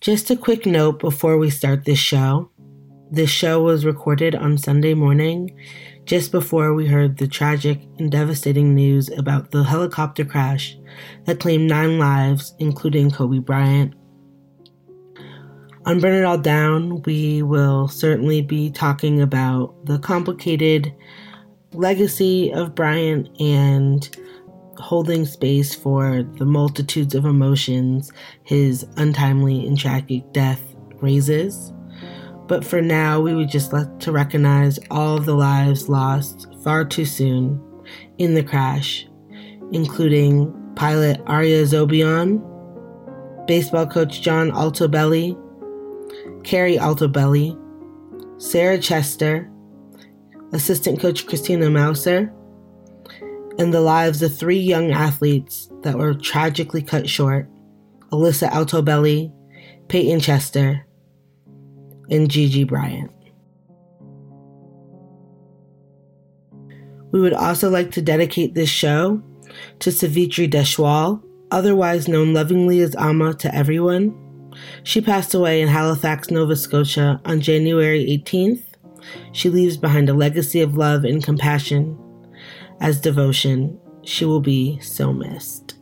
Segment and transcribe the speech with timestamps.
[0.00, 2.50] Just a quick note before we start this show.
[3.10, 5.54] This show was recorded on Sunday morning,
[6.06, 10.74] just before we heard the tragic and devastating news about the helicopter crash
[11.26, 13.92] that claimed nine lives, including Kobe Bryant.
[15.84, 20.94] On Burn It All Down, we will certainly be talking about the complicated
[21.74, 24.08] legacy of Bryant and
[24.80, 28.12] holding space for the multitudes of emotions
[28.44, 31.72] his untimely and tragic death raises.
[32.46, 36.84] But for now, we would just like to recognize all of the lives lost far
[36.84, 37.62] too soon
[38.18, 39.06] in the crash,
[39.70, 42.40] including pilot Ara Zobayan,
[43.46, 45.36] baseball coach John Altobelli,
[46.42, 47.56] Keri Altobelli,
[48.42, 49.50] Sarah Chester,
[50.52, 52.32] assistant coach Christina Mauser,
[53.60, 57.46] and the lives of three young athletes that were tragically cut short
[58.10, 59.30] Alyssa Altobelli,
[59.86, 60.86] Payton Chester,
[62.08, 63.12] and Gigi Bryant.
[67.12, 69.22] We would also like to dedicate this show
[69.80, 74.16] to Savitri Deshwal, otherwise known lovingly as Amma to everyone.
[74.84, 78.62] She passed away in Halifax, Nova Scotia on January 18th.
[79.32, 81.98] She leaves behind a legacy of love and compassion
[82.80, 85.76] as devotion, she will be so missed.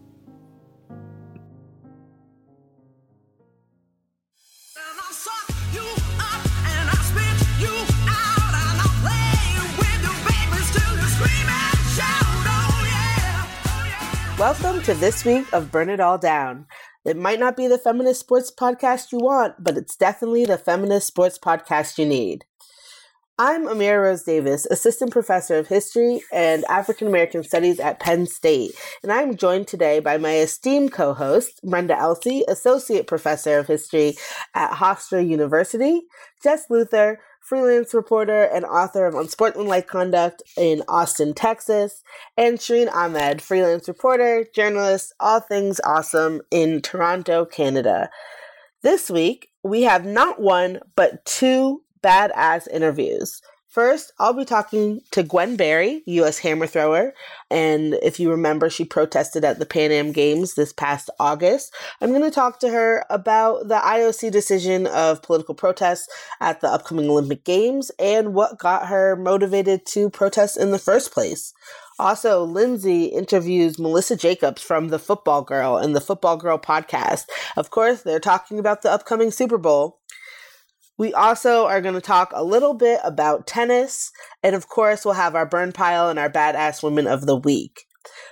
[14.39, 16.67] Welcome to this week of Burn It All Down.
[17.05, 21.09] It might not be the feminist sports podcast you want, but it's definitely the feminist
[21.09, 22.45] sports podcast you need.
[23.41, 28.73] I'm Amira Rose Davis, Assistant Professor of History and African American Studies at Penn State,
[29.05, 34.15] and I'm joined today by my esteemed co host, Brenda Elsey, Associate Professor of History
[34.57, 36.03] at Hofstra University,
[36.43, 42.03] Jess Luther, freelance reporter and author of Unsportsmanlike Conduct in Austin, Texas,
[42.37, 48.11] and Shireen Ahmed, freelance reporter, journalist, all things awesome in Toronto, Canada.
[48.83, 53.41] This week, we have not one, but two badass interviews.
[53.69, 56.39] First, I'll be talking to Gwen Berry, U.S.
[56.39, 57.13] hammer thrower.
[57.51, 61.75] And if you remember, she protested at the Pan Am Games this past August.
[62.01, 66.09] I'm going to talk to her about the IOC decision of political protests
[66.41, 71.13] at the upcoming Olympic Games and what got her motivated to protest in the first
[71.13, 71.53] place.
[71.99, 77.25] Also, Lindsay interviews Melissa Jacobs from The Football Girl and the Football Girl podcast.
[77.57, 79.98] Of course, they're talking about the upcoming Super Bowl.
[80.99, 84.11] We also are going to talk a little bit about tennis.
[84.43, 87.85] And of course, we'll have our burn pile and our badass women of the week.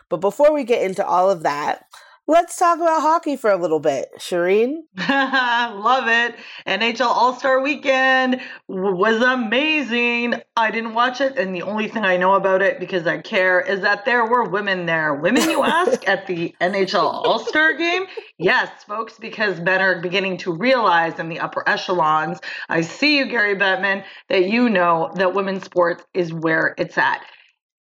[0.09, 1.85] But before we get into all of that,
[2.29, 4.09] Let's talk about hockey for a little bit.
[4.19, 4.79] Shireen?
[4.99, 6.35] Love it.
[6.67, 10.35] NHL All Star Weekend was amazing.
[10.57, 13.61] I didn't watch it, and the only thing I know about it because I care
[13.61, 15.15] is that there were women there.
[15.15, 18.07] Women, you ask, at the NHL All Star game?
[18.39, 23.27] Yes, folks, because men are beginning to realize in the upper echelons, I see you,
[23.27, 27.21] Gary Bettman, that you know that women's sports is where it's at.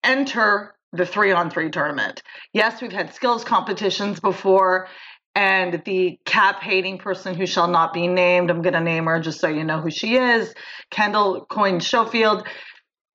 [0.03, 2.23] Enter the three on three tournament.
[2.53, 4.89] Yes, we've had skills competitions before,
[5.35, 9.21] and the cap hating person who shall not be named, I'm going to name her
[9.21, 10.55] just so you know who she is,
[10.91, 12.47] Kendall Coyne Schofield.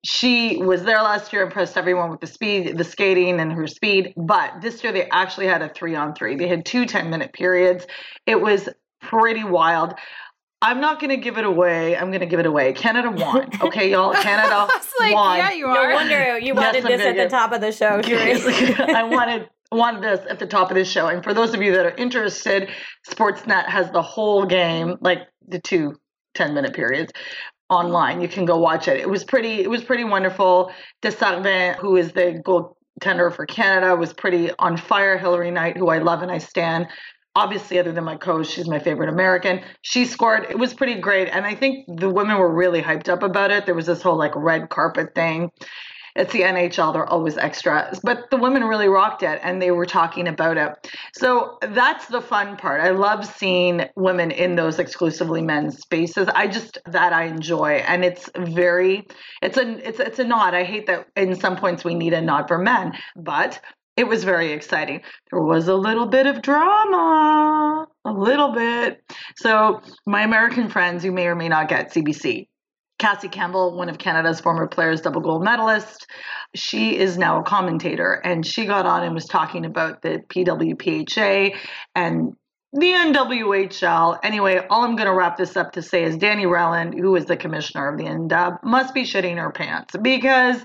[0.04, 4.14] She was there last year, impressed everyone with the speed, the skating, and her speed.
[4.16, 6.36] But this year, they actually had a three on three.
[6.36, 7.86] They had two 10 minute periods.
[8.26, 8.68] It was
[9.02, 9.94] pretty wild.
[10.62, 11.96] I'm not going to give it away.
[11.96, 12.72] I'm going to give it away.
[12.72, 13.48] Canada won.
[13.62, 14.12] Okay, y'all.
[14.12, 14.68] Canada
[14.98, 15.38] like, won.
[15.38, 15.88] Yeah, you are.
[15.88, 18.00] No wonder you wanted yes, this at the top of the show.
[18.94, 21.08] I wanted wanted this at the top of the show.
[21.08, 22.68] And for those of you that are interested,
[23.08, 25.94] Sportsnet has the whole game, like the two
[26.34, 27.12] 10 minute periods
[27.68, 28.20] online.
[28.20, 28.98] You can go watch it.
[28.98, 30.72] It was pretty it was pretty wonderful.
[31.02, 35.16] Desjardins, who is the goaltender for Canada, was pretty on fire.
[35.16, 36.88] Hilary Knight, who I love and I stand,
[37.34, 41.28] obviously other than my coach she's my favorite american she scored it was pretty great
[41.28, 44.16] and i think the women were really hyped up about it there was this whole
[44.16, 45.50] like red carpet thing
[46.16, 46.92] it's the NHL.
[46.92, 50.72] They're always extras But the women really rocked it and they were talking about it.
[51.14, 52.80] So that's the fun part.
[52.80, 56.28] I love seeing women in those exclusively men's spaces.
[56.34, 57.82] I just that I enjoy.
[57.86, 59.06] And it's very
[59.42, 60.54] it's a it's it's a nod.
[60.54, 63.60] I hate that in some points we need a nod for men, but
[64.00, 65.02] it was very exciting.
[65.30, 69.02] There was a little bit of drama, a little bit.
[69.36, 72.48] So, my American friends, you may or may not get CBC.
[72.98, 76.06] Cassie Campbell, one of Canada's former players, double gold medalist,
[76.54, 81.56] she is now a commentator and she got on and was talking about the PWHPA
[81.94, 82.32] and
[82.72, 84.18] the NWHL.
[84.22, 87.26] Anyway, all I'm going to wrap this up to say is Dani Rylan, who is
[87.26, 90.64] the commissioner of the NW, must be shitting her pants because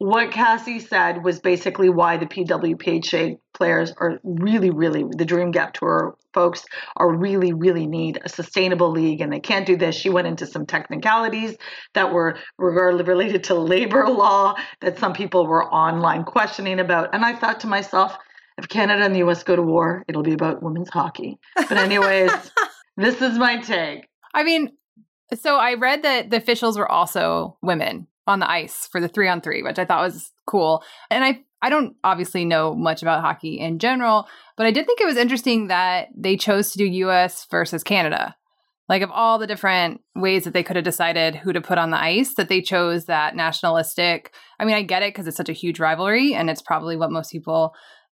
[0.00, 5.74] what Cassie said was basically why the PWHPA players are really, really, the Dream Gap
[5.74, 6.64] Tour folks
[6.96, 9.94] are really, really need a sustainable league and they can't do this.
[9.94, 11.54] She went into some technicalities
[11.92, 17.14] that were related to labor law that some people were online questioning about.
[17.14, 18.16] And I thought to myself,
[18.56, 21.38] if Canada and the US go to war, it'll be about women's hockey.
[21.56, 22.32] But, anyways,
[22.96, 24.08] this is my take.
[24.32, 24.70] I mean,
[25.38, 29.28] so I read that the officials were also women on the ice for the three
[29.28, 30.82] on three, which I thought was cool.
[31.10, 35.00] And I I don't obviously know much about hockey in general, but I did think
[35.00, 38.34] it was interesting that they chose to do US versus Canada.
[38.88, 41.90] Like of all the different ways that they could have decided who to put on
[41.90, 44.34] the ice, that they chose that nationalistic.
[44.58, 47.12] I mean, I get it because it's such a huge rivalry and it's probably what
[47.12, 47.74] most people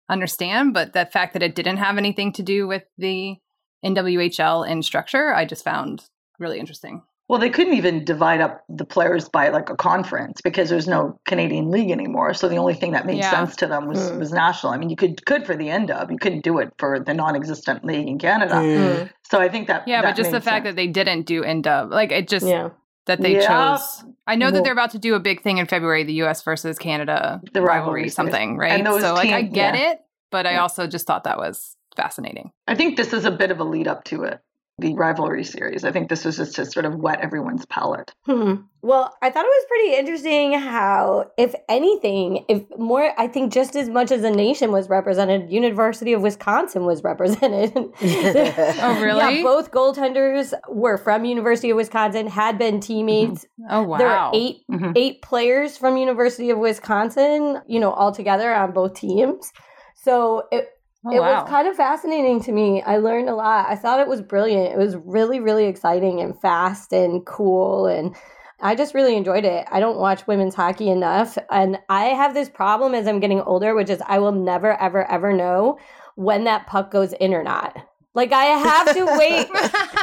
[0.08, 3.36] understand, but the fact that it didn't have anything to do with the
[3.84, 6.04] NWHL in structure, I just found
[6.38, 7.02] really interesting.
[7.28, 11.18] Well, they couldn't even divide up the players by like a conference because there's no
[11.26, 12.34] Canadian league anymore.
[12.34, 13.30] So the only thing that made yeah.
[13.30, 14.18] sense to them was, mm.
[14.18, 14.74] was national.
[14.74, 17.14] I mean, you could could for the end NW, you couldn't do it for the
[17.14, 18.54] non-existent league in Canada.
[18.54, 19.10] Mm.
[19.22, 20.72] So I think that yeah, that but just the fact sense.
[20.72, 22.70] that they didn't do end NW, like it just yeah.
[23.06, 23.76] that they yeah.
[23.76, 24.04] chose.
[24.26, 26.42] I know well, that they're about to do a big thing in February, the U.S.
[26.42, 28.84] versus Canada the rivalry, something, right?
[28.84, 29.92] so like I get yeah.
[29.92, 30.00] it,
[30.30, 32.52] but I also just thought that was fascinating.
[32.66, 34.40] I think this is a bit of a lead up to it
[34.78, 35.84] the rivalry series.
[35.84, 38.12] I think this was just to sort of wet everyone's palate.
[38.26, 38.54] Hmm.
[38.82, 43.76] Well, I thought it was pretty interesting how, if anything, if more, I think just
[43.76, 47.72] as much as the nation was represented, University of Wisconsin was represented.
[47.76, 49.36] oh, really?
[49.36, 53.44] Yeah, both goaltenders were from University of Wisconsin, had been teammates.
[53.44, 53.66] Mm-hmm.
[53.70, 53.98] Oh, wow.
[53.98, 54.92] There are 8 mm-hmm.
[54.96, 59.52] eight players from University of Wisconsin, you know, all together on both teams.
[59.94, 60.68] So it,
[61.06, 61.42] Oh, it wow.
[61.42, 62.82] was kind of fascinating to me.
[62.82, 63.66] I learned a lot.
[63.68, 64.72] I thought it was brilliant.
[64.72, 67.86] It was really, really exciting and fast and cool.
[67.86, 68.16] And
[68.60, 69.66] I just really enjoyed it.
[69.70, 71.36] I don't watch women's hockey enough.
[71.50, 75.10] And I have this problem as I'm getting older, which is I will never, ever,
[75.10, 75.78] ever know
[76.14, 77.76] when that puck goes in or not.
[78.14, 79.48] Like I have to wait.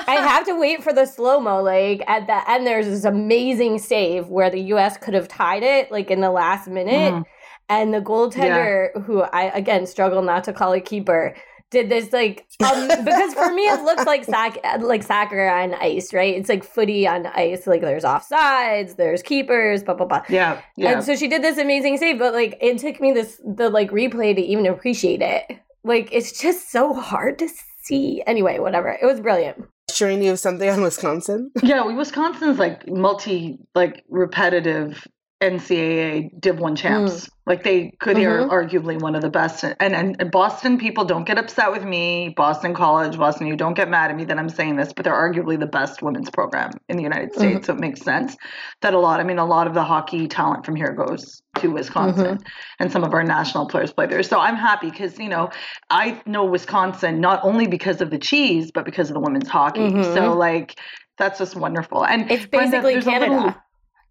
[0.08, 1.64] I have to wait for the slow mo.
[1.64, 4.98] Like at the end, there's this amazing save where the U.S.
[4.98, 7.14] could have tied it, like in the last minute.
[7.14, 7.26] Mm.
[7.72, 9.02] And the goaltender, yeah.
[9.04, 11.34] who I again struggle not to call a keeper,
[11.70, 16.14] did this like um, because for me it looks like sac- like soccer on ice,
[16.14, 16.36] right?
[16.36, 17.66] It's like footy on ice.
[17.66, 20.24] Like there's offsides, there's keepers, blah blah blah.
[20.28, 20.92] Yeah, yeah.
[20.92, 23.90] And so she did this amazing save, but like it took me this the like
[23.92, 25.46] replay to even appreciate it.
[25.86, 27.48] Like it's just so hard to
[27.84, 28.22] see.
[28.28, 28.98] Anyway, whatever.
[29.02, 29.64] It was brilliant.
[29.90, 31.52] Shireen, you have something on Wisconsin?
[31.64, 35.08] Yeah, Wisconsin's like multi like repetitive
[35.42, 37.26] NCAA Div 1 champs.
[37.26, 37.30] Mm.
[37.48, 38.52] Like they could mm-hmm.
[38.52, 39.64] are arguably one of the best.
[39.64, 42.30] And, and, and Boston people don't get upset with me.
[42.38, 45.14] Boston College, Boston, you don't get mad at me that I'm saying this, but they're
[45.14, 47.56] arguably the best women's program in the United States.
[47.56, 47.64] Mm-hmm.
[47.66, 48.38] So it makes sense
[48.82, 51.70] that a lot, I mean, a lot of the hockey talent from here goes to
[51.70, 52.44] Wisconsin mm-hmm.
[52.80, 54.22] and some of our national players play there.
[54.22, 55.50] So I'm happy because, you know,
[55.90, 59.82] I know Wisconsin not only because of the cheese, but because of the women's hockey.
[59.82, 60.14] Mm-hmm.
[60.14, 60.80] So like,
[61.18, 62.06] that's just wonderful.
[62.06, 63.64] And it's basically Brenda, Canada.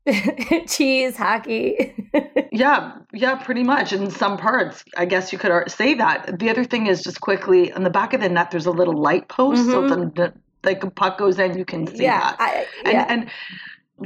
[0.67, 1.95] cheese hockey
[2.53, 6.65] yeah yeah pretty much in some parts i guess you could say that the other
[6.65, 9.61] thing is just quickly on the back of the net there's a little light post
[9.61, 9.89] mm-hmm.
[9.89, 10.33] so the,
[10.65, 13.07] like a puck goes in you can see yeah, that I, yeah.
[13.09, 13.31] and, and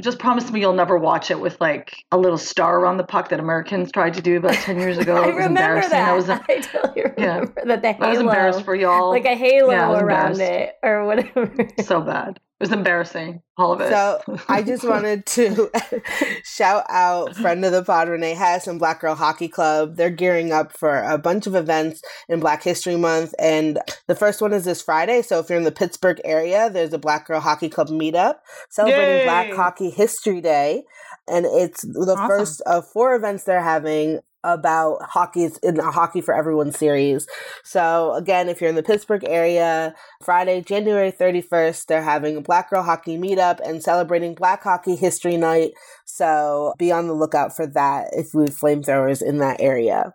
[0.01, 3.29] just promise me you'll never watch it with like a little star around the puck
[3.29, 5.15] that Americans tried to do about 10 years ago.
[5.23, 5.91] I it was remember embarrassing.
[5.91, 6.09] That.
[6.09, 7.63] I, was, I totally remember yeah.
[7.65, 8.05] that the halo.
[8.05, 9.09] I was embarrassed for y'all.
[9.09, 11.69] Like a halo yeah, around it or whatever.
[11.83, 12.39] so bad.
[12.57, 13.89] It was embarrassing, all of it.
[13.89, 15.69] So I just wanted to
[16.45, 19.97] shout out friend of the pod, Renee Hess and Black Girl Hockey Club.
[19.97, 23.35] They're gearing up for a bunch of events in Black History Month.
[23.39, 25.21] And the first one is this Friday.
[25.21, 28.35] So if you're in the Pittsburgh area, there's a Black Girl Hockey Club meetup
[28.69, 29.23] celebrating Yay!
[29.25, 30.83] Black Hockey History Day.
[31.27, 32.27] And it's the awesome.
[32.27, 37.27] first of four events they're having about hockey in a Hockey for Everyone series.
[37.63, 42.69] So, again, if you're in the Pittsburgh area, Friday, January 31st, they're having a Black
[42.69, 45.71] Girl Hockey Meetup and celebrating Black Hockey History Night.
[46.05, 50.13] So, be on the lookout for that if we have flamethrowers in that area.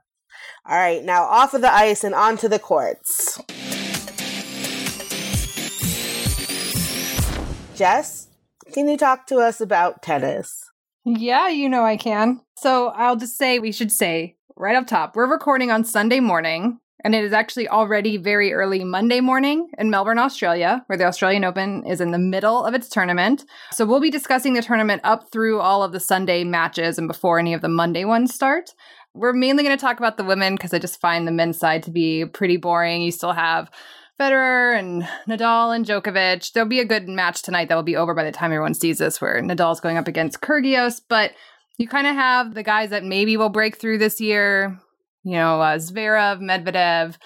[0.66, 3.40] All right, now off of the ice and onto the courts.
[7.74, 8.28] Jess,
[8.72, 10.70] can you talk to us about tennis?
[11.04, 12.40] Yeah, you know I can.
[12.60, 16.78] So I'll just say we should say right up top, we're recording on Sunday morning,
[17.02, 21.42] and it is actually already very early Monday morning in Melbourne, Australia, where the Australian
[21.42, 23.46] Open is in the middle of its tournament.
[23.72, 27.38] So we'll be discussing the tournament up through all of the Sunday matches and before
[27.38, 28.74] any of the Monday ones start.
[29.14, 31.84] We're mainly going to talk about the women because I just find the men's side
[31.84, 33.00] to be pretty boring.
[33.00, 33.70] You still have
[34.20, 36.52] Federer and Nadal and Djokovic.
[36.52, 38.98] There'll be a good match tonight that will be over by the time everyone sees
[38.98, 41.00] this, where Nadal's going up against Kyrgios.
[41.08, 41.32] But
[41.80, 44.78] you kind of have the guys that maybe will break through this year.
[45.22, 47.16] You know, uh, Zverev, Medvedev,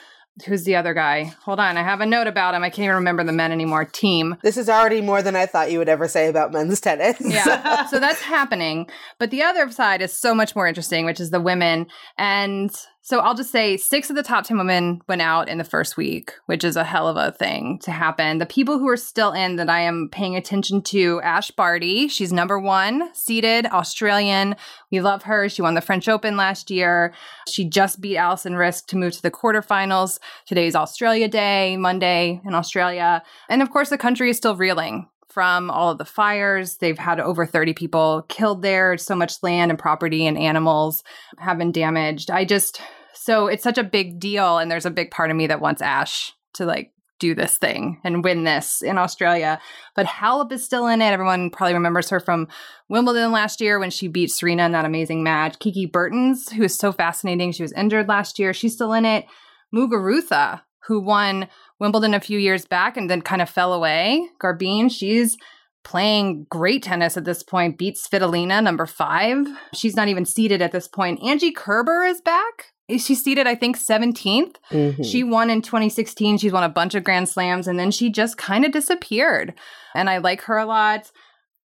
[0.47, 1.25] who's the other guy?
[1.45, 2.63] Hold on, I have a note about him.
[2.63, 3.85] I can't even remember the men anymore.
[3.85, 4.37] Team.
[4.45, 7.17] This is already more than I thought you would ever say about men's tennis.
[7.21, 8.89] yeah, so that's happening.
[9.19, 11.89] But the other side is so much more interesting, which is the women.
[12.17, 12.71] And
[13.05, 15.99] so I'll just say six of the top 10 women went out in the first
[15.99, 18.39] week, which is a hell of a thing to happen.
[18.39, 22.09] The people who are still in that I am paying attention to Ash Barty.
[22.09, 24.57] She's number one seeded Australian.
[24.91, 25.51] We love her.
[25.51, 27.13] She won the French Open last year.
[27.47, 30.19] She just beat Alison Riske to move to the quarterfinals.
[30.47, 33.23] Today's Australia Day, Monday in Australia.
[33.51, 36.77] And of course, the country is still reeling from all of the fires.
[36.77, 38.97] They've had over 30 people killed there.
[38.97, 41.03] So much land and property and animals
[41.39, 42.31] have been damaged.
[42.31, 42.81] I just,
[43.15, 44.59] so it's such a big deal.
[44.59, 48.01] And there's a big part of me that wants Ash to like do this thing
[48.05, 49.61] and win this in Australia.
[49.97, 51.07] But Halep is still in it.
[51.07, 52.47] Everyone probably remembers her from
[52.89, 55.59] Wimbledon last year when she beat Serena in that amazing match.
[55.59, 57.51] Kiki Bertens, who is so fascinating.
[57.51, 58.53] She was injured last year.
[58.53, 59.27] She's still in it.
[59.75, 61.49] Muguruza, who won
[61.81, 64.29] Wimbledon a few years back and then kind of fell away.
[64.39, 65.37] Garbine, she's
[65.83, 69.47] playing great tennis at this point, beats Svitolina, number five.
[69.75, 71.23] She's not even seated at this point.
[71.23, 72.73] Angie Kerber is back.
[72.91, 74.57] She's seated, I think, 17th.
[74.71, 75.03] Mm-hmm.
[75.03, 76.39] She won in 2016.
[76.39, 79.55] She's won a bunch of Grand Slams and then she just kind of disappeared.
[79.95, 81.11] And I like her a lot.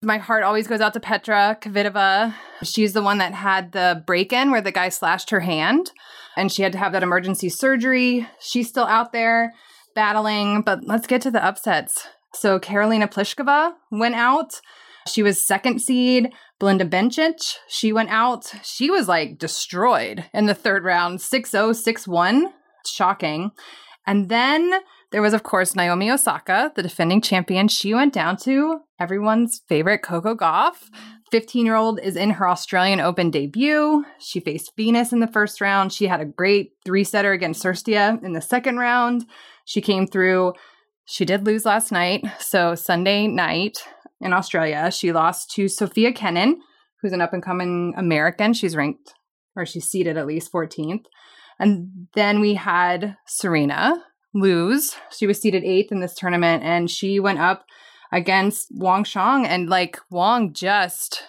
[0.04, 2.36] My heart always goes out to Petra Kvitova.
[2.62, 5.92] She's the one that had the break in where the guy slashed her hand
[6.36, 8.28] and she had to have that emergency surgery.
[8.40, 9.54] She's still out there
[9.96, 12.08] battling, but let's get to the upsets.
[12.36, 14.62] So Karolina Pliskova went out.
[15.08, 16.32] She was second seed.
[16.60, 18.52] Belinda Bencic, she went out.
[18.64, 22.54] She was like destroyed in the third round, 6 0, 6 1.
[22.86, 23.52] Shocking.
[24.06, 24.80] And then
[25.12, 27.68] there was, of course, Naomi Osaka, the defending champion.
[27.68, 30.90] She went down to everyone's favorite Coco Gauff.
[31.32, 34.06] 15 year old is in her Australian Open debut.
[34.20, 35.92] She faced Venus in the first round.
[35.92, 39.26] She had a great three setter against Cirstea in the second round.
[39.66, 40.54] She came through.
[41.06, 42.26] She did lose last night.
[42.40, 43.78] So, Sunday night
[44.22, 46.62] in Australia, she lost to Sofia Kenin,
[47.02, 48.54] who's an up and coming American.
[48.54, 49.14] She's ranked,
[49.56, 51.06] or she's seated at least 14th.
[51.60, 54.96] And then we had Serena lose.
[55.16, 57.66] She was seated eighth in this tournament, and she went up
[58.12, 59.46] against Wang Qiang.
[59.46, 61.24] And like, Wang just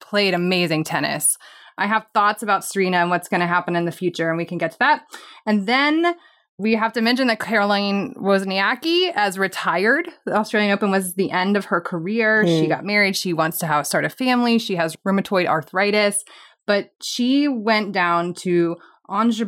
[0.00, 1.36] played amazing tennis.
[1.78, 4.44] I have thoughts about Serena and what's going to happen in the future, and we
[4.44, 5.02] can get to that.
[5.46, 6.14] And then
[6.58, 10.10] we have to mention that Caroline Wozniacki as retired.
[10.26, 12.44] The Australian Open was the end of her career.
[12.44, 12.60] Mm.
[12.60, 13.16] She got married.
[13.16, 14.58] She wants to have start a family.
[14.58, 16.22] She has rheumatoid arthritis,
[16.66, 18.76] but she went down to
[19.08, 19.42] Ons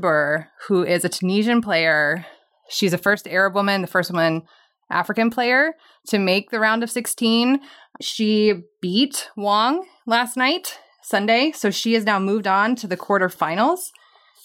[0.68, 2.24] who is a Tunisian player.
[2.72, 4.42] She's the first Arab woman, the first woman
[4.90, 5.74] African player
[6.08, 7.60] to make the round of 16.
[8.00, 13.90] She beat Wang last night, Sunday, so she has now moved on to the quarterfinals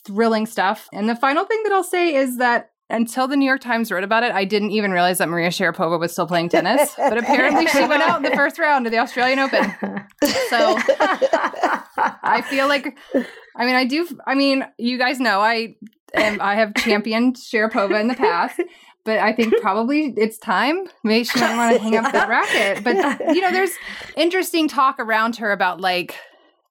[0.06, 0.88] thrilling stuff.
[0.94, 4.06] And the final thing that I'll say is that until the New York Times wrote
[4.06, 6.94] about it, I didn't even realize that Maria Sharapova was still playing tennis.
[6.96, 9.64] but apparently, she went out in the first round of the Australian Open.
[10.50, 10.78] So
[12.24, 12.98] I feel like,
[13.56, 14.08] I mean, I do.
[14.26, 15.76] I mean, you guys know I
[16.14, 16.42] am.
[16.42, 18.62] I have championed Sharapova in the past.
[19.04, 20.86] But I think probably it's time.
[21.02, 22.84] Maybe she might want to hang up the racket.
[22.84, 23.72] But you know, there's
[24.18, 26.18] interesting talk around her about like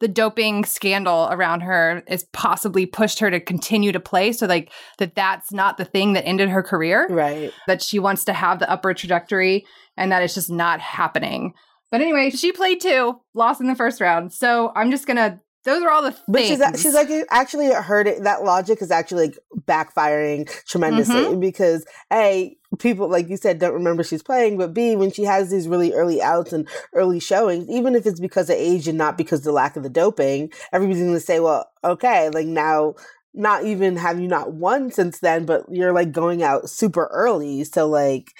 [0.00, 4.70] the doping scandal around her is possibly pushed her to continue to play so like
[4.98, 8.58] that that's not the thing that ended her career right that she wants to have
[8.58, 9.64] the upward trajectory
[9.96, 11.54] and that it's just not happening
[11.90, 15.82] but anyway she played two lost in the first round so i'm just gonna those
[15.82, 16.24] are all the things.
[16.28, 18.22] But she's, she's like actually heard it.
[18.22, 21.40] That logic is actually like backfiring tremendously mm-hmm.
[21.40, 25.50] because a people, like you said, don't remember she's playing, but B, when she has
[25.50, 29.18] these really early outs and early showings, even if it's because of age and not
[29.18, 32.94] because of the lack of the doping, everybody's going to say, well, okay, like now,
[33.34, 37.64] not even have you not won since then, but you're like going out super early.
[37.64, 38.32] So, like,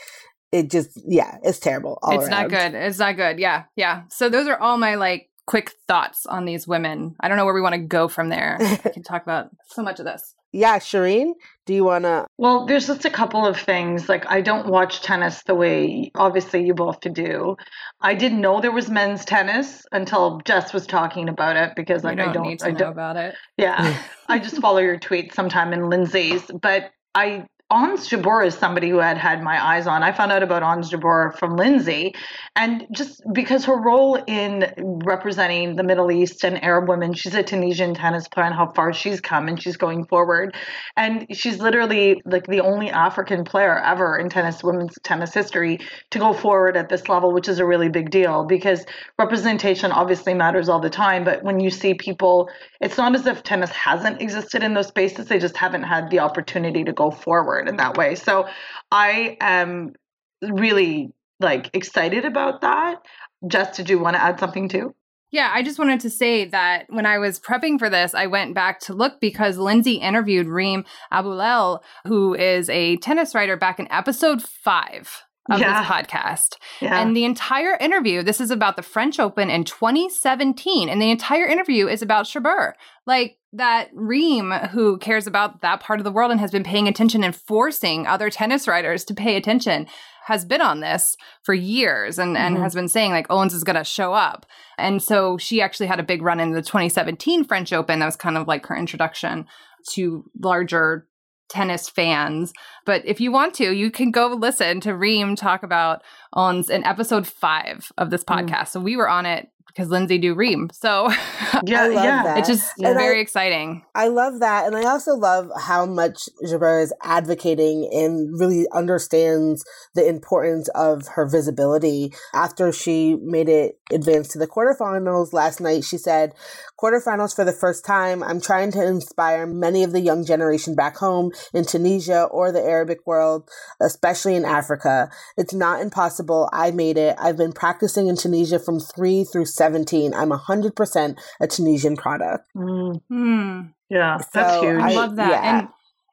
[0.52, 1.98] it just, yeah, it's terrible.
[2.04, 2.30] it's around.
[2.30, 2.74] not good.
[2.74, 3.38] It's not good.
[3.38, 3.64] Yeah.
[3.74, 4.04] Yeah.
[4.10, 7.14] So, those are all my like quick thoughts on these women.
[7.20, 8.58] I don't know where we want to go from there.
[8.60, 10.34] I can talk about so much of this.
[10.52, 11.32] Yeah, Shireen,
[11.66, 12.26] do you want to?
[12.38, 14.08] Well, there's just a couple of things.
[14.08, 17.56] Like, I don't watch tennis the way obviously you both do.
[18.00, 22.16] I didn't know there was men's tennis until Jess was talking about it because like
[22.16, 23.34] don't I don't need to I know don't about it.
[23.58, 23.98] Yeah,
[24.28, 28.98] I just follow your tweets sometime in Lindsay's, but I Ons Jabeur is somebody who
[28.98, 30.04] had had my eyes on.
[30.04, 32.14] I found out about Ons Jabeur from Lindsay,
[32.54, 34.72] and just because her role in
[35.04, 38.92] representing the Middle East and Arab women, she's a Tunisian tennis player and how far
[38.92, 40.54] she's come and she's going forward.
[40.96, 45.80] And she's literally like the only African player ever in tennis, women's tennis history
[46.12, 48.86] to go forward at this level, which is a really big deal because
[49.18, 51.24] representation obviously matters all the time.
[51.24, 52.48] But when you see people,
[52.80, 56.20] it's not as if tennis hasn't existed in those spaces, they just haven't had the
[56.20, 58.14] opportunity to go forward in that way.
[58.14, 58.46] So
[58.90, 59.94] I am
[60.42, 63.02] really like excited about that.
[63.46, 64.94] Jess, did you want to add something too?
[65.32, 68.54] Yeah, I just wanted to say that when I was prepping for this, I went
[68.54, 73.90] back to look because Lindsay interviewed Reem Abulleil, who is a tennis writer, back in
[73.90, 75.80] episode five of Yeah.
[75.80, 76.56] this podcast.
[76.80, 76.98] Yeah.
[77.00, 81.46] And the entire interview, this is about the French Open in 2017, and the entire
[81.46, 82.72] interview is about Jabeur.
[83.06, 86.88] Like that Reem, who cares about that part of the world and has been paying
[86.88, 89.86] attention and forcing other tennis writers to pay attention,
[90.26, 92.62] has been on this for years and, and Mhm.
[92.62, 94.44] has been saying like Ons is going to show up.
[94.76, 98.00] And so she actually had a big run in the 2017 French Open.
[98.00, 99.46] That was kind of like her introduction
[99.94, 101.06] to larger
[101.48, 102.52] tennis fans.
[102.84, 106.84] But if you want to, you can go listen to Reem talk about Ons in
[106.84, 108.48] episode five of this Mm.
[108.48, 108.68] podcast.
[108.68, 110.70] So we were on it because Lindsay do Reem.
[110.72, 111.10] So
[111.64, 112.22] Yeah, I love yeah.
[112.24, 112.38] that.
[112.38, 113.82] it's just And I- very exciting.
[113.94, 114.66] I love that.
[114.66, 119.64] And I also love how much Jabeur is advocating and really understands
[119.94, 122.12] the importance of her visibility.
[122.34, 126.32] After she made it advance to the quarterfinals last night, she said,
[126.78, 128.22] Quarterfinals for the first time.
[128.22, 132.60] I'm trying to inspire many of the young generation back home in Tunisia or the
[132.62, 133.48] Arabic world,
[133.80, 135.08] especially in Africa.
[135.38, 136.15] It's not impossible.
[136.52, 137.16] I made it.
[137.20, 140.14] I've been practicing in Tunisia from 3 through 17.
[140.14, 142.44] I'm 100% a Tunisian product.
[142.56, 143.60] Mm, Hmm.
[143.88, 144.80] yeah, that's So huge.
[144.82, 145.30] I I- love that.
[145.30, 145.58] yeah.
[145.60, 145.68] And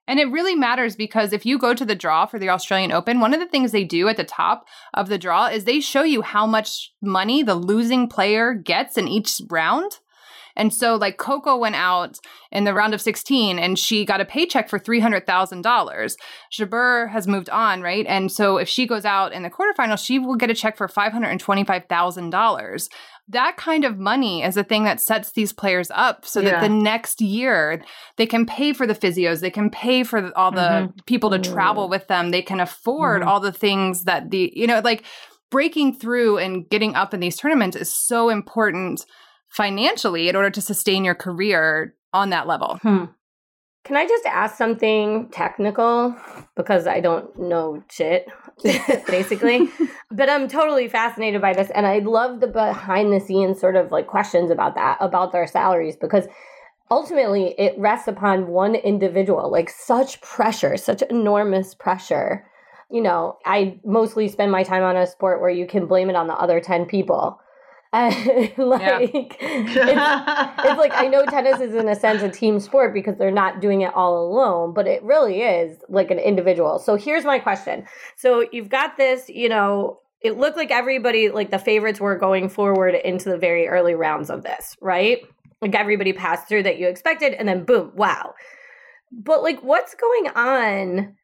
[0.05, 3.21] and it really matters because if you go to the draw for the Australian Open,
[3.21, 6.03] one of the things they do at the top of the draw is they show
[6.03, 9.99] you how much money the losing player gets in each round.
[10.55, 12.19] And so, like, Coco went out
[12.51, 16.15] in the round of 16 and she got a paycheck for $300,000.
[16.51, 18.05] Jabeur has moved on, right?
[18.07, 20.87] And so, if she goes out in the quarterfinals, she will get a check for
[20.87, 22.89] $525,000
[23.29, 26.67] that kind of money is the thing that sets these players up so that the
[26.67, 27.81] next year
[28.17, 31.05] they can pay for the physios they can pay for all the Mhm.
[31.05, 33.27] people to travel with them they can afford Mhm.
[33.27, 35.05] all the things that the you know like
[35.49, 39.05] breaking through and getting up in these tournaments is so important
[39.55, 43.05] financially in order to sustain your career on that level Hmm.
[43.83, 46.15] Can I just ask something technical
[46.55, 48.27] because I don't know shit,
[49.07, 49.69] basically.
[50.11, 53.91] but I'm totally fascinated by this, and I love the behind the scenes sort of
[53.91, 56.27] like questions about that, about their salaries, because
[56.89, 62.47] ultimately it rests upon one individual, like such pressure, such enormous pressure.
[62.89, 66.15] You know, I mostly spend my time on a sport where you can blame it
[66.15, 67.37] on the other 10 people.
[67.95, 72.91] And like, it's, it's like I know tennis is in a sense a team sport
[72.91, 76.79] because they're not doing it all alone, but it really is like an individual.
[76.79, 77.85] So here's my question.
[78.15, 82.49] So you've got this, you know, it looked like everybody, like the favorites were going
[82.49, 85.19] forward into the very early rounds of this, right?
[85.61, 88.33] Like everybody passed through that you expected, and then boom, wow.
[89.11, 91.15] But like, what's going on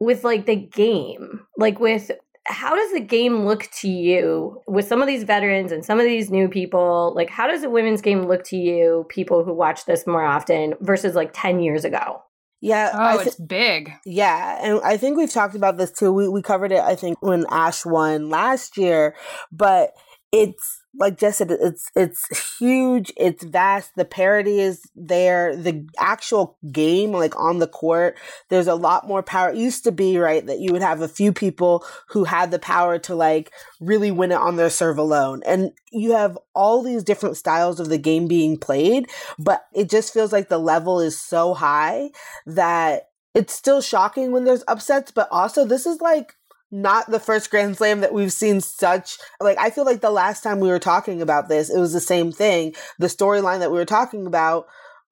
[0.00, 1.46] with like the game?
[1.56, 2.10] Like, with
[2.48, 6.04] how does the game look to you with some of these veterans and some of
[6.04, 7.12] these new people?
[7.14, 10.74] Like, how does the women's game look to you, people who watch this more often
[10.80, 12.22] versus like 10 years ago?
[12.60, 12.90] Yeah.
[12.94, 16.12] oh I thi- it's big Yeah, and I think we've talked about this too.
[16.12, 19.14] We we covered it, I think, when Ash won last year,
[19.52, 19.90] but
[20.32, 23.92] it's like Jess said, it's it's huge, it's vast.
[23.96, 25.56] The parity is there.
[25.56, 29.50] The actual game, like on the court, there's a lot more power.
[29.50, 32.58] It used to be right that you would have a few people who had the
[32.58, 37.04] power to like really win it on their serve alone, and you have all these
[37.04, 41.20] different styles of the game being played, but it just feels like the level is
[41.20, 42.10] so high
[42.46, 46.34] that it's still shocking when there's upsets, but also this is like
[46.70, 50.42] not the first Grand Slam that we've seen such like I feel like the last
[50.42, 52.74] time we were talking about this, it was the same thing.
[52.98, 54.66] The storyline that we were talking about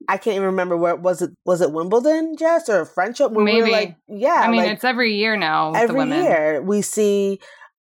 [0.07, 3.43] I can't even remember where was it was it Wimbledon, Jess, or French Open?
[3.43, 3.63] Maybe.
[3.63, 4.41] We like, yeah.
[4.45, 5.73] I mean, like, it's every year now.
[5.73, 7.39] every year we see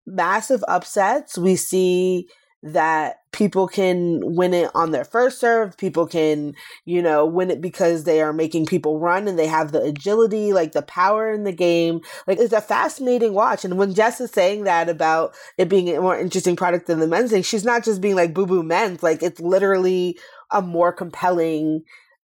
[0.06, 1.38] massive upsets.
[1.38, 2.28] We see
[2.64, 5.78] that people can win it on their first serve.
[5.78, 6.54] People can,
[6.86, 10.54] you know, win it because they are making people run and they have the agility,
[10.54, 12.02] like the power in the game.
[12.28, 13.66] Like it's a fascinating watch.
[13.66, 17.08] And when Jess is saying that about it being a more interesting product than the
[17.08, 19.02] men's thing, she's not just being like boo boo men's.
[19.02, 20.20] Like it's literally
[20.52, 21.82] a more compelling,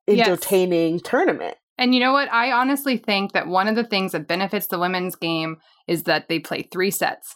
[0.08, 1.02] entertaining yes.
[1.04, 1.56] tournament.
[1.80, 2.32] And you know what?
[2.32, 6.28] I honestly think that one of the things that benefits the women's game is that
[6.28, 7.36] they play three sets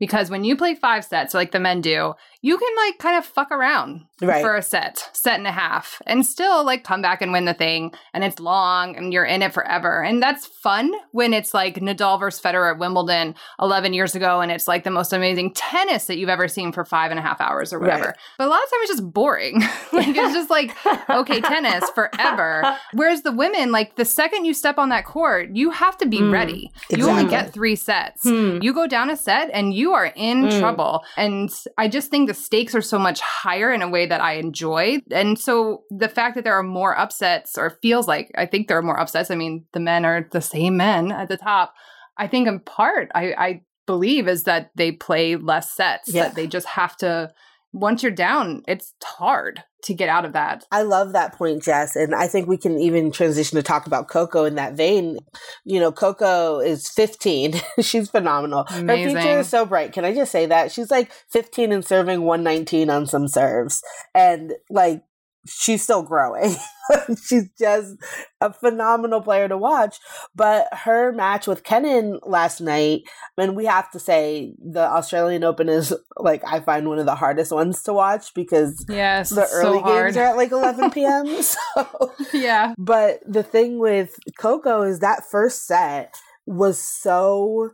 [0.00, 3.26] because when you play five sets like the men do, you can like kind of
[3.26, 4.40] fuck around right.
[4.42, 7.54] for a set, set and a half, and still like come back and win the
[7.54, 7.92] thing.
[8.14, 10.02] And it's long and you're in it forever.
[10.02, 14.50] And that's fun when it's like Nadal versus Federer at Wimbledon 11 years ago and
[14.50, 17.40] it's like the most amazing tennis that you've ever seen for five and a half
[17.40, 18.06] hours or whatever.
[18.06, 18.16] Right.
[18.38, 19.60] But a lot of times it's just boring.
[19.92, 20.74] like it's just like,
[21.10, 22.76] okay, tennis forever.
[22.94, 26.20] Whereas the women, like the second you step on that court, you have to be
[26.20, 26.70] mm, ready.
[26.88, 26.98] Exactly.
[26.98, 28.22] You only get three sets.
[28.22, 28.58] Hmm.
[28.62, 30.58] You go down a set and you are in mm.
[30.58, 31.04] trouble.
[31.16, 34.34] And I just think the stakes are so much higher in a way that I
[34.34, 34.98] enjoy.
[35.10, 38.78] And so the fact that there are more upsets, or feels like I think there
[38.78, 39.32] are more upsets.
[39.32, 41.74] I mean, the men are the same men at the top.
[42.16, 46.22] I think in part, I, I believe is that they play less sets, yeah.
[46.22, 47.32] that they just have to
[47.72, 50.64] once you're down, it's hard to get out of that.
[50.70, 51.96] I love that point, Jess.
[51.96, 55.18] And I think we can even transition to talk about Coco in that vein.
[55.64, 57.54] You know, Coco is 15.
[57.80, 58.66] She's phenomenal.
[58.70, 59.16] Amazing.
[59.16, 59.92] Her future is so bright.
[59.92, 60.72] Can I just say that?
[60.72, 63.82] She's like 15 and serving 119 on some serves.
[64.14, 65.02] And like,
[65.46, 66.54] she's still growing.
[67.24, 67.96] she's just
[68.40, 69.98] a phenomenal player to watch.
[70.34, 73.02] But her match with Kenin last night,
[73.38, 77.06] I mean, we have to say the Australian Open is like I find one of
[77.06, 80.90] the hardest ones to watch because yes, the early so games are at like 11
[80.92, 81.42] p.m.
[81.42, 82.74] so yeah.
[82.78, 86.14] But the thing with Coco is that first set
[86.46, 87.70] was so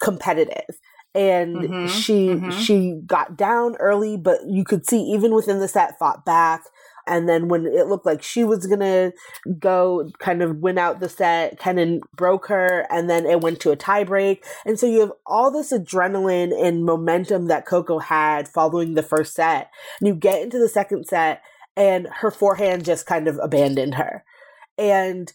[0.00, 0.78] competitive
[1.14, 2.50] and mm-hmm, she mm-hmm.
[2.50, 6.62] she got down early but you could see even within the set fought back
[7.06, 9.12] and then when it looked like she was gonna
[9.58, 13.70] go kind of win out the set, Kenin broke her, and then it went to
[13.70, 14.44] a tiebreak.
[14.64, 19.34] And so you have all this adrenaline and momentum that Coco had following the first
[19.34, 19.70] set.
[20.00, 21.42] And you get into the second set,
[21.76, 24.24] and her forehand just kind of abandoned her.
[24.78, 25.32] And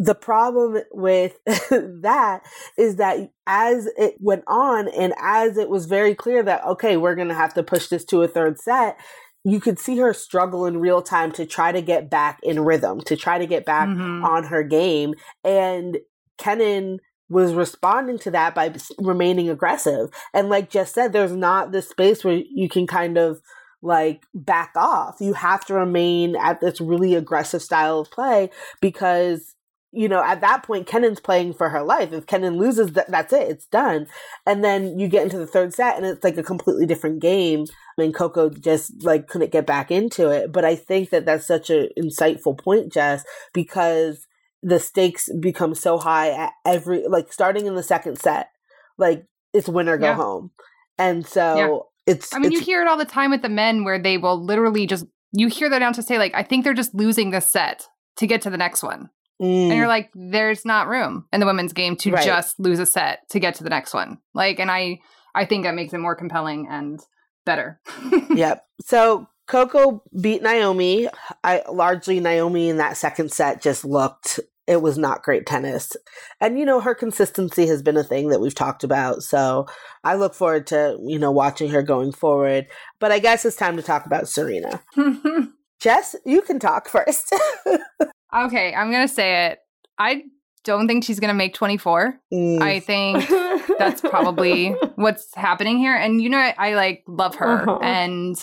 [0.00, 2.40] the problem with that
[2.78, 7.14] is that as it went on and as it was very clear that okay we're
[7.14, 8.96] going to have to push this to a third set
[9.44, 13.00] you could see her struggle in real time to try to get back in rhythm,
[13.02, 14.24] to try to get back mm-hmm.
[14.24, 15.14] on her game.
[15.44, 15.98] And
[16.36, 20.10] Kenin was responding to that by remaining aggressive.
[20.34, 23.40] And like Jess said, there's not this space where you can kind of
[23.82, 25.16] like back off.
[25.20, 28.50] You have to remain at this really aggressive style of play
[28.80, 29.54] because
[29.92, 32.12] you know, at that point, Kenin's playing for her life.
[32.12, 33.48] If Kenin loses, that that's it.
[33.48, 34.06] It's done.
[34.46, 37.64] And then you get into the third set, and it's like a completely different game.
[37.98, 40.52] I mean, Coco just like couldn't get back into it.
[40.52, 44.26] But I think that that's such an insightful point, Jess, because
[44.62, 48.50] the stakes become so high at every like starting in the second set.
[48.96, 50.14] Like it's win or go yeah.
[50.14, 50.52] home,
[50.98, 52.12] and so yeah.
[52.14, 52.32] it's.
[52.34, 54.40] I mean, it's, you hear it all the time with the men where they will
[54.40, 57.50] literally just you hear that down to say like, I think they're just losing this
[57.50, 59.10] set to get to the next one.
[59.40, 59.68] Mm.
[59.68, 59.88] And you're mm.
[59.88, 62.24] like, there's not room in the women's game to right.
[62.24, 64.18] just lose a set to get to the next one.
[64.34, 65.00] Like, and I,
[65.34, 67.00] I think that makes it more compelling and
[67.46, 67.80] better.
[68.30, 68.66] yep.
[68.82, 71.08] So Coco beat Naomi.
[71.42, 75.96] I largely Naomi in that second set just looked it was not great tennis.
[76.40, 79.24] And you know, her consistency has been a thing that we've talked about.
[79.24, 79.66] So
[80.04, 82.68] I look forward to, you know, watching her going forward.
[83.00, 84.80] But I guess it's time to talk about Serena.
[85.80, 87.34] Jess, you can talk first.
[88.34, 89.58] Okay, I'm gonna say it.
[89.98, 90.22] I
[90.64, 92.20] don't think she's gonna make 24.
[92.32, 92.60] Mm.
[92.60, 93.28] I think
[93.78, 95.94] that's probably what's happening here.
[95.94, 97.62] And you know, I, I like love her.
[97.62, 97.78] Uh-huh.
[97.82, 98.36] And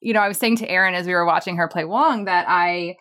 [0.00, 2.46] you know, I was saying to Aaron as we were watching her play Wang that
[2.48, 2.96] I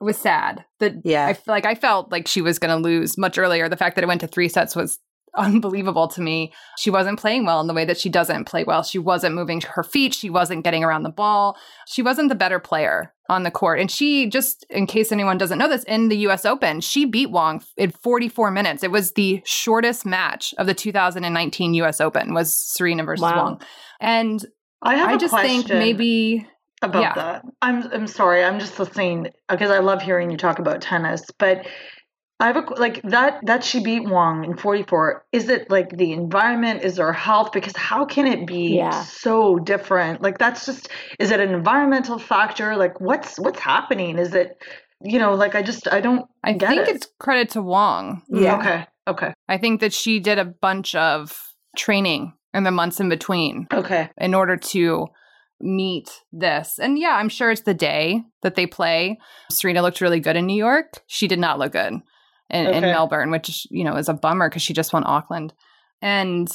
[0.00, 3.38] was sad that yeah, I feel like I felt like she was gonna lose much
[3.38, 3.68] earlier.
[3.68, 4.98] The fact that it went to three sets was
[5.36, 6.52] unbelievable to me.
[6.78, 8.82] She wasn't playing well in the way that she doesn't play well.
[8.82, 10.14] She wasn't moving her feet.
[10.14, 11.56] She wasn't getting around the ball.
[11.86, 13.80] She wasn't the better player on the court.
[13.80, 17.30] And she just, in case anyone doesn't know this, in the US Open, she beat
[17.30, 18.82] Wang in 44 minutes.
[18.82, 23.44] It was the shortest match of the 2019 US Open was Serena versus wow.
[23.44, 23.60] Wang.
[24.00, 24.46] And
[24.82, 26.46] I, have I just think maybe
[26.82, 27.14] about yeah.
[27.14, 27.44] that.
[27.62, 28.44] I'm I'm sorry.
[28.44, 31.66] I'm just listening because I love hearing you talk about tennis, but
[32.40, 35.24] I have a like that that she beat Wang in 44.
[35.32, 36.82] Is it like the environment?
[36.82, 37.50] Is there health?
[37.52, 39.02] Because how can it be yeah.
[39.02, 40.22] so different?
[40.22, 42.76] Like that's just is it an environmental factor?
[42.76, 44.18] Like what's what's happening?
[44.18, 44.62] Is it
[45.02, 46.96] you know like I just I don't I think it.
[46.96, 48.22] it's credit to Wang.
[48.32, 48.58] Mm, yeah.
[48.58, 48.86] Okay.
[49.08, 49.34] Okay.
[49.48, 51.36] I think that she did a bunch of
[51.76, 53.66] training in the months in between.
[53.72, 54.10] Okay.
[54.16, 55.08] In order to
[55.60, 56.78] meet this.
[56.78, 59.18] And yeah, I'm sure it's the day that they play.
[59.50, 61.02] Serena looked really good in New York.
[61.08, 62.00] She did not look good
[62.50, 62.76] in, okay.
[62.78, 65.52] in Melbourne, which you know is a bummer because she just won Auckland.
[66.00, 66.48] And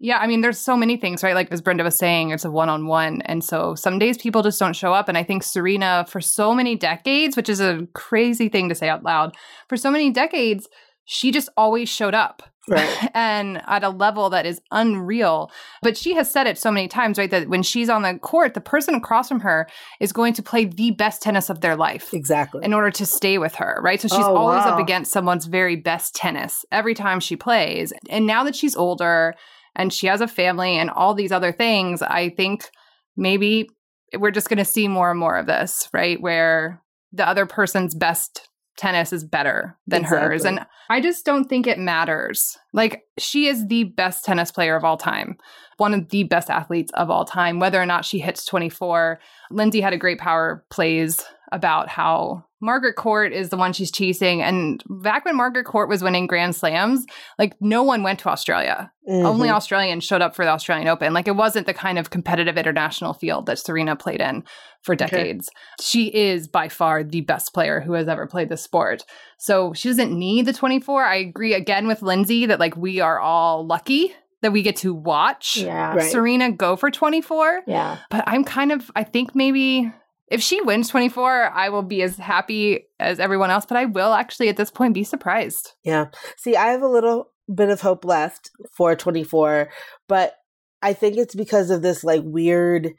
[0.00, 1.34] yeah, I mean, there's so many things, right?
[1.34, 3.22] Like as Brenda was saying, it's a one on one.
[3.22, 5.08] And so some days people just don't show up.
[5.08, 8.88] And I think Serena, for so many decades, which is a crazy thing to say
[8.88, 9.34] out loud,
[9.68, 10.68] for so many decades,
[11.04, 12.42] she just always showed up.
[12.68, 13.10] Right.
[13.14, 15.50] and at a level that is unreal.
[15.82, 17.30] But she has said it so many times, right?
[17.30, 19.68] That when she's on the court, the person across from her
[20.00, 22.12] is going to play the best tennis of their life.
[22.14, 22.64] Exactly.
[22.64, 24.00] In order to stay with her, right?
[24.00, 24.74] So she's oh, always wow.
[24.74, 27.92] up against someone's very best tennis every time she plays.
[28.08, 29.34] And now that she's older
[29.76, 32.70] and she has a family and all these other things, I think
[33.16, 33.68] maybe
[34.16, 36.20] we're just going to see more and more of this, right?
[36.20, 40.28] Where the other person's best tennis is better than exactly.
[40.28, 40.44] hers.
[40.44, 42.58] And I just don't think it matters.
[42.72, 45.36] Like, she is the best tennis player of all time,
[45.76, 49.20] one of the best athletes of all time, whether or not she hits 24.
[49.50, 54.40] Lindsay had a great power plays about how Margaret Court is the one she's chasing.
[54.40, 57.04] And back when Margaret Court was winning Grand Slams,
[57.38, 58.90] like no one went to Australia.
[59.06, 59.26] Mm-hmm.
[59.26, 61.12] Only Australians showed up for the Australian Open.
[61.12, 64.44] Like it wasn't the kind of competitive international field that Serena played in
[64.80, 65.50] for decades.
[65.50, 65.84] Okay.
[65.84, 69.04] She is by far the best player who has ever played the sport.
[69.36, 71.04] So she doesn't need the 24.
[71.04, 74.94] I agree again with Lindsay that like we are all lucky that we get to
[74.94, 75.94] watch yeah.
[75.94, 76.10] right.
[76.10, 77.62] Serena go for 24.
[77.66, 77.98] Yeah.
[78.10, 79.92] But I'm kind of, I think maybe
[80.28, 84.14] if she wins 24, I will be as happy as everyone else, but I will
[84.14, 85.72] actually at this point be surprised.
[85.84, 86.06] Yeah.
[86.36, 89.68] See, I have a little bit of hope left for 24,
[90.08, 90.34] but
[90.82, 92.92] I think it's because of this like weird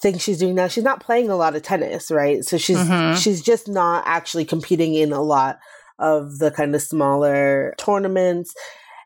[0.00, 0.68] thing she's doing now.
[0.68, 2.44] She's not playing a lot of tennis, right?
[2.44, 3.16] So she's mm-hmm.
[3.16, 5.58] she's just not actually competing in a lot
[5.98, 8.52] of the kind of smaller tournaments.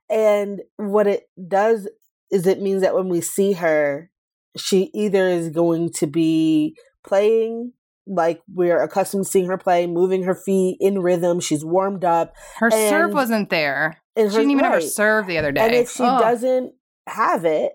[0.08, 1.88] And what it does
[2.30, 4.10] is it means that when we see her,
[4.56, 6.74] she either is going to be
[7.06, 7.72] playing
[8.06, 11.40] like we're accustomed to seeing her play, moving her feet in rhythm.
[11.40, 12.34] She's warmed up.
[12.56, 14.00] Her serve wasn't there.
[14.16, 14.74] Her, she didn't even right.
[14.74, 15.60] have her serve the other day.
[15.60, 16.18] And if she oh.
[16.18, 16.72] doesn't
[17.06, 17.72] have it,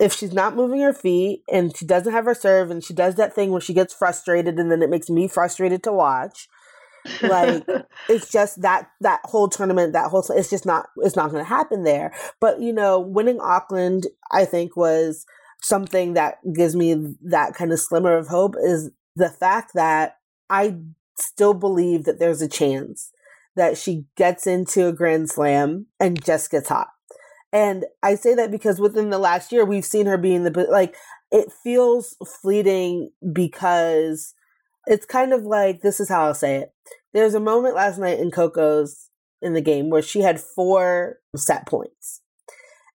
[0.00, 3.14] if she's not moving her feet and she doesn't have her serve and she does
[3.16, 6.48] that thing where she gets frustrated and then it makes me frustrated to watch,
[7.22, 7.64] like
[8.08, 11.48] it's just that that whole tournament that whole it's just not it's not going to
[11.48, 15.26] happen there but you know winning auckland i think was
[15.64, 20.18] something that gives me that kind of slimmer of hope is the fact that
[20.50, 20.76] I
[21.18, 23.10] still believe that there's a chance
[23.56, 26.88] that she gets into a grand slam and just gets hot.
[27.50, 30.96] And I say that because within the last year, we've seen her being the, like,
[31.30, 34.34] it feels fleeting because
[34.86, 36.72] it's kind of like this is how I'll say it.
[37.14, 39.08] There's a moment last night in Coco's
[39.40, 42.20] in the game where she had four set points.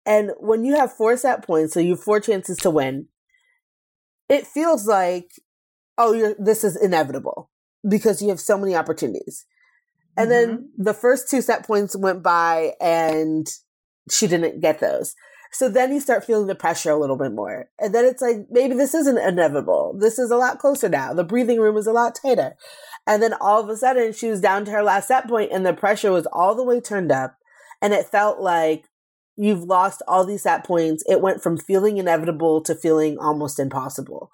[0.10, 3.10] And when you have four set points, so you have four chances to win,
[4.28, 5.30] it feels like,
[6.00, 7.52] oh, you're, this is inevitable
[7.88, 9.45] because you have so many opportunities.
[10.17, 10.50] And mm-hmm.
[10.50, 13.48] then the first two set points went by and
[14.10, 15.13] she didn't get those.
[15.52, 17.69] So then you start feeling the pressure a little bit more.
[17.78, 19.95] And then it's like, maybe this isn't inevitable.
[20.00, 21.13] This is a lot closer now.
[21.13, 22.56] The breathing room is a lot tighter.
[23.06, 25.63] And then all of a sudden she was down to her last set point and
[25.63, 27.38] the pressure was all the way turned up.
[27.80, 28.88] And it felt like,
[29.39, 31.04] you've lost all these set points.
[31.08, 34.32] It went from feeling inevitable to feeling almost impossible.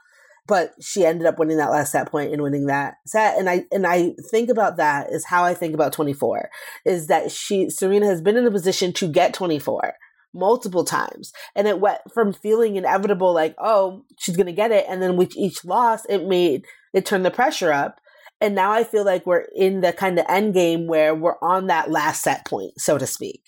[0.47, 3.37] But she ended up winning that last set point and winning that set.
[3.37, 6.49] And I and I think about that is how I think about 24.
[6.85, 9.93] Is that she Serena has been in a position to get 24
[10.33, 11.31] multiple times.
[11.55, 15.35] And it went from feeling inevitable, like, oh, she's gonna get it, and then with
[15.35, 17.99] each loss, it made it turned the pressure up.
[18.41, 21.67] And now I feel like we're in the kind of end game where we're on
[21.67, 23.41] that last set point, so to speak.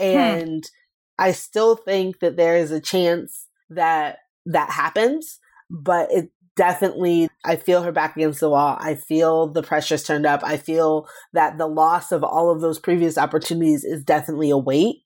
[0.00, 0.06] Hmm.
[0.06, 0.81] And hmm
[1.18, 5.38] I still think that there is a chance that that happens,
[5.70, 8.76] but it definitely I feel her back against the wall.
[8.80, 10.42] I feel the pressure's turned up.
[10.44, 14.96] I feel that the loss of all of those previous opportunities is definitely a weight.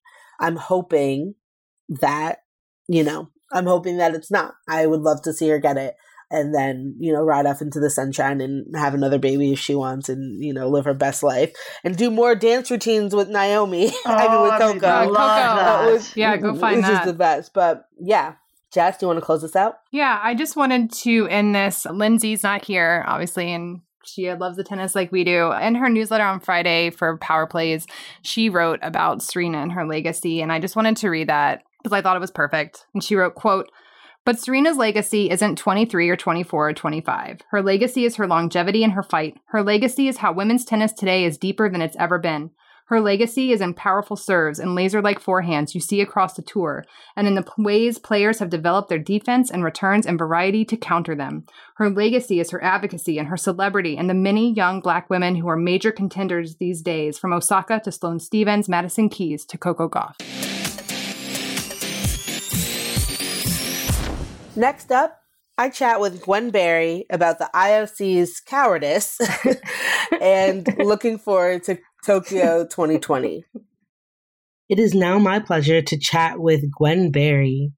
[0.41, 1.35] I'm hoping
[1.89, 2.41] that,
[2.89, 4.55] you know, I'm hoping that it's not.
[4.69, 5.97] I would love to see her get it
[6.31, 9.75] and then you know ride off into the sunshine and have another baby if she
[9.75, 11.53] wants and you know live her best life
[11.85, 13.91] and do more dance routines with Naomi.
[13.91, 14.87] Oh, I mean with oh, Coco.
[14.87, 15.93] I Coco.
[15.93, 16.91] Was, yeah, go find that.
[16.91, 17.53] Which is the best.
[17.55, 18.35] But yeah.
[18.73, 19.77] Jess, do you want to close this out?
[19.93, 21.87] Yeah, I just wanted to end this.
[21.87, 25.53] Lindsay's not here, obviously, and She loves the tennis like we do.
[25.53, 27.87] In her newsletter on Friday for Power Plays,
[28.23, 30.43] she wrote about Serena and her legacy.
[30.43, 32.85] And I just wanted to read that because I thought it was perfect.
[32.93, 33.71] And she wrote, quote,
[34.27, 37.43] but Serena's legacy isn't 23 or 24 or 25.
[37.51, 39.39] Her legacy is her longevity and her fight.
[39.47, 42.51] Her legacy is how women's tennis today is deeper than it's ever been.
[42.87, 46.85] Her legacy is in powerful serves and laser like forehands you see across the tour,
[47.15, 51.15] and in the ways players have developed their defense and returns and variety to counter
[51.15, 51.47] them.
[51.77, 55.49] Her legacy is her advocacy and her celebrity and the many young black women who
[55.49, 60.66] are major contenders these days, from Osaka to Sloane Stevens, Madison Keys to Coco Gauff.
[64.57, 65.21] Next up,
[65.59, 69.19] I chat with Gwen Berry about the IOC's cowardice
[70.21, 73.45] and looking forward to Tokyo 2020.
[74.69, 77.73] It is now my pleasure to chat with Gwen Berry,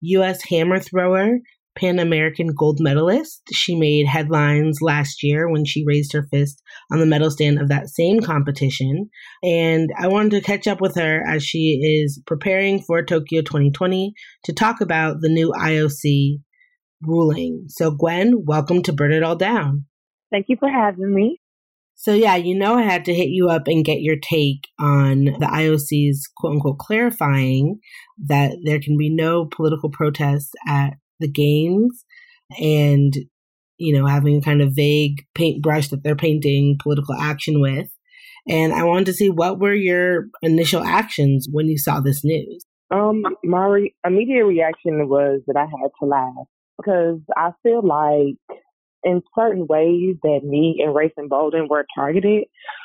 [0.00, 0.42] U.S.
[0.44, 1.38] hammer thrower,
[1.84, 3.42] Pan American gold medalist.
[3.52, 7.68] She made headlines last year when she raised her fist on the medal stand of
[7.68, 9.10] that same competition.
[9.42, 14.14] And I wanted to catch up with her as she is preparing for Tokyo 2020
[14.44, 16.38] to talk about the new IOC
[17.02, 17.66] ruling.
[17.68, 19.84] So, Gwen, welcome to Burn It All Down.
[20.30, 21.38] Thank you for having me.
[21.96, 25.24] So, yeah, you know, I had to hit you up and get your take on
[25.24, 27.80] the IOC's quote unquote clarifying
[28.26, 32.04] that there can be no political protests at the games
[32.60, 33.14] and,
[33.78, 37.88] you know, having a kind of vague paintbrush that they're painting political action with.
[38.48, 42.64] And I wanted to see what were your initial actions when you saw this news?
[42.90, 46.46] Um, my re- immediate reaction was that I had to laugh
[46.76, 48.36] because I feel like
[49.02, 52.44] in certain ways that me and Race Imboden were targeted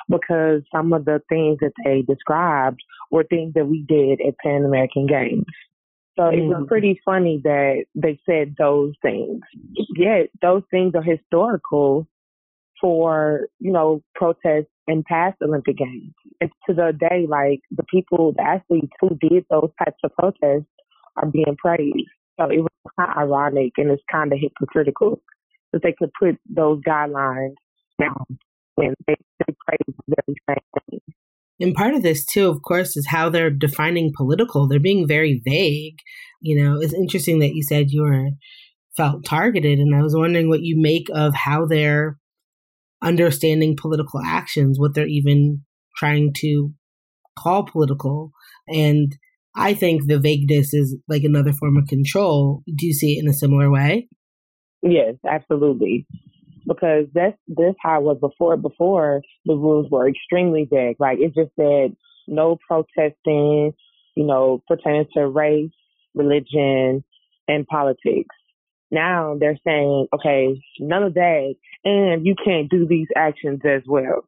[0.10, 2.80] because some of the things that they described
[3.12, 5.46] were things that we did at Pan American Games.
[6.20, 6.66] So it was mm-hmm.
[6.66, 9.40] pretty funny that they said those things.
[9.96, 12.08] Yet those things are historical
[12.82, 16.12] for, you know, protests in past Olympic Games.
[16.42, 20.68] And to the day, like the people, the athletes who did those types of protests
[21.16, 22.10] are being praised.
[22.38, 25.22] So it was kind of ironic and it's kind of hypocritical
[25.72, 27.56] that they could put those guidelines
[27.98, 28.26] down
[28.76, 29.16] when they,
[29.48, 30.99] they praise the very same thing.
[31.60, 34.68] And part of this, too, of course, is how they're defining political.
[34.68, 35.98] They're being very vague.
[36.42, 38.30] You know, it's interesting that you said you were
[38.96, 42.18] felt targeted, and I was wondering what you make of how they're
[43.02, 45.62] understanding political actions, what they're even
[45.98, 46.74] trying to
[47.38, 48.32] call political.
[48.68, 49.16] And
[49.56, 52.64] I think the vagueness is like another form of control.
[52.76, 54.08] Do you see it in a similar way?
[54.82, 56.06] Yes, absolutely.
[56.70, 58.56] Because that's this how it was before.
[58.56, 60.98] Before the rules were extremely vague.
[61.00, 61.96] Like it just said
[62.28, 63.74] no protesting,
[64.16, 65.72] you know, pertaining to race,
[66.14, 67.04] religion,
[67.48, 68.36] and politics.
[68.92, 74.28] Now they're saying, okay, none of that, and you can't do these actions as well.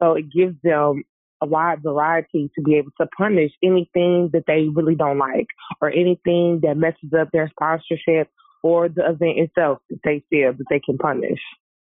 [0.00, 1.02] So it gives them
[1.40, 5.48] a wide variety to be able to punish anything that they really don't like
[5.80, 8.28] or anything that messes up their sponsorship
[8.62, 11.40] or the event itself that they feel that they can punish.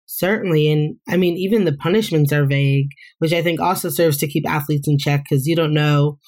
[0.06, 0.70] Certainly.
[0.70, 2.88] And I mean, even the punishments are vague,
[3.18, 6.18] which I think also serves to keep athletes in check because you don't know,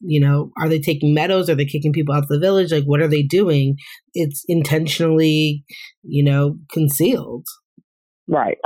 [0.00, 1.48] you know, are they taking medals?
[1.48, 2.72] Are they kicking people out of the village?
[2.72, 3.76] Like, what are they doing?
[4.14, 5.64] It's intentionally,
[6.02, 7.46] you know, concealed.
[8.26, 8.58] Right.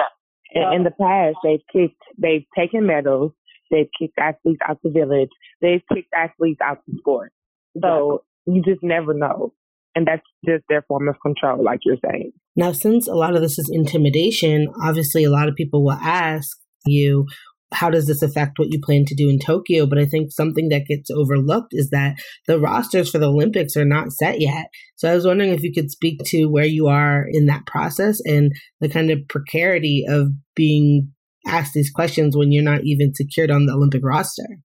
[0.53, 3.33] In, in the past, they've kicked, they've taken medals,
[3.71, 5.31] they've kicked athletes out the village,
[5.61, 7.33] they've kicked athletes out the sport.
[7.81, 9.53] So you just never know.
[9.95, 12.33] And that's just their form of control, like you're saying.
[12.57, 16.59] Now, since a lot of this is intimidation, obviously a lot of people will ask
[16.85, 17.27] you,
[17.73, 19.87] how does this affect what you plan to do in Tokyo?
[19.87, 23.85] But I think something that gets overlooked is that the rosters for the Olympics are
[23.85, 24.67] not set yet.
[24.97, 28.19] So I was wondering if you could speak to where you are in that process
[28.25, 31.13] and the kind of precarity of being
[31.47, 34.59] asked these questions when you're not even secured on the Olympic roster.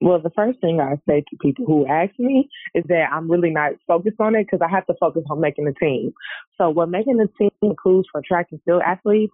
[0.00, 3.50] Well, the first thing I say to people who ask me is that I'm really
[3.50, 6.12] not focused on it because I have to focus on making the team.
[6.56, 9.32] So what making the team includes for track and field athletes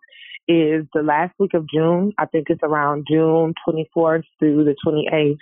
[0.49, 2.13] is the last week of June.
[2.19, 5.37] I think it's around June 24th through the 28th,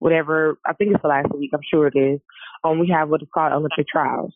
[0.00, 0.58] whatever.
[0.66, 1.50] I think it's the last week.
[1.54, 2.20] I'm sure it is.
[2.64, 4.34] Um, we have what is called Olympic trials.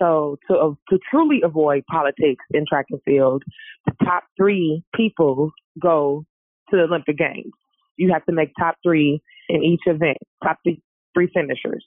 [0.00, 3.42] So to uh, to truly avoid politics in track and field,
[3.86, 6.24] the top three people go
[6.70, 7.52] to the Olympic Games.
[7.96, 10.82] You have to make top three in each event, top three,
[11.14, 11.84] three finishers.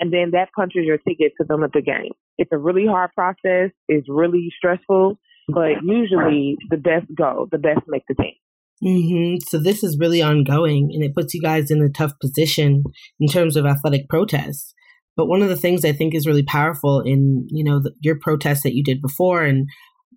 [0.00, 2.14] And then that punches your ticket to the Olympic Games.
[2.36, 3.70] It's a really hard process.
[3.88, 8.34] It's really stressful, but usually the best go, the best make the team.
[8.82, 9.36] Mm-hmm.
[9.48, 12.82] So this is really ongoing, and it puts you guys in a tough position
[13.20, 14.74] in terms of athletic protests.
[15.16, 18.18] But one of the things I think is really powerful in you know the, your
[18.20, 19.68] protests that you did before, and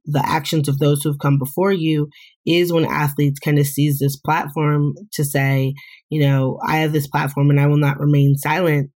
[0.08, 2.10] the actions of those who have come before you
[2.46, 5.74] is when athletes kind of seize this platform to say,
[6.10, 8.90] you know, I have this platform and I will not remain silent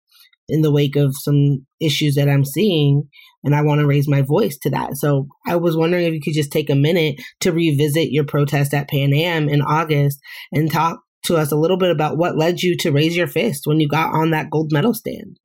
[0.48, 3.08] in the wake of some issues that I'm seeing
[3.42, 4.96] and I want to raise my voice to that.
[4.96, 8.72] So I was wondering if you could just take a minute to revisit your protest
[8.72, 10.18] at Pan Am in August
[10.52, 13.62] and talk to us a little bit about what led you to raise your fist
[13.66, 15.38] when you got on that gold medal stand.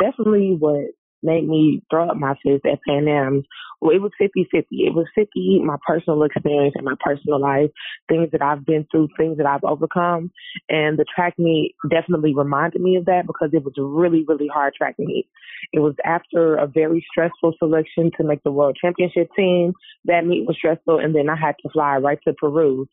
[0.00, 0.86] Definitely what
[1.22, 3.42] made me throw up my fist at Pan Am.
[3.80, 4.66] Well, it was 50 50.
[4.70, 7.70] It was 50 my personal experience and my personal life,
[8.08, 10.30] things that I've been through, things that I've overcome.
[10.68, 14.48] And the track meet definitely reminded me of that because it was a really, really
[14.48, 15.28] hard track meet.
[15.72, 19.72] It was after a very stressful selection to make the world championship team.
[20.04, 20.98] That meet was stressful.
[20.98, 22.86] And then I had to fly right to Peru.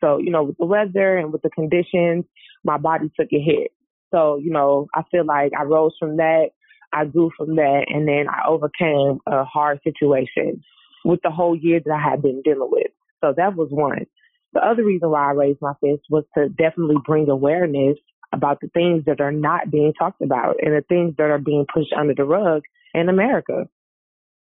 [0.00, 2.24] So, you know, with the weather and with the conditions,
[2.64, 3.72] my body took a hit.
[4.12, 6.50] So, you know, I feel like I rose from that
[6.96, 10.62] I grew from that and then I overcame a hard situation
[11.04, 12.90] with the whole year that I had been dealing with.
[13.20, 14.06] So that was one.
[14.54, 17.98] The other reason why I raised my fist was to definitely bring awareness
[18.32, 21.66] about the things that are not being talked about and the things that are being
[21.72, 22.62] pushed under the rug
[22.94, 23.68] in America.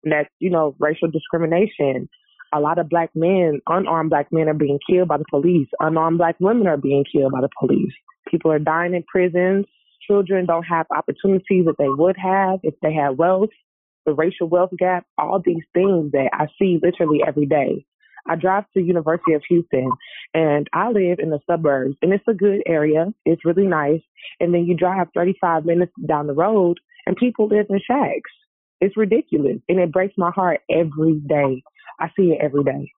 [0.02, 2.08] And that's, you know, racial discrimination.
[2.52, 5.68] A lot of black men, unarmed black men are being killed by the police.
[5.80, 7.92] Unarmed black women are being killed by the police.
[8.30, 9.66] People are dying in prisons
[10.06, 13.50] children don't have opportunities that they would have if they had wealth,
[14.06, 17.84] the racial wealth gap, all these things that I see literally every day.
[18.26, 19.90] I drive to University of Houston
[20.32, 23.06] and I live in the suburbs and it's a good area.
[23.26, 24.00] It's really nice.
[24.40, 28.30] And then you drive 35 minutes down the road and people live in shacks.
[28.80, 31.62] It's ridiculous and it breaks my heart every day.
[32.00, 32.90] I see it every day.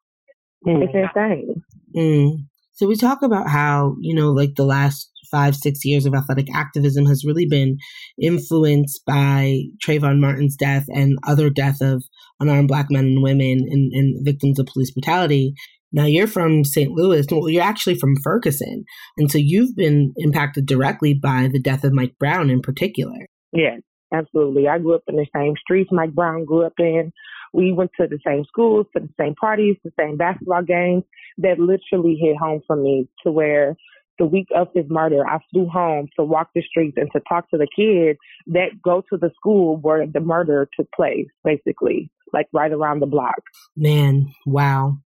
[0.66, 0.84] Mm.
[0.84, 1.62] It's insane.
[1.94, 2.46] Mm.
[2.72, 6.46] So we talk about how, you know, like the last five, six years of athletic
[6.54, 7.78] activism has really been
[8.20, 12.02] influenced by Trayvon Martin's death and other death of
[12.40, 15.54] unarmed black men and women and, and victims of police brutality.
[15.92, 16.90] Now you're from St.
[16.90, 17.26] Louis.
[17.30, 18.84] Well, you're actually from Ferguson.
[19.16, 23.26] And so you've been impacted directly by the death of Mike Brown in particular.
[23.52, 23.80] Yes,
[24.12, 24.68] absolutely.
[24.68, 27.12] I grew up in the same streets Mike Brown grew up in.
[27.54, 31.04] We went to the same schools, to the same parties, the same basketball games.
[31.38, 33.76] That literally hit home for me to where
[34.18, 37.50] the week of his murder, I flew home to walk the streets and to talk
[37.50, 42.46] to the kids that go to the school where the murder took place, basically, like
[42.52, 43.42] right around the block.
[43.76, 44.98] Man, wow.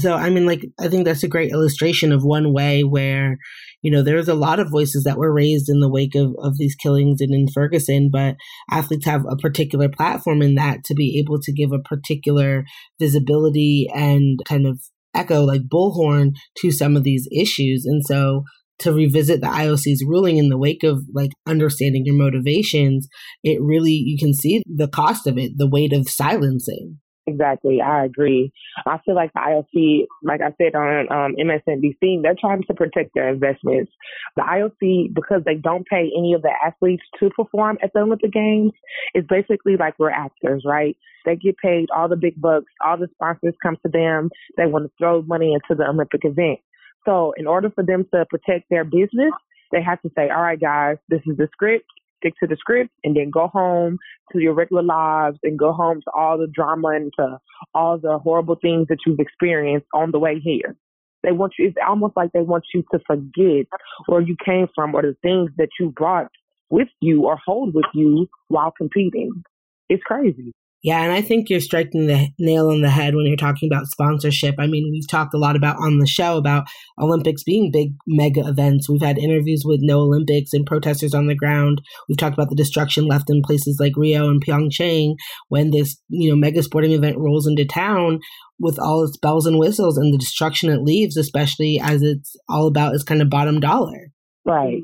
[0.00, 3.38] So, I mean, like, I think that's a great illustration of one way where,
[3.80, 6.58] you know, there's a lot of voices that were raised in the wake of, of
[6.58, 8.36] these killings and in Ferguson, but
[8.70, 12.64] athletes have a particular platform in that to be able to give a particular
[13.00, 14.78] visibility and kind of
[15.18, 17.84] echo like bullhorn to some of these issues.
[17.84, 18.44] And so
[18.80, 23.08] to revisit the IOC's ruling in the wake of like understanding your motivations,
[23.42, 26.98] it really, you can see the cost of it, the weight of silencing.
[27.28, 27.80] Exactly.
[27.82, 28.50] I agree.
[28.86, 33.14] I feel like the IOC, like I said on um, MSNBC, they're trying to protect
[33.14, 33.92] their investments.
[34.36, 38.32] The IOC, because they don't pay any of the athletes to perform at the Olympic
[38.32, 38.72] Games,
[39.14, 40.96] is basically like we're actors, right?
[41.26, 44.30] They get paid all the big bucks, all the sponsors come to them.
[44.56, 46.60] They want to throw money into the Olympic event.
[47.04, 49.32] So, in order for them to protect their business,
[49.70, 51.84] they have to say, all right, guys, this is the script
[52.18, 53.98] stick to the script and then go home
[54.32, 57.38] to your regular lives and go home to all the drama and to
[57.74, 60.76] all the horrible things that you've experienced on the way here.
[61.22, 63.66] They want you, it's almost like they want you to forget
[64.06, 66.30] where you came from or the things that you brought
[66.70, 69.42] with you or hold with you while competing.
[69.88, 70.52] It's crazy.
[70.82, 73.86] Yeah, and I think you're striking the nail on the head when you're talking about
[73.86, 74.54] sponsorship.
[74.60, 76.68] I mean, we've talked a lot about on the show about
[77.00, 78.88] Olympics being big mega events.
[78.88, 81.82] We've had interviews with No Olympics and protesters on the ground.
[82.08, 85.14] We've talked about the destruction left in places like Rio and Pyeongchang
[85.48, 88.20] when this, you know, mega sporting event rolls into town
[88.60, 92.68] with all its bells and whistles and the destruction it leaves, especially as it's all
[92.68, 94.12] about its kind of bottom dollar.
[94.44, 94.82] Right.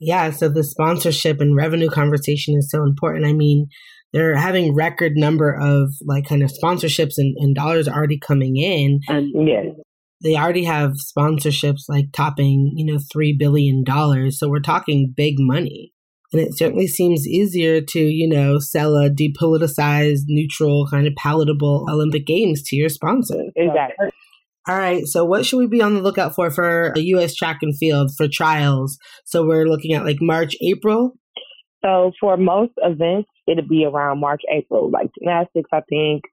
[0.00, 3.24] Yeah, so the sponsorship and revenue conversation is so important.
[3.24, 3.68] I mean,
[4.12, 9.00] they're having record number of like kind of sponsorships and, and dollars already coming in.
[9.08, 9.72] And yeah.
[10.22, 14.38] They already have sponsorships like topping, you know, three billion dollars.
[14.38, 15.92] So we're talking big money.
[16.32, 21.86] And it certainly seems easier to, you know, sell a depoliticized, neutral, kind of palatable
[21.88, 23.44] Olympic Games to your sponsor.
[23.54, 24.08] Exactly.
[24.68, 25.06] All right.
[25.06, 27.34] So, what should we be on the lookout for for a U.S.
[27.34, 28.98] track and field for trials?
[29.24, 31.12] So, we're looking at like March, April.
[31.84, 34.90] So, for most events, it'll be around March, April.
[34.90, 36.24] Like gymnastics, I think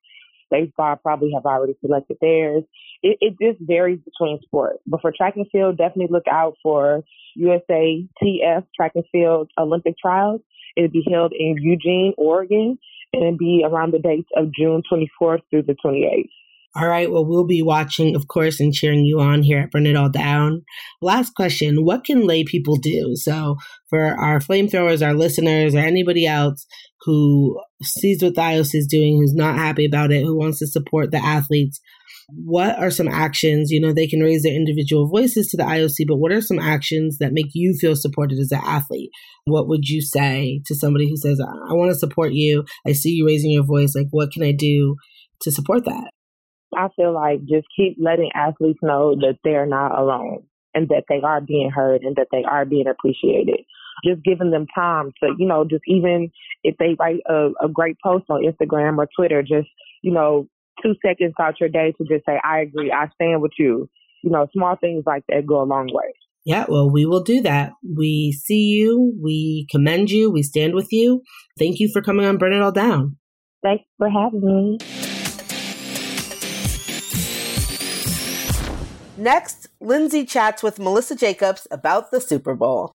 [0.49, 2.63] baseball probably have already selected theirs.
[3.01, 4.79] It, it just varies between sports.
[4.85, 7.03] But for track and field, definitely look out for
[7.35, 10.41] USA TF track and field Olympic trials.
[10.75, 12.77] It'll be held in Eugene, Oregon,
[13.11, 16.29] and it'll be around the dates of June 24th through the 28th.
[16.75, 17.11] All right.
[17.11, 20.09] Well, we'll be watching, of course, and cheering you on here at Burn It All
[20.09, 20.63] Down.
[21.03, 23.11] Last question What can lay people do?
[23.15, 23.57] So,
[23.89, 26.65] for our flamethrowers, our listeners, or anybody else
[27.01, 30.67] who sees what the IOC is doing, who's not happy about it, who wants to
[30.67, 31.79] support the athletes,
[32.29, 33.69] what are some actions?
[33.69, 36.59] You know, they can raise their individual voices to the IOC, but what are some
[36.59, 39.11] actions that make you feel supported as an athlete?
[39.45, 42.63] What would you say to somebody who says, I want to support you?
[42.87, 43.93] I see you raising your voice.
[43.95, 44.95] Like, what can I do
[45.41, 46.12] to support that?
[46.77, 50.43] I feel like just keep letting athletes know that they're not alone
[50.73, 53.61] and that they are being heard and that they are being appreciated.
[54.03, 56.31] Just giving them time to, you know, just even
[56.63, 59.69] if they write a, a great post on Instagram or Twitter, just,
[60.01, 60.47] you know,
[60.81, 63.89] two seconds out your day to just say, I agree, I stand with you.
[64.23, 66.13] You know, small things like that go a long way.
[66.45, 67.71] Yeah, well, we will do that.
[67.95, 69.17] We see you.
[69.21, 70.29] We commend you.
[70.29, 71.21] We stand with you.
[71.57, 73.17] Thank you for coming on Burn It All Down.
[73.63, 75.12] Thanks for having me.
[79.17, 82.91] Next, Lindsay chats with Melissa Jacobs about the Super Bowl.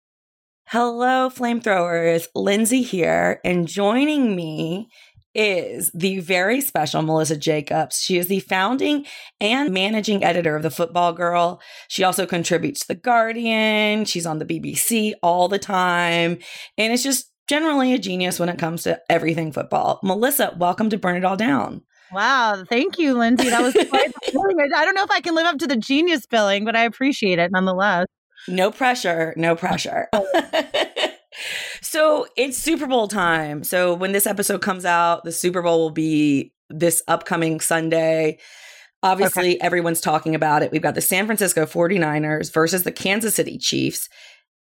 [0.68, 2.28] Hello, flamethrowers.
[2.36, 4.90] Lindsay here, and joining me
[5.34, 8.00] is the very special Melissa Jacobs.
[8.00, 9.08] She is the founding
[9.42, 11.60] and managing editor of the Football Girl.
[11.88, 14.06] She also contributes to The Guardian.
[14.06, 16.38] She's on the BBC all the time,
[16.78, 20.00] and it's just generally a genius when it comes to everything football.
[20.04, 21.82] Melissa, welcome to Burn It All Down.
[22.14, 22.64] Wow.
[22.70, 23.50] Thank you, Lindsay.
[23.50, 24.12] That was quite
[24.76, 27.40] I don't know if I can live up to the genius billing, but I appreciate
[27.40, 28.08] it nonetheless.
[28.48, 29.34] No pressure.
[29.38, 30.10] No pressure.
[31.82, 33.64] so it's Super Bowl time.
[33.64, 38.40] So when this episode comes out, the Super Bowl will be this upcoming Sunday.
[39.02, 39.66] Obviously, okay.
[39.66, 40.72] everyone's talking about it.
[40.72, 44.08] We've got the San Francisco 49ers versus the Kansas City Chiefs.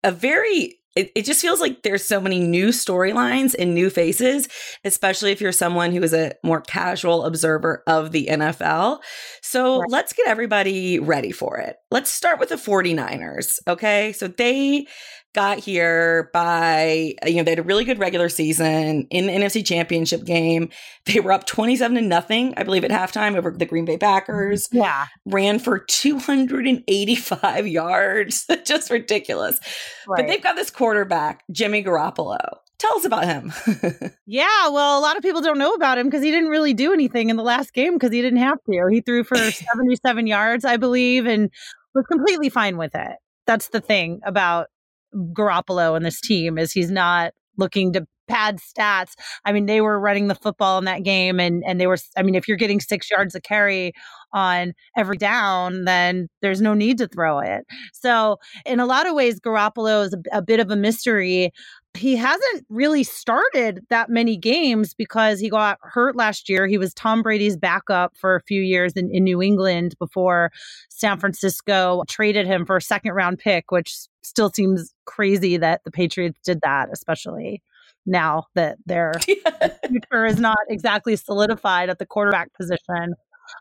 [0.03, 4.49] A very it, it just feels like there's so many new storylines and new faces,
[4.85, 9.01] especially if you're someone who is a more casual observer of the NFL.
[9.41, 9.91] So right.
[9.91, 11.77] let's get everybody ready for it.
[11.91, 13.59] Let's start with the 49ers.
[13.67, 14.13] Okay.
[14.13, 14.87] So they
[15.35, 19.33] got here by uh, you know they had a really good regular season in the
[19.33, 20.69] NFC Championship game.
[21.07, 24.69] They were up 27 to nothing, I believe at halftime over the Green Bay Packers.
[24.69, 24.79] Mm-hmm.
[24.79, 25.07] Yeah.
[25.27, 28.47] Ran for 285 yards.
[28.65, 29.59] Just ridiculous.
[30.07, 30.19] Right.
[30.19, 32.39] But they've got this quarterback, Jimmy Garoppolo.
[32.79, 33.53] Tell us about him.
[34.27, 36.93] yeah, well, a lot of people don't know about him because he didn't really do
[36.93, 38.89] anything in the last game because he didn't have to.
[38.91, 41.49] He threw for 77 yards, I believe, and
[41.95, 43.19] was completely fine with it.
[43.47, 44.67] That's the thing about
[45.15, 49.13] Garoppolo and this team is he's not looking to pad stats.
[49.45, 52.23] I mean, they were running the football in that game and and they were I
[52.23, 53.93] mean, if you're getting 6 yards a carry
[54.33, 57.65] on every down, then there's no need to throw it.
[57.93, 61.51] So, in a lot of ways Garoppolo is a, a bit of a mystery
[61.95, 66.67] he hasn't really started that many games because he got hurt last year.
[66.67, 70.51] He was Tom Brady's backup for a few years in, in New England before
[70.89, 75.91] San Francisco traded him for a second round pick, which still seems crazy that the
[75.91, 77.63] Patriots did that, especially
[78.07, 79.13] now that their
[79.89, 83.15] future is not exactly solidified at the quarterback position.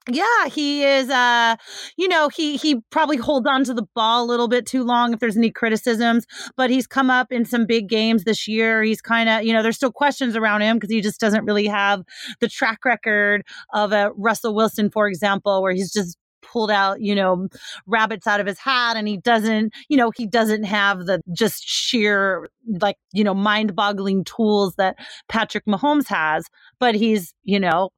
[0.10, 1.56] Yeah, he is uh
[1.98, 5.14] you know, he he probably holds on to the ball a little bit too long
[5.14, 6.26] if there's any criticisms,
[6.58, 8.82] but he's come up in some big games this year.
[8.84, 11.68] He's kind of, you know, there's still questions around him because he just doesn't really
[11.68, 12.02] have
[12.40, 17.14] the track record of a Russell Wilson for example where he's just pulled out, you
[17.14, 17.48] know,
[17.86, 21.64] rabbits out of his hat and he doesn't, you know, he doesn't have the just
[21.68, 22.50] sheer
[22.82, 24.96] like, you know, mind-boggling tools that
[25.30, 26.46] Patrick Mahomes has,
[26.80, 27.90] but he's, you know,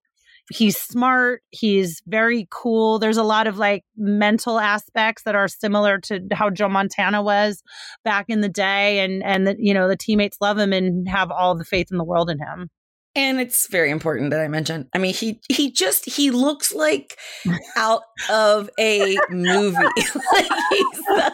[0.52, 3.00] he's smart he's very cool.
[3.00, 7.64] There's a lot of like mental aspects that are similar to how joe montana was
[8.04, 11.32] back in the day and and the, you know the teammates love him and have
[11.32, 12.70] all the faith in the world in him
[13.16, 14.90] and it's very important that I mention.
[14.94, 17.18] I mean, he he just he looks like
[17.76, 19.78] out of a movie.
[19.78, 21.34] like he's the,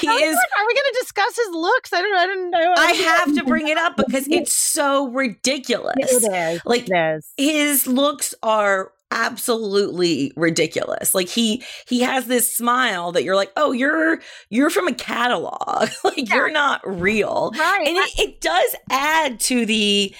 [0.00, 0.36] he is.
[0.36, 1.92] Are we going to discuss his looks?
[1.92, 2.16] I don't.
[2.16, 2.74] I don't know.
[2.76, 5.96] I have to bring it up because it's so ridiculous.
[5.98, 6.62] It is.
[6.64, 7.32] Like it is.
[7.36, 11.14] his looks are absolutely ridiculous.
[11.14, 15.88] Like he he has this smile that you're like, oh, you're you're from a catalog.
[16.04, 16.36] like yeah.
[16.36, 17.52] you're not real.
[17.56, 17.86] Right.
[17.86, 20.14] And it, it, does add to the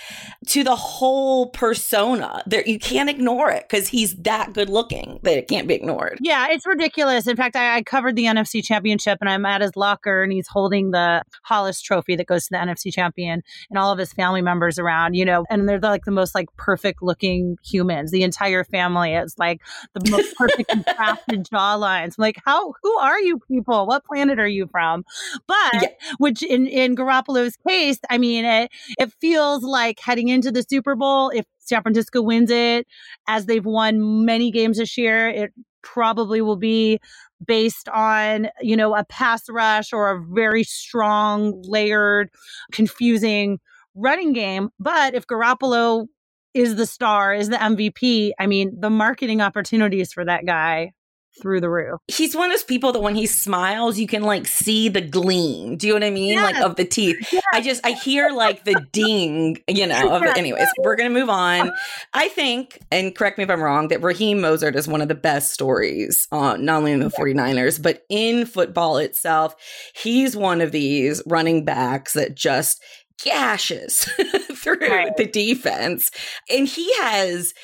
[0.46, 2.42] to the whole persona.
[2.46, 6.18] There you can't ignore it because he's that good looking that it can't be ignored.
[6.22, 7.26] Yeah, it's ridiculous.
[7.26, 10.48] In fact, I, I covered the NFC championship and I'm at his locker and he's
[10.48, 14.40] holding the Halas trophy that goes to the NFC champion and all of his family
[14.40, 18.10] members around, you know, and they're like the most like perfect looking humans.
[18.10, 19.60] The entire family is like
[19.92, 22.14] the most perfect crafted jawlines.
[22.18, 22.72] I'm like, how?
[22.82, 23.86] Who are you people?
[23.86, 25.04] What planet are you from?
[25.46, 25.88] But yeah.
[26.16, 30.94] which in in Garoppolo's case, I mean, it it feels like heading into the Super
[30.94, 32.86] Bowl, if San Francisco wins it,
[33.28, 35.52] as they've won many games this year, it
[35.82, 36.98] probably will be
[37.44, 42.30] based on, you know, a pass rush or a very strong, layered,
[42.72, 43.58] confusing
[43.94, 44.70] running game.
[44.78, 46.06] But if Garoppolo
[46.54, 50.92] is the star, is the MVP, I mean, the marketing opportunities for that guy
[51.40, 52.00] through the roof.
[52.08, 55.76] He's one of those people that when he smiles, you can like see the gleam.
[55.76, 56.34] Do you know what I mean?
[56.34, 56.54] Yes.
[56.54, 57.32] Like of the teeth.
[57.32, 57.42] Yes.
[57.52, 60.36] I just I hear like the ding, you know, of it.
[60.36, 61.72] Anyways, we're gonna move on.
[62.14, 65.14] I think, and correct me if I'm wrong, that Raheem Mostert is one of the
[65.14, 69.54] best stories on not only in the 49ers, but in football itself.
[69.94, 72.82] He's one of these running backs that just
[73.22, 74.00] gashes
[74.54, 75.16] through right.
[75.16, 76.10] the defense.
[76.48, 77.54] And he has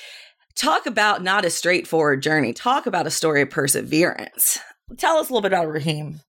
[0.56, 2.52] talk about not a straightforward journey.
[2.52, 4.58] Talk about a story of perseverance.
[4.96, 6.20] Tell us a little bit about Raheem.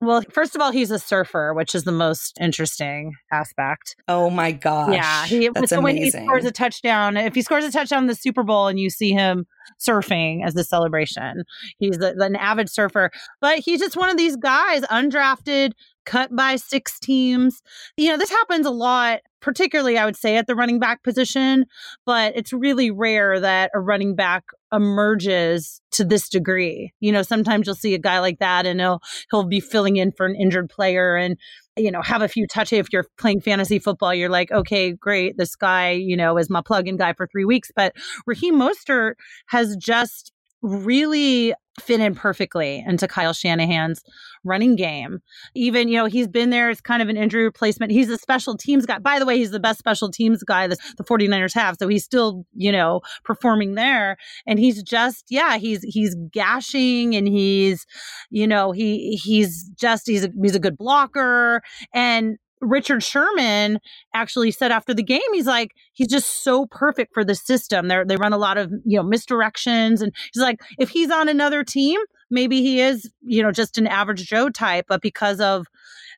[0.00, 3.96] Well, first of all, he's a surfer, which is the most interesting aspect.
[4.06, 4.92] Oh my gosh.
[4.92, 5.24] Yeah.
[5.24, 5.82] He, That's so amazing.
[5.82, 8.78] when he scores a touchdown, if he scores a touchdown in the Super Bowl and
[8.78, 9.46] you see him
[9.80, 11.44] surfing as the celebration,
[11.78, 13.10] he's a, an avid surfer.
[13.40, 15.72] But he's just one of these guys, undrafted,
[16.04, 17.62] cut by six teams.
[17.96, 21.66] You know, this happens a lot, particularly, I would say, at the running back position,
[22.06, 24.42] but it's really rare that a running back
[24.72, 26.94] emerges to this degree.
[27.00, 30.12] You know, sometimes you'll see a guy like that and he'll he'll be filling in
[30.12, 31.36] for an injured player and
[31.76, 32.78] you know, have a few touches.
[32.78, 35.36] If you're playing fantasy football, you're like, okay, great.
[35.36, 37.70] This guy, you know, is my plug-in guy for three weeks.
[37.74, 37.94] But
[38.26, 39.14] Raheem Mostert
[39.48, 40.32] has just
[40.64, 44.02] really fit in perfectly into Kyle Shanahan's
[44.44, 45.20] running game.
[45.54, 47.90] Even, you know, he's been there as kind of an injury replacement.
[47.90, 48.98] He's a special teams guy.
[48.98, 51.76] By the way, he's the best special teams guy the, the 49ers have.
[51.78, 54.16] So he's still, you know, performing there.
[54.46, 57.86] And he's just, yeah, he's he's gashing and he's,
[58.30, 61.60] you know, he he's just he's a, he's a good blocker.
[61.92, 63.78] And Richard Sherman
[64.14, 67.88] actually said after the game, he's like, he's just so perfect for the system.
[67.88, 71.28] They they run a lot of you know misdirections, and he's like, if he's on
[71.28, 72.00] another team,
[72.30, 75.66] maybe he is you know just an average Joe type, but because of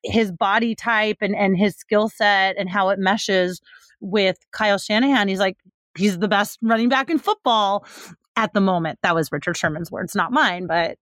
[0.04, 3.60] his body type and and his skill set and how it meshes
[4.00, 5.56] with Kyle Shanahan, he's like,
[5.96, 7.86] he's the best running back in football
[8.36, 8.98] at the moment.
[9.02, 10.98] That was Richard Sherman's words, not mine, but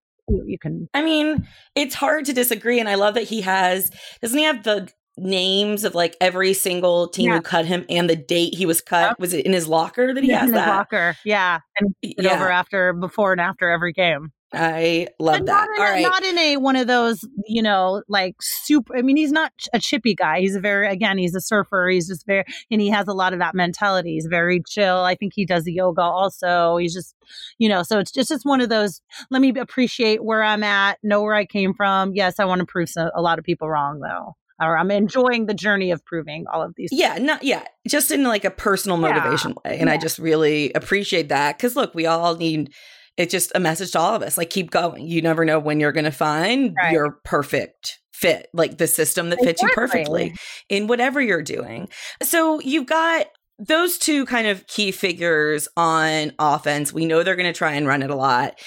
[0.46, 3.90] you can i mean it's hard to disagree and i love that he has
[4.22, 7.36] doesn't he have the names of like every single team yeah.
[7.36, 9.10] who cut him and the date he was cut.
[9.10, 9.18] Yep.
[9.18, 10.68] Was it in his locker that he yeah, has in that?
[10.68, 12.34] locker, yeah, and yeah.
[12.34, 14.32] over after, before, and after every game.
[14.56, 15.52] I love but that.
[15.52, 16.02] Not in, All right.
[16.02, 18.96] not in a one of those, you know, like super.
[18.96, 20.40] I mean, he's not a chippy guy.
[20.40, 21.88] He's a very again, he's a surfer.
[21.88, 24.14] He's just very, and he has a lot of that mentality.
[24.14, 24.98] He's very chill.
[24.98, 26.76] I think he does the yoga also.
[26.76, 27.16] He's just,
[27.58, 29.00] you know, so it's just it's one of those.
[29.30, 32.12] Let me appreciate where I'm at, know where I came from.
[32.14, 35.54] Yes, I want to prove a lot of people wrong though or I'm enjoying the
[35.54, 36.90] journey of proving all of these.
[36.92, 39.70] Yeah, not yeah, just in like a personal motivation yeah.
[39.70, 39.94] way, and yeah.
[39.94, 42.72] I just really appreciate that because look, we all need.
[43.16, 44.36] It's just a message to all of us.
[44.36, 45.06] Like, keep going.
[45.06, 46.92] You never know when you're going to find right.
[46.92, 49.68] your perfect fit, like the system that fits exactly.
[49.68, 50.34] you perfectly
[50.68, 51.88] in whatever you're doing.
[52.22, 53.26] So you've got
[53.58, 56.92] those two kind of key figures on offense.
[56.92, 58.58] We know they're going to try and run it a lot.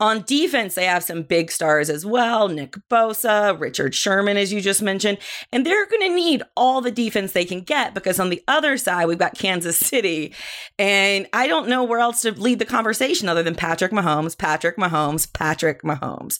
[0.00, 4.62] On defense, they have some big stars as well Nick Bosa, Richard Sherman, as you
[4.62, 5.18] just mentioned.
[5.52, 8.78] And they're going to need all the defense they can get because on the other
[8.78, 10.34] side, we've got Kansas City.
[10.78, 14.78] And I don't know where else to lead the conversation other than Patrick Mahomes, Patrick
[14.78, 16.38] Mahomes, Patrick Mahomes.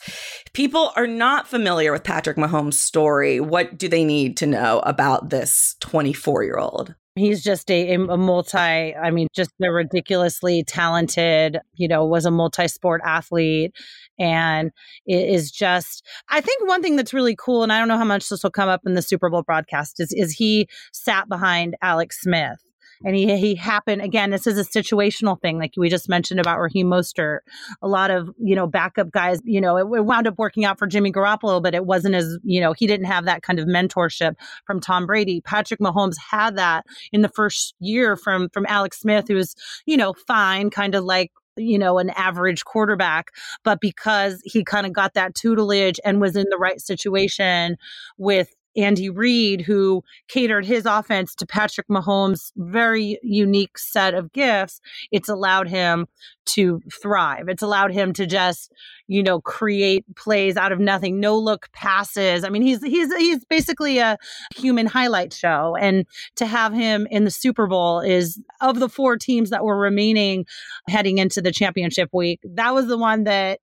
[0.54, 3.40] People are not familiar with Patrick Mahomes' story.
[3.40, 6.94] What do they need to know about this 24 year old?
[7.16, 12.30] He's just a, a multi, I mean, just a ridiculously talented, you know, was a
[12.30, 13.74] multi sport athlete
[14.18, 14.70] and
[15.06, 18.28] is just, I think one thing that's really cool, and I don't know how much
[18.28, 22.20] this will come up in the Super Bowl broadcast, is, is he sat behind Alex
[22.20, 22.69] Smith
[23.04, 24.30] and he he happened again.
[24.30, 27.40] This is a situational thing, like we just mentioned about Raheem Mostert.
[27.82, 30.78] A lot of you know backup guys, you know, it, it, wound up working out
[30.78, 33.66] for Jimmy Garoppolo, but it wasn't as you know he didn't have that kind of
[33.66, 34.34] mentorship
[34.66, 35.40] from Tom Brady.
[35.40, 39.54] Patrick Mahomes had that in the first year from from Alex Smith, who was
[39.86, 43.28] you know fine, kind of like you know, an average quarterback,
[43.64, 47.76] but because he kind of got that tutelage and was in the right situation
[48.18, 54.80] with Andy Reid, who catered his offense to Patrick Mahomes' very unique set of gifts,
[55.10, 56.06] it's allowed him
[56.46, 57.48] to thrive.
[57.48, 58.72] It's allowed him to just,
[59.06, 62.44] you know, create plays out of nothing, no look passes.
[62.44, 64.16] I mean, he's he's he's basically a
[64.56, 65.76] human highlight show.
[65.80, 66.06] And
[66.36, 70.44] to have him in the Super Bowl is of the four teams that were remaining
[70.88, 73.60] heading into the championship week, that was the one that,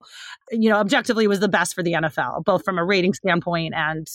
[0.51, 4.08] you know, objectively was the best for the NFL, both from a rating standpoint and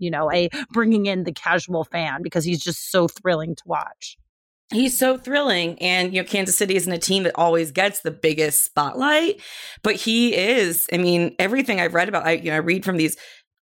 [0.00, 4.16] you know, a bringing in the casual fan because he's just so thrilling to watch.
[4.72, 5.80] He's so thrilling.
[5.82, 9.40] And, you know, Kansas City isn't a team that always gets the biggest spotlight,
[9.82, 10.86] but he is.
[10.92, 13.16] I mean, everything I've read about, I, you know, I read from these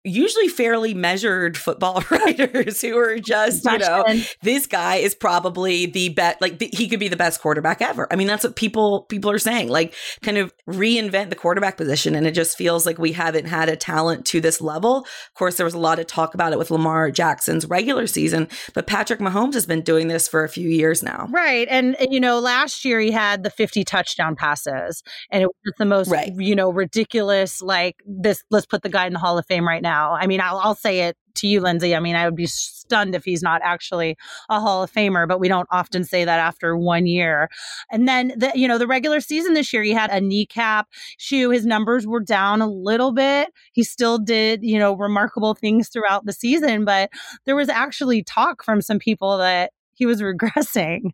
[0.06, 4.04] usually fairly measured football writers who are just, you know,
[4.42, 8.06] this guy is probably the best, like the, he could be the best quarterback ever.
[8.12, 12.14] I mean, that's what people, people are saying, like kind of reinvent the quarterback position.
[12.14, 14.98] And it just feels like we haven't had a talent to this level.
[14.98, 18.48] Of course, there was a lot of talk about it with Lamar Jackson's regular season,
[18.74, 21.26] but Patrick Mahomes has been doing this for a few years now.
[21.30, 21.66] Right.
[21.68, 25.84] And, you know, last year he had the 50 touchdown passes and it was the
[25.84, 26.32] most, right.
[26.36, 29.82] you know, ridiculous, like this, let's put the guy in the Hall of Fame right
[29.82, 30.12] now now.
[30.14, 31.94] I mean, I'll, I'll say it to you, Lindsay.
[31.94, 34.16] I mean, I would be stunned if he's not actually
[34.48, 37.48] a Hall of Famer, but we don't often say that after one year.
[37.90, 40.88] And then the you know the regular season this year, he had a kneecap
[41.18, 41.50] shoe.
[41.50, 43.48] His numbers were down a little bit.
[43.72, 47.10] He still did you know remarkable things throughout the season, but
[47.44, 51.10] there was actually talk from some people that he was regressing.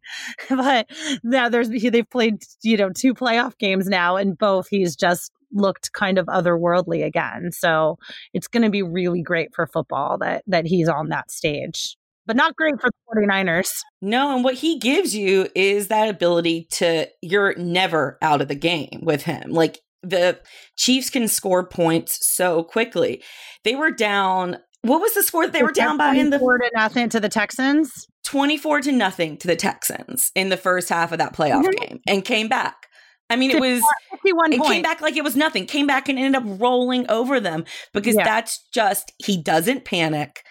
[0.48, 0.88] but
[1.24, 5.92] now there's they've played you know two playoff games now, and both he's just looked
[5.92, 7.50] kind of otherworldly again.
[7.52, 7.98] So
[8.32, 11.96] it's going to be really great for football that that he's on that stage.
[12.24, 13.70] But not great for the 49ers.
[14.00, 18.54] No, and what he gives you is that ability to you're never out of the
[18.54, 19.50] game with him.
[19.50, 20.38] Like the
[20.76, 23.22] Chiefs can score points so quickly.
[23.64, 26.58] They were down what was the score that they were down by in the four
[26.58, 28.08] to nothing to the Texans?
[28.24, 31.84] 24 to nothing to the Texans in the first half of that playoff mm-hmm.
[31.84, 32.88] game and came back.
[33.32, 35.66] I mean, it was 51 it came back like it was nothing.
[35.66, 38.24] Came back and ended up rolling over them because yeah.
[38.24, 40.42] that's just he doesn't panic.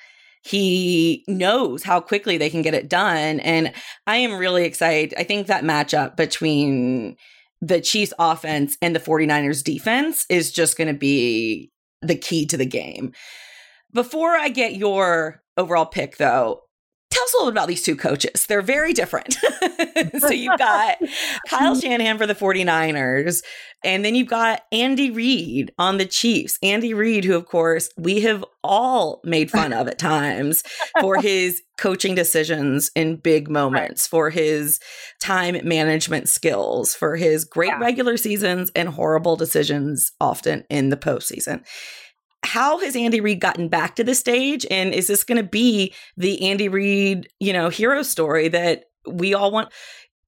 [0.44, 3.40] He knows how quickly they can get it done.
[3.42, 3.74] And
[4.08, 5.14] I am really excited.
[5.18, 7.16] I think that matchup between
[7.62, 11.72] the Chiefs offense and the 49ers defense is just going to be
[12.02, 13.14] the key to the game.
[13.94, 16.62] Before I get your overall pick, though,
[17.12, 18.45] tell us a little bit about these two coaches.
[18.47, 19.34] They're very different.
[20.20, 20.97] so you've got
[21.47, 23.43] Kyle Shanahan for the 49ers,
[23.84, 26.57] and then you've got Andy Reid on the Chiefs.
[26.64, 30.64] Andy Reid, who, of course, we have all made fun of at times
[31.01, 34.80] for his coaching decisions in big moments, for his
[35.20, 37.80] time management skills, for his great yeah.
[37.80, 41.64] regular seasons and horrible decisions often in the postseason
[42.44, 44.66] how has Andy Reid gotten back to the stage?
[44.72, 49.34] And is this going to be the Andy Reid, you know, hero story that we
[49.34, 49.70] all want?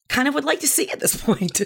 [0.10, 1.62] kind of would like to see at this point.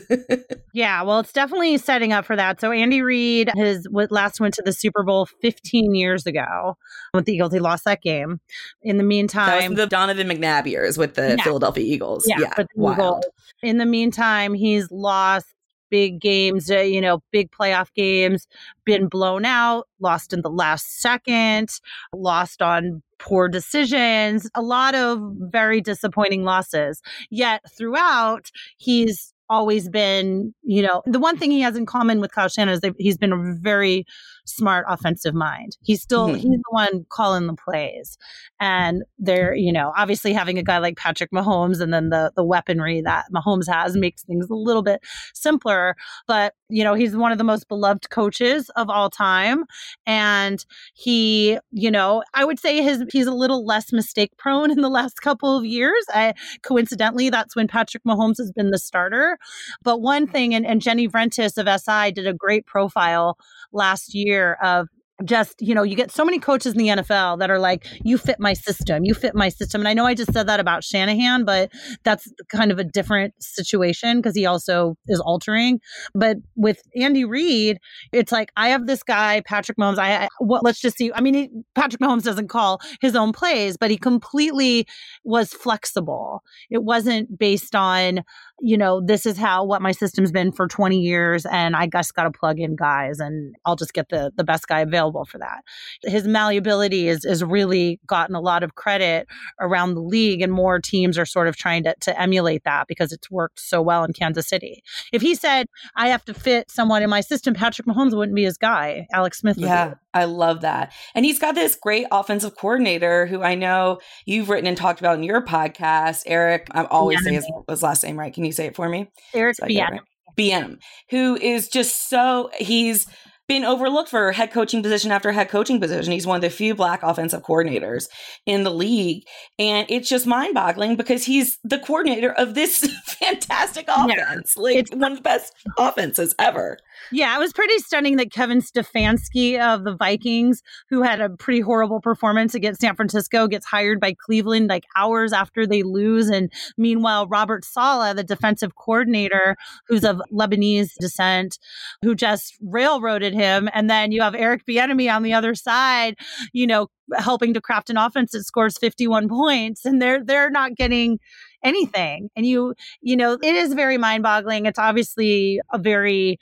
[0.74, 2.62] yeah, well, it's definitely setting up for that.
[2.62, 6.78] So Andy Reid his last went to the Super Bowl 15 years ago
[7.14, 7.54] with the Eagles.
[7.54, 8.40] He lost that game.
[8.82, 11.44] In the meantime, the Donovan McNabb years with the yeah.
[11.44, 12.26] Philadelphia Eagles.
[12.28, 12.66] Yeah, yeah.
[12.76, 13.26] Eagles.
[13.62, 15.48] In the meantime, he's lost
[15.90, 18.48] big games, uh, you know, big playoff games,
[18.86, 21.70] been blown out, lost in the last second,
[22.14, 27.02] lost on poor decisions, a lot of very disappointing losses.
[27.30, 32.32] Yet throughout, he's always been, you know, the one thing he has in common with
[32.32, 34.06] Kyle Shanahan is that he's been a very
[34.48, 35.78] smart offensive mind.
[35.84, 36.36] He's still mm-hmm.
[36.36, 38.18] he's the one calling the plays.
[38.60, 42.44] And they're, you know, obviously having a guy like Patrick Mahomes and then the the
[42.44, 45.02] weaponry that Mahomes has makes things a little bit
[45.34, 45.96] simpler,
[46.28, 49.66] but you know, he's one of the most beloved coaches of all time
[50.06, 54.82] and he, you know, I would say his he's a little less mistake prone in
[54.82, 56.04] the last couple of years.
[56.14, 56.34] I
[56.64, 59.38] coincidentally that's when Patrick Mahomes has been the starter.
[59.84, 63.38] But one thing and, and Jenny Vrentas of SI did a great profile
[63.72, 64.88] last year of
[65.26, 68.18] just you know you get so many coaches in the NFL that are like you
[68.18, 69.04] fit my system.
[69.04, 69.82] You fit my system.
[69.82, 71.72] And I know I just said that about Shanahan but
[72.04, 75.80] that's kind of a different situation because he also is altering.
[76.14, 77.80] But with Andy Reid
[78.12, 79.98] it's like I have this guy Patrick Mahomes.
[79.98, 81.12] I, I what let's just see.
[81.14, 84.88] I mean he, Patrick Mahomes doesn't call his own plays but he completely
[85.24, 86.44] was flexible.
[86.70, 88.24] It wasn't based on
[88.60, 92.16] you know, this is how what my system's been for 20 years and I just
[92.16, 95.38] got to plug in guys and I'll just get the the best guy available for
[95.38, 95.64] that.
[96.04, 99.28] His malleability is is really gotten a lot of credit
[99.60, 103.12] around the league and more teams are sort of trying to to emulate that because
[103.12, 104.82] it's worked so well in Kansas City.
[105.14, 108.44] If he said I have to fit someone in my system, Patrick Mahomes wouldn't be
[108.44, 109.06] his guy.
[109.14, 110.94] Alex Smith Yeah, I love that.
[111.14, 115.18] And he's got this great offensive coordinator who I know you've written and talked about
[115.18, 116.68] in your podcast, Eric.
[116.72, 117.30] I always yeah.
[117.30, 118.34] say his, his last name right.
[118.34, 119.08] Can you say it for me?
[119.34, 120.00] Eric Bieniemy.
[120.38, 120.78] Bieniemy,
[121.10, 123.08] who is just so he's
[123.48, 126.12] been overlooked for head coaching position after head coaching position.
[126.12, 128.08] He's one of the few black offensive coordinators
[128.46, 129.24] in the league.
[129.58, 134.54] And it's just mind boggling because he's the coordinator of this fantastic offense.
[134.58, 134.62] Yeah.
[134.62, 136.78] Like it's one of the best offenses ever.
[137.12, 141.62] Yeah, it was pretty stunning that Kevin Stefanski of the Vikings, who had a pretty
[141.62, 146.30] horrible performance against San Francisco, gets hired by Cleveland like hours after they lose.
[146.30, 149.56] And meanwhile, Robert Saleh, the defensive coordinator,
[149.88, 151.60] who's of Lebanese descent,
[152.02, 153.70] who just railroaded him.
[153.74, 156.16] And then you have Eric Bieniemy on the other side,
[156.54, 160.76] you know, helping to craft an offense that scores 51 points and they're they're not
[160.76, 161.20] getting
[161.64, 166.38] anything and you you know it is very mind-boggling it's obviously a very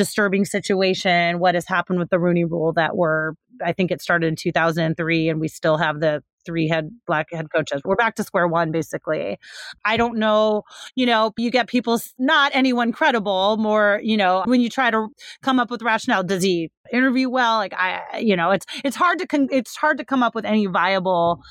[0.00, 3.32] disturbing situation what has happened with the rooney rule that we're
[3.62, 7.46] i think it started in 2003 and we still have the three head black head
[7.54, 7.82] coaches.
[7.84, 9.38] We're back to square one, basically.
[9.84, 10.62] I don't know,
[10.94, 15.08] you know, you get people, not anyone credible, more, you know, when you try to
[15.42, 17.56] come up with rationale, does he interview well?
[17.56, 20.44] Like, I, you know, it's, it's hard to, con- it's hard to come up with
[20.44, 21.42] any viable.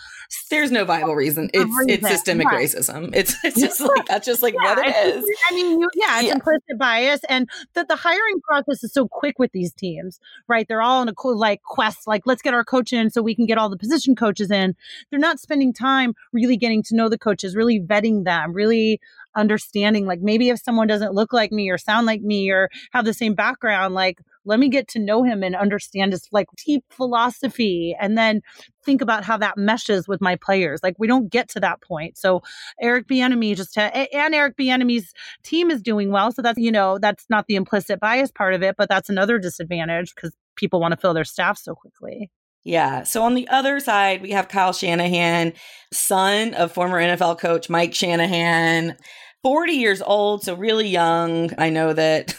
[0.50, 1.50] There's no viable reason.
[1.54, 1.90] It's, reason.
[1.90, 2.66] it's systemic right.
[2.66, 3.12] racism.
[3.14, 5.26] It's, it's just like, that's just like yeah, what it is.
[5.50, 6.34] I mean, you, yeah, it's yeah.
[6.34, 7.22] implicit bias.
[7.30, 10.68] And that the hiring process is so quick with these teams, right?
[10.68, 13.36] They're all in a cool, like quest, like, let's get our coach in so we
[13.36, 14.76] can get all the position coaches in
[15.10, 19.00] they're not spending time really getting to know the coaches, really vetting them, really
[19.36, 23.06] understanding like maybe if someone doesn't look like me or sound like me or have
[23.06, 24.18] the same background like
[24.50, 28.42] let me get to know him and understand his like deep philosophy and then
[28.84, 32.18] think about how that meshes with my players like we don't get to that point
[32.18, 32.42] so
[32.82, 37.26] eric bieniemy just and eric bieniemy's team is doing well so that's you know that's
[37.30, 40.98] not the implicit bias part of it but that's another disadvantage because people want to
[40.98, 42.30] fill their staff so quickly
[42.66, 43.04] yeah.
[43.04, 45.54] So on the other side, we have Kyle Shanahan,
[45.94, 48.98] son of former NFL coach Mike Shanahan,
[49.44, 51.52] 40 years old, so really young.
[51.58, 52.36] I know that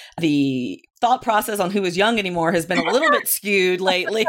[0.18, 4.26] the thought process on who is young anymore has been a little bit skewed lately.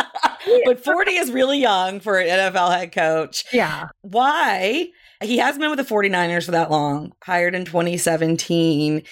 [0.64, 3.44] but 40 is really young for an NFL head coach.
[3.52, 3.88] Yeah.
[4.02, 4.88] Why?
[5.22, 9.02] He hasn't been with the 49ers for that long, hired in 2017.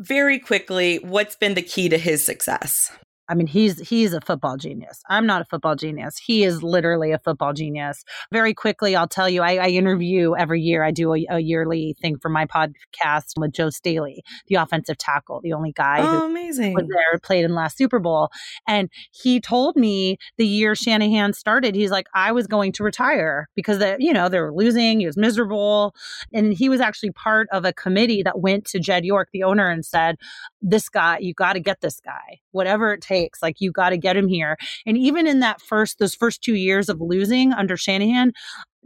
[0.00, 2.90] Very quickly, what's been the key to his success?
[3.30, 5.02] I mean, he's he's a football genius.
[5.08, 6.18] I'm not a football genius.
[6.18, 8.02] He is literally a football genius.
[8.32, 10.82] Very quickly, I'll tell you, I, I interview every year.
[10.82, 15.40] I do a, a, yearly thing for my podcast with Joe Staley, the offensive tackle,
[15.42, 16.74] the only guy oh, who amazing.
[16.74, 18.30] was there, played in last Super Bowl.
[18.66, 23.48] And he told me the year Shanahan started, he's like, I was going to retire
[23.54, 24.98] because the, you know, they were losing.
[24.98, 25.94] He was miserable.
[26.32, 29.68] And he was actually part of a committee that went to Jed York, the owner,
[29.68, 30.16] and said,
[30.60, 33.96] This guy, you got to get this guy, whatever it takes Like you got to
[33.96, 34.56] get him here.
[34.86, 38.32] And even in that first, those first two years of losing under Shanahan,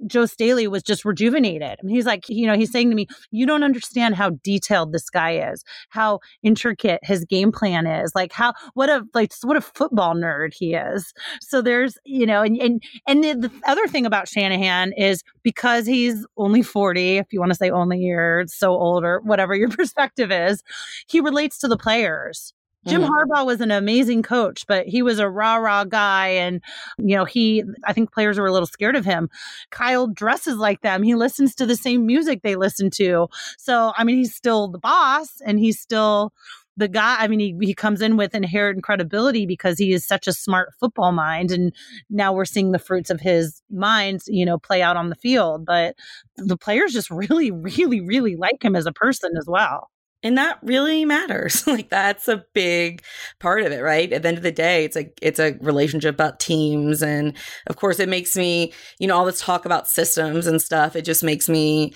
[0.07, 1.62] Joe Staley was just rejuvenated.
[1.62, 4.93] I mean, he's like, you know, he's saying to me, you don't understand how detailed
[4.93, 9.57] this guy is, how intricate his game plan is, like how what a like what
[9.57, 11.12] a football nerd he is.
[11.41, 15.87] So there's, you know, and and and the, the other thing about Shanahan is because
[15.87, 19.68] he's only 40, if you want to say only you're so old or whatever your
[19.70, 20.62] perspective is,
[21.09, 22.53] he relates to the players.
[22.87, 23.12] Jim mm-hmm.
[23.12, 26.28] Harbaugh was an amazing coach, but he was a rah rah guy.
[26.28, 26.62] And,
[26.99, 29.28] you know, he, I think players were a little scared of him.
[29.70, 31.03] Kyle dresses like them.
[31.03, 33.28] He listens to the same music they listen to.
[33.59, 36.32] So, I mean, he's still the boss and he's still
[36.76, 37.16] the guy.
[37.20, 40.70] I mean, he, he comes in with inherent credibility because he is such a smart
[40.78, 41.53] football mind.
[41.53, 41.72] And
[42.11, 45.64] now we're seeing the fruits of his mind, you know, play out on the field.
[45.64, 45.95] But
[46.37, 49.91] the players just really, really, really like him as a person as well.
[50.25, 51.64] And that really matters.
[51.68, 53.03] like that's a big
[53.39, 54.12] part of it, right?
[54.12, 57.37] At the end of the day, it's a it's a relationship about teams and
[57.68, 61.03] of course it makes me, you know, all this talk about systems and stuff, it
[61.03, 61.93] just makes me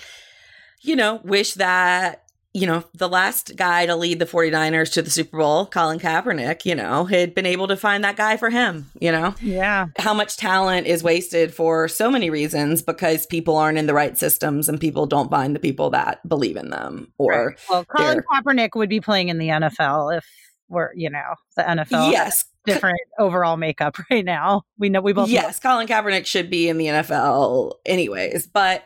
[0.81, 2.23] you know, wish that
[2.53, 6.65] you know, the last guy to lead the 49ers to the Super Bowl, Colin Kaepernick,
[6.65, 9.35] you know, had been able to find that guy for him, you know?
[9.39, 9.87] Yeah.
[9.97, 14.17] How much talent is wasted for so many reasons because people aren't in the right
[14.17, 17.49] systems and people don't find the people that believe in them or.
[17.49, 17.59] Right.
[17.69, 20.25] Well, Colin Kaepernick would be playing in the NFL if
[20.69, 22.11] we're, you know, the NFL.
[22.11, 22.45] Yes.
[22.73, 24.63] Different overall makeup right now.
[24.77, 25.29] We know we both.
[25.29, 25.69] Yes, know.
[25.69, 28.47] Colin Kaepernick should be in the NFL anyways.
[28.47, 28.85] But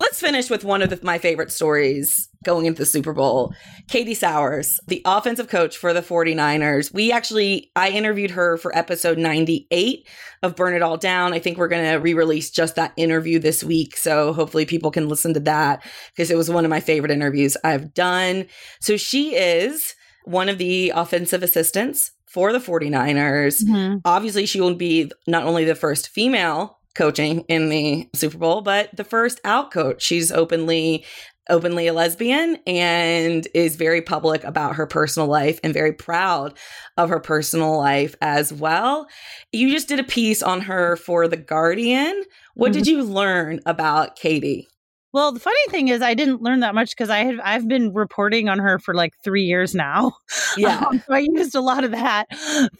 [0.00, 3.52] Let's finish with one of the, my favorite stories going into the Super Bowl.
[3.86, 6.92] Katie Sowers, the offensive coach for the 49ers.
[6.92, 10.08] We actually, I interviewed her for episode 98
[10.42, 11.34] of Burn It All Down.
[11.34, 13.94] I think we're going to re release just that interview this week.
[13.94, 15.84] So hopefully people can listen to that
[16.16, 18.46] because it was one of my favorite interviews I've done.
[18.80, 23.64] So she is one of the offensive assistants for the 49ers.
[23.64, 23.98] Mm-hmm.
[24.04, 28.94] Obviously, she will be not only the first female coaching in the Super Bowl, but
[28.96, 30.02] the first out coach.
[30.02, 31.04] She's openly
[31.48, 36.56] openly a lesbian and is very public about her personal life and very proud
[36.96, 39.08] of her personal life as well.
[39.50, 42.22] You just did a piece on her for The Guardian.
[42.54, 42.78] What mm-hmm.
[42.78, 44.68] did you learn about Katie?
[45.12, 47.92] Well, the funny thing is, I didn't learn that much because I have I've been
[47.92, 50.12] reporting on her for like three years now.
[50.56, 52.26] Yeah, um, so I used a lot of that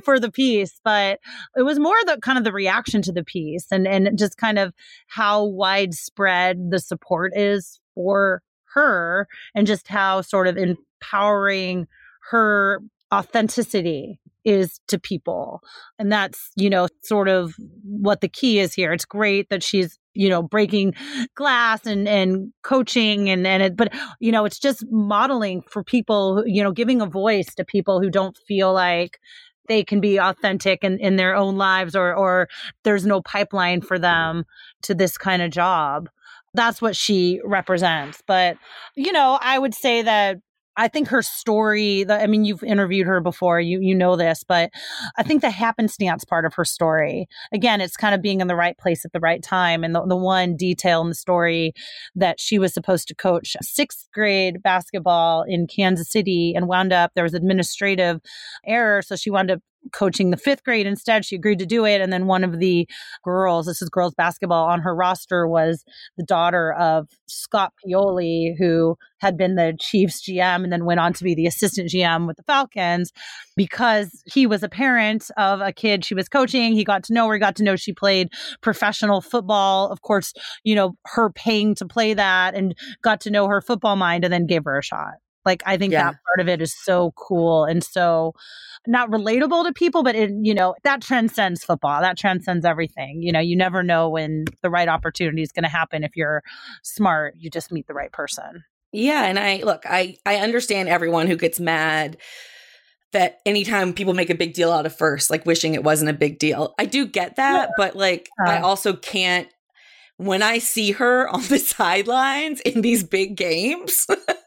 [0.02, 1.20] for the piece, but
[1.56, 4.58] it was more the kind of the reaction to the piece and and just kind
[4.58, 4.74] of
[5.06, 8.42] how widespread the support is for
[8.74, 11.86] her, and just how sort of empowering
[12.30, 12.82] her
[13.14, 15.60] authenticity is to people.
[15.98, 17.54] And that's, you know, sort of
[17.84, 18.92] what the key is here.
[18.92, 20.94] It's great that she's, you know, breaking
[21.34, 26.42] glass and and coaching and and it, but you know, it's just modeling for people,
[26.46, 29.18] you know, giving a voice to people who don't feel like
[29.68, 32.48] they can be authentic in, in their own lives or or
[32.82, 34.44] there's no pipeline for them
[34.82, 36.08] to this kind of job
[36.54, 38.22] that's what she represents.
[38.26, 38.56] But,
[38.96, 40.38] you know, I would say that
[40.76, 44.44] I think her story, the, I mean, you've interviewed her before, you you know this,
[44.46, 44.70] but
[45.16, 48.56] I think the happenstance part of her story, again, it's kind of being in the
[48.56, 49.84] right place at the right time.
[49.84, 51.72] And the, the one detail in the story
[52.14, 57.12] that she was supposed to coach sixth grade basketball in Kansas City and wound up,
[57.14, 58.20] there was administrative
[58.66, 59.02] error.
[59.02, 59.60] So she wound up
[59.92, 61.24] coaching the fifth grade instead.
[61.24, 62.00] She agreed to do it.
[62.00, 62.88] And then one of the
[63.24, 65.84] girls, this is girls basketball, on her roster was
[66.16, 71.12] the daughter of Scott Pioli, who had been the Chiefs GM and then went on
[71.14, 73.12] to be the assistant GM with the Falcons
[73.56, 76.72] because he was a parent of a kid she was coaching.
[76.72, 79.90] He got to know her, he got to know she played professional football.
[79.90, 80.32] Of course,
[80.64, 84.32] you know, her paying to play that and got to know her football mind and
[84.32, 85.14] then gave her a shot.
[85.44, 86.04] Like I think yeah.
[86.04, 88.34] that part of it is so cool and so
[88.86, 92.00] not relatable to people, but it, you know, that transcends football.
[92.00, 93.22] That transcends everything.
[93.22, 96.42] You know, you never know when the right opportunity is going to happen if you're
[96.82, 97.34] smart.
[97.38, 98.64] You just meet the right person.
[98.92, 102.16] Yeah, and I look, I I understand everyone who gets mad
[103.12, 106.14] that anytime people make a big deal out of first, like wishing it wasn't a
[106.14, 106.74] big deal.
[106.78, 107.74] I do get that, yeah.
[107.76, 109.48] but like I also can't
[110.16, 114.06] when I see her on the sidelines in these big games,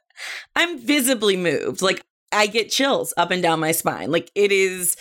[0.55, 1.81] I'm visibly moved.
[1.81, 2.01] Like
[2.31, 4.11] I get chills up and down my spine.
[4.11, 4.95] Like it is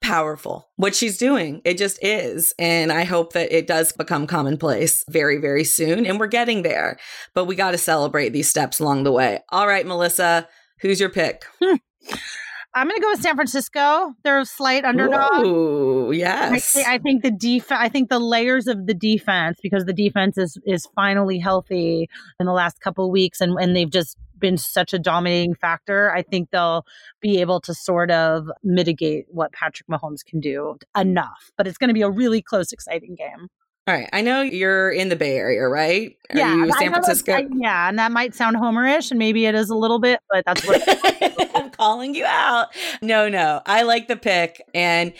[0.00, 1.60] powerful what she's doing.
[1.64, 2.54] It just is.
[2.58, 6.06] And I hope that it does become commonplace very, very soon.
[6.06, 6.98] And we're getting there.
[7.34, 9.40] But we got to celebrate these steps along the way.
[9.50, 10.48] All right, Melissa,
[10.80, 11.44] who's your pick?
[11.62, 11.76] Hmm.
[12.74, 14.12] I'm going to go with San Francisco.
[14.22, 15.46] They're a slight underdog.
[15.46, 16.76] Ooh, yes.
[16.76, 20.36] I, I think the def- I think the layers of the defense because the defense
[20.36, 22.06] is is finally healthy
[22.38, 26.12] in the last couple weeks, and and they've just been such a dominating factor.
[26.12, 26.84] I think they'll
[27.20, 31.50] be able to sort of mitigate what Patrick Mahomes can do enough.
[31.56, 33.48] But it's going to be a really close, exciting game.
[33.88, 34.08] All right.
[34.12, 36.16] I know you're in the Bay Area, right?
[36.30, 36.66] Are yeah.
[36.76, 37.38] San Francisco?
[37.54, 37.88] Yeah.
[37.88, 40.82] And that might sound homerish, and maybe it is a little bit, but that's what
[41.56, 42.68] I'm calling you out.
[43.00, 43.62] No, no.
[43.64, 44.60] I like the pick.
[44.74, 45.12] And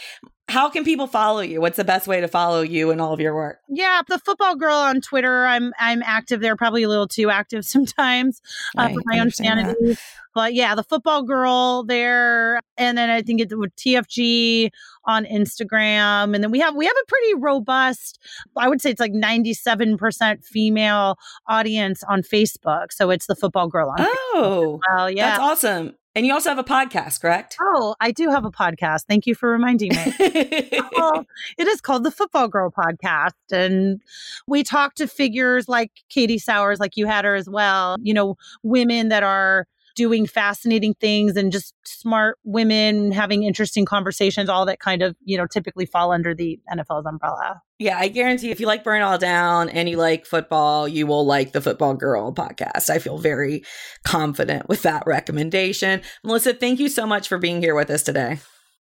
[0.48, 1.60] how can people follow you?
[1.60, 3.58] What's the best way to follow you and all of your work?
[3.68, 5.44] Yeah, the football girl on Twitter.
[5.44, 8.40] I'm I'm active there, probably a little too active sometimes
[8.76, 9.74] uh, for my own sanity.
[9.80, 9.98] That.
[10.34, 14.70] But yeah, the football girl there, and then I think it with TFG
[15.06, 18.20] on Instagram, and then we have we have a pretty robust.
[18.56, 21.18] I would say it's like ninety seven percent female
[21.48, 22.92] audience on Facebook.
[22.92, 23.96] So it's the football girl on.
[23.98, 25.94] Oh, well, yeah, that's awesome.
[26.16, 27.58] And you also have a podcast, correct?
[27.60, 29.02] Oh, I do have a podcast.
[29.06, 30.14] Thank you for reminding me.
[30.96, 31.26] well,
[31.58, 33.32] it is called the Football Girl Podcast.
[33.52, 34.00] And
[34.48, 38.36] we talk to figures like Katie Sowers, like you had her as well, you know,
[38.62, 44.80] women that are doing fascinating things and just smart women having interesting conversations, all that
[44.80, 47.60] kind of, you know, typically fall under the NFL's umbrella.
[47.78, 51.26] Yeah, I guarantee if you like Burn All Down and you like football, you will
[51.26, 52.88] like the Football Girl podcast.
[52.88, 53.64] I feel very
[54.02, 56.00] confident with that recommendation.
[56.24, 58.38] Melissa, thank you so much for being here with us today.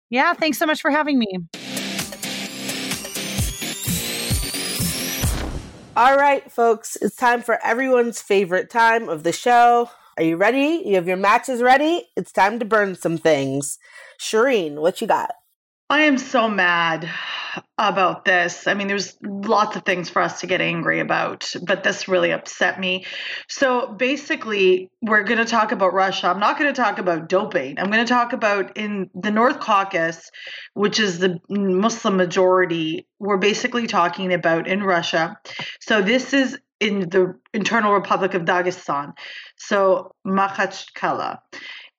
[0.09, 1.37] Yeah, thanks so much for having me.
[5.95, 10.83] All right, folks, it's time for everyone's favorite time of the show are you ready?
[10.85, 12.09] You have your matches ready?
[12.17, 13.79] It's time to burn some things.
[14.19, 15.31] Shireen, what you got?
[15.91, 17.09] I am so mad
[17.77, 18.65] about this.
[18.65, 22.31] I mean, there's lots of things for us to get angry about, but this really
[22.31, 23.05] upset me.
[23.49, 26.27] So basically, we're going to talk about Russia.
[26.27, 27.77] I'm not going to talk about doping.
[27.77, 30.31] I'm going to talk about in the North Caucasus,
[30.75, 35.37] which is the Muslim majority, we're basically talking about in Russia.
[35.81, 39.11] So this is in the internal Republic of Dagestan.
[39.57, 41.39] So Makhachkala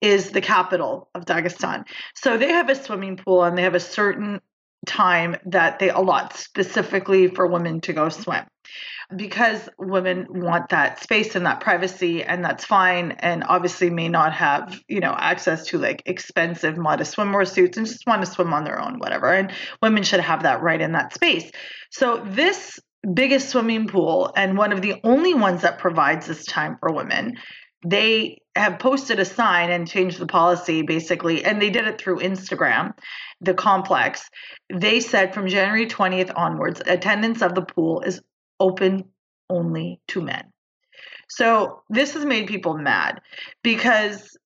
[0.03, 1.85] is the capital of Dagestan.
[2.15, 4.41] So they have a swimming pool and they have a certain
[4.85, 8.45] time that they allot specifically for women to go swim.
[9.15, 14.33] Because women want that space and that privacy and that's fine and obviously may not
[14.33, 18.53] have you know access to like expensive modest swimwear suits and just want to swim
[18.53, 19.33] on their own whatever.
[19.33, 21.51] And women should have that right in that space.
[21.91, 22.81] So this
[23.15, 27.37] biggest swimming pool and one of the only ones that provides this time for women
[27.85, 32.19] they have posted a sign and changed the policy basically and they did it through
[32.19, 32.93] instagram
[33.41, 34.29] the complex
[34.73, 38.21] they said from january 20th onwards attendance of the pool is
[38.61, 39.05] open
[39.53, 40.45] only to men.
[41.29, 43.21] So this has made people mad
[43.63, 44.37] because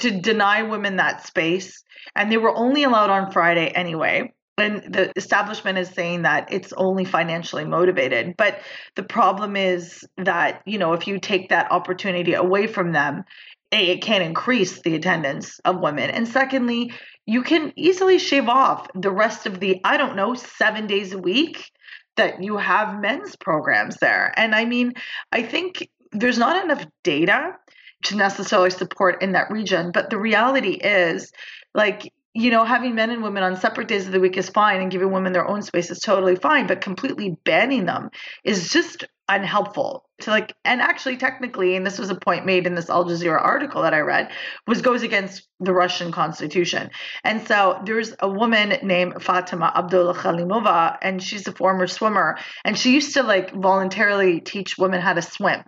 [0.00, 1.82] to deny women that space,
[2.16, 4.32] and they were only allowed on Friday anyway.
[4.58, 8.34] And the establishment is saying that it's only financially motivated.
[8.36, 8.60] But
[8.96, 13.24] the problem is that, you know, if you take that opportunity away from them,
[13.72, 16.10] A, it can increase the attendance of women.
[16.10, 16.92] And secondly,
[17.26, 21.18] you can easily shave off the rest of the, I don't know, seven days a
[21.18, 21.70] week
[22.16, 24.32] that you have men's programs there.
[24.36, 24.92] And I mean,
[25.30, 27.56] I think there's not enough data
[28.04, 31.32] to necessarily support in that region, but the reality is
[31.74, 34.80] like you know, having men and women on separate days of the week is fine
[34.80, 38.10] and giving women their own space is totally fine, but completely banning them
[38.42, 42.74] is just unhelpful to like and actually technically and this was a point made in
[42.74, 44.30] this Al Jazeera article that I read
[44.66, 46.90] was goes against the Russian constitution.
[47.24, 52.76] And so there's a woman named Fatima Abdullah Khalimova and she's a former swimmer and
[52.76, 55.62] she used to like voluntarily teach women how to swim.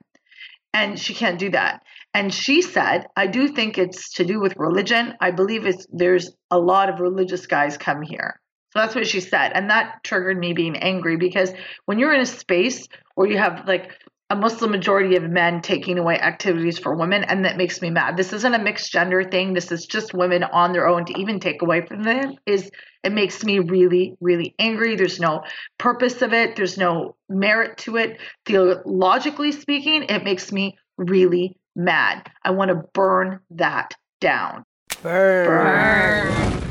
[0.73, 1.83] And she can't do that.
[2.13, 5.15] And she said, I do think it's to do with religion.
[5.21, 8.41] I believe it's there's a lot of religious guys come here.
[8.75, 9.53] So that's what she said.
[9.55, 11.53] And that triggered me being angry because
[11.87, 13.91] when you're in a space where you have like
[14.31, 18.17] a Muslim majority of men taking away activities for women, and that makes me mad.
[18.17, 19.53] This isn't a mixed gender thing.
[19.53, 22.35] This is just women on their own to even take away from them.
[22.47, 22.71] Is
[23.05, 24.97] it makes me really, really angry.
[24.97, 25.45] There's no
[25.79, 26.57] purpose of it.
[26.57, 28.19] There's no merit to it.
[28.47, 32.29] Theologically speaking, it makes me really mad.
[32.43, 34.65] I want to burn that down.
[35.03, 35.47] Burn.
[35.47, 36.64] burn.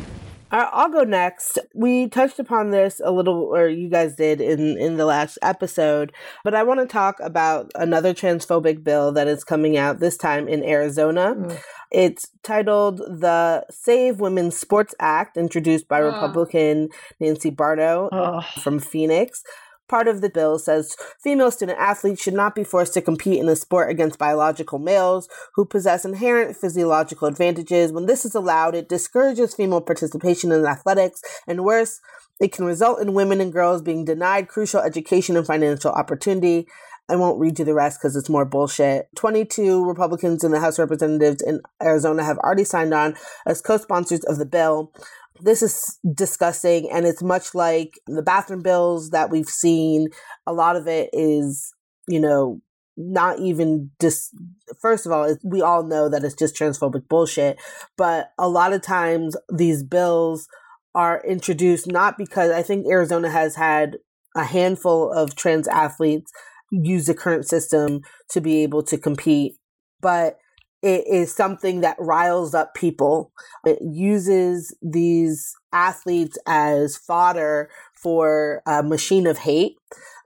[0.54, 1.58] I'll go next.
[1.74, 6.14] We touched upon this a little, or you guys did in, in the last episode,
[6.44, 10.48] but I want to talk about another transphobic bill that is coming out this time
[10.48, 11.34] in Arizona.
[11.36, 11.60] Mm.
[11.92, 16.90] It's titled the Save Women's Sports Act, introduced by Republican
[17.20, 19.44] Nancy Barto from Phoenix.
[19.90, 23.50] Part of the bill says female student athletes should not be forced to compete in
[23.50, 27.92] a sport against biological males who possess inherent physiological advantages.
[27.92, 32.00] When this is allowed, it discourages female participation in athletics, and worse,
[32.40, 36.68] it can result in women and girls being denied crucial education and financial opportunity.
[37.10, 39.10] I won't read you the rest because it's more bullshit.
[39.16, 43.16] 22 Republicans in the House of Representatives in Arizona have already signed on
[43.46, 44.92] as co sponsors of the bill
[45.40, 50.10] this is disgusting and it's much like the bathroom bills that we've seen.
[50.46, 51.74] A lot of it is
[52.08, 52.62] you know
[52.96, 54.32] not even just
[54.82, 57.58] first of all we all know that it's just transphobic bullshit
[57.98, 60.48] but a lot of times these bills
[60.94, 63.98] are introduced not because i think arizona has had
[64.36, 66.32] a handful of trans athletes
[66.72, 69.54] use the current system to be able to compete
[70.00, 70.38] but
[70.84, 73.32] it is something that riles up people.
[73.66, 79.78] It uses these athletes as fodder for a machine of hate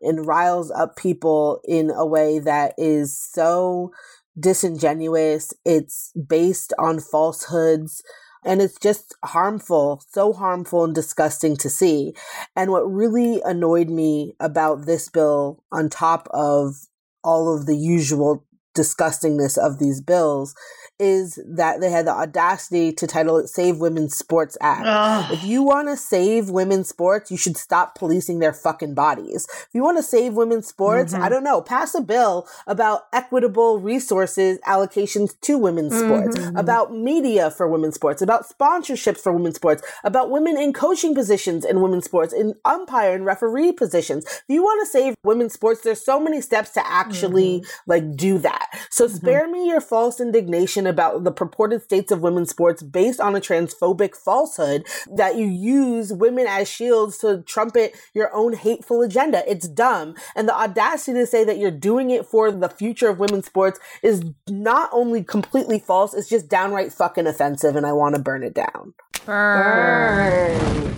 [0.02, 3.92] and riles up people in a way that is so
[4.40, 5.54] disingenuous.
[5.64, 8.02] It's based on falsehoods
[8.44, 12.14] and it's just harmful, so harmful and disgusting to see.
[12.56, 16.76] And what really annoyed me about this bill, on top of
[17.24, 18.47] all of the usual
[18.78, 20.56] disgustingness of these bills
[21.00, 24.86] is that they had the audacity to title it Save Women's Sports Act.
[24.86, 25.32] Ugh.
[25.32, 29.48] If you want to save women's sports, you should stop policing their fucking bodies.
[29.50, 31.24] If you want to save women's sports, mm-hmm.
[31.24, 36.32] I don't know, pass a bill about equitable resources allocations to women's mm-hmm.
[36.32, 41.14] sports, about media for women's sports, about sponsorships for women's sports, about women in coaching
[41.14, 44.26] positions in women's sports, in umpire and referee positions.
[44.26, 47.92] If you want to save women's sports, there's so many steps to actually mm-hmm.
[47.92, 48.67] like do that.
[48.90, 49.16] So mm-hmm.
[49.16, 53.40] spare me your false indignation about the purported states of women's sports based on a
[53.40, 59.44] transphobic falsehood that you use women as shields to trumpet your own hateful agenda.
[59.50, 60.16] It's dumb.
[60.36, 63.80] And the audacity to say that you're doing it for the future of women's sports
[64.04, 68.44] is not only completely false, it's just downright fucking offensive, and I want to burn
[68.44, 68.94] it down.
[69.26, 70.60] Burn.
[70.60, 70.96] burn.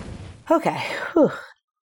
[0.50, 0.82] Okay.
[1.12, 1.32] Whew.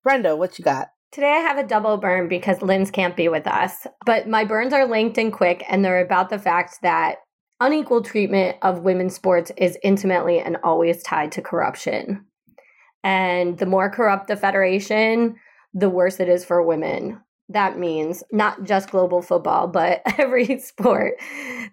[0.03, 0.89] Brenda, what you got?
[1.15, 3.87] Today I have a double burn because Linz can't be with us.
[4.05, 7.19] But my burns are linked and quick, and they're about the fact that
[7.61, 12.25] unequal treatment of women's sports is intimately and always tied to corruption.
[13.05, 15.37] And the more corrupt the federation,
[15.73, 17.21] the worse it is for women.
[17.49, 21.13] That means not just global football, but every sport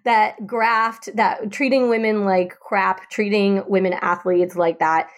[0.04, 5.08] that graft, that treating women like crap, treating women athletes like that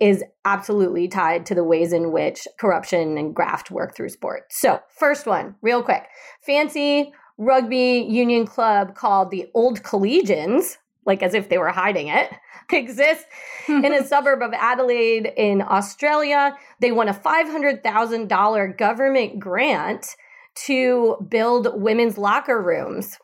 [0.00, 4.44] is absolutely tied to the ways in which corruption and graft work through sport.
[4.50, 6.04] So, first one, real quick
[6.42, 10.76] fancy rugby union club called the Old Collegians,
[11.06, 12.30] like as if they were hiding it,
[12.72, 13.24] exists
[13.68, 16.56] in a suburb of Adelaide in Australia.
[16.80, 20.16] They won a $500,000 government grant
[20.66, 23.18] to build women's locker rooms.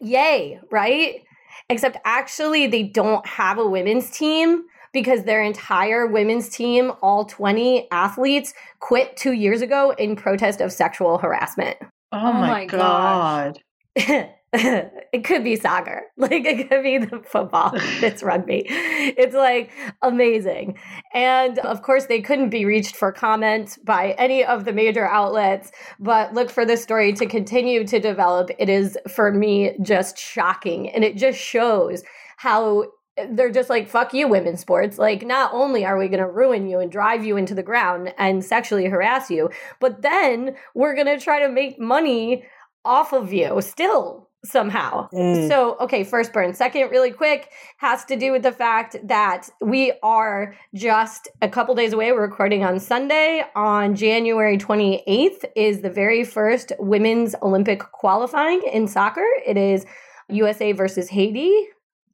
[0.00, 1.22] Yay, right?
[1.68, 7.88] Except actually, they don't have a women's team because their entire women's team, all 20
[7.90, 11.76] athletes, quit two years ago in protest of sexual harassment.
[12.12, 13.58] Oh, oh my, my god.
[14.52, 16.02] it could be soccer.
[16.18, 17.72] Like it could be the football.
[17.74, 18.64] it's rugby.
[18.68, 19.70] It's like
[20.02, 20.78] amazing.
[21.14, 25.72] And of course, they couldn't be reached for comment by any of the major outlets,
[25.98, 28.50] but look for this story to continue to develop.
[28.58, 30.90] It is, for me, just shocking.
[30.90, 32.04] And it just shows
[32.36, 32.84] how
[33.30, 36.68] they're just like fuck you women's sports like not only are we going to ruin
[36.68, 41.06] you and drive you into the ground and sexually harass you but then we're going
[41.06, 42.44] to try to make money
[42.84, 45.08] off of you still somehow.
[45.10, 45.48] Mm.
[45.48, 46.54] So, okay, first burn.
[46.54, 51.74] Second, really quick, has to do with the fact that we are just a couple
[51.74, 52.12] days away.
[52.12, 53.44] We're recording on Sunday.
[53.54, 59.26] On January 28th is the very first women's Olympic qualifying in soccer.
[59.46, 59.86] It is
[60.28, 61.68] USA versus Haiti.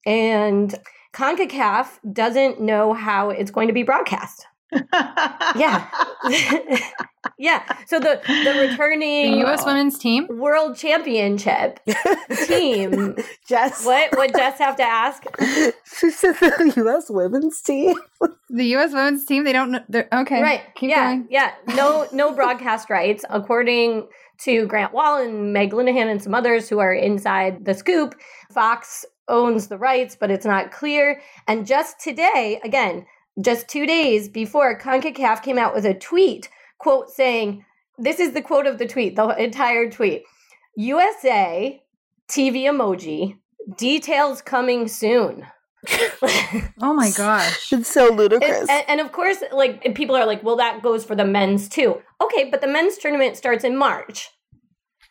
[0.09, 0.75] And
[1.13, 4.47] CONCACAF doesn't know how it's going to be broadcast.
[5.55, 5.87] yeah.
[7.39, 7.63] yeah.
[7.87, 11.81] So the the returning the US women's team world championship
[12.47, 13.17] team.
[13.49, 13.85] Jess.
[13.85, 15.25] What would Jess have to ask?
[15.99, 17.95] She said the US women's team.
[18.49, 20.41] the US women's team, they don't know they're okay.
[20.41, 20.63] Right.
[20.75, 21.05] Keep yeah.
[21.07, 21.29] Going.
[21.31, 21.53] Yeah.
[21.69, 24.09] No no broadcast rights according
[24.41, 28.15] to Grant Wahl and Meg Linehan and some others who are inside the scoop.
[28.53, 31.21] Fox owns the rights, but it's not clear.
[31.47, 33.07] And just today, again,
[33.41, 36.49] just two days before CONCACAF came out with a tweet,
[36.79, 37.65] quote, saying,
[37.99, 40.25] this is the quote of the tweet, the entire tweet
[40.77, 41.83] USA
[42.31, 43.37] TV emoji,
[43.77, 45.45] details coming soon.
[46.81, 47.73] oh my gosh.
[47.73, 48.69] It's so ludicrous.
[48.69, 52.01] And, and, of course, like people are like, well, that goes for the men's too.
[52.23, 54.31] Okay, but the men's tournament starts in March.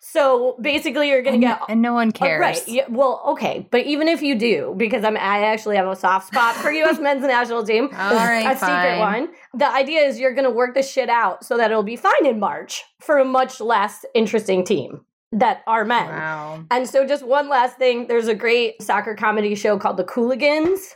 [0.10, 2.68] So basically, you're going to get, and no one cares, uh, right?
[2.68, 6.28] Yeah, well, okay, but even if you do, because I'm, I actually have a soft
[6.28, 6.98] spot for U.S.
[7.02, 7.90] men's national team.
[7.92, 8.70] All right, a fine.
[8.70, 9.30] secret one.
[9.54, 12.26] The idea is you're going to work the shit out so that it'll be fine
[12.26, 15.02] in March for a much less interesting team
[15.34, 16.08] that are men.
[16.08, 16.64] Wow.
[16.72, 20.96] And so, just one last thing: there's a great soccer comedy show called The Cooligans,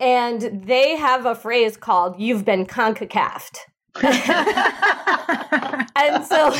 [0.00, 3.58] and they have a phrase called "You've been concacafed."
[5.96, 6.50] and so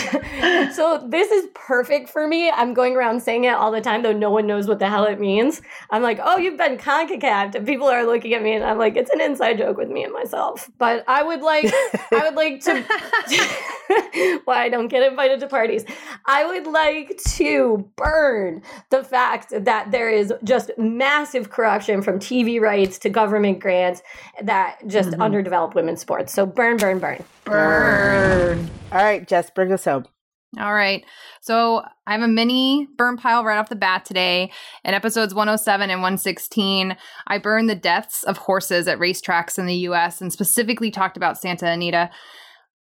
[0.72, 2.48] so this is perfect for me.
[2.48, 5.04] I'm going around saying it all the time, though no one knows what the hell
[5.04, 5.60] it means.
[5.90, 7.56] I'm like, oh, you've been CONCACAF.
[7.56, 10.04] And people are looking at me and I'm like, it's an inside joke with me
[10.04, 10.70] and myself.
[10.78, 11.64] But I would like
[12.12, 15.84] I would like to why I don't get invited to parties.
[16.26, 22.60] I would like to burn the fact that there is just massive corruption from TV
[22.60, 24.02] rights to government grants
[24.42, 25.22] that just mm-hmm.
[25.22, 26.32] underdevelop women's sports.
[26.32, 27.23] So burn, burn, burn.
[27.44, 28.70] Burn.
[28.92, 30.06] All right, Jess, bring us home.
[30.58, 31.04] All right.
[31.40, 34.52] So I have a mini burn pile right off the bat today.
[34.84, 36.96] In episodes 107 and 116,
[37.26, 41.38] I burned the deaths of horses at racetracks in the US and specifically talked about
[41.38, 42.10] Santa Anita.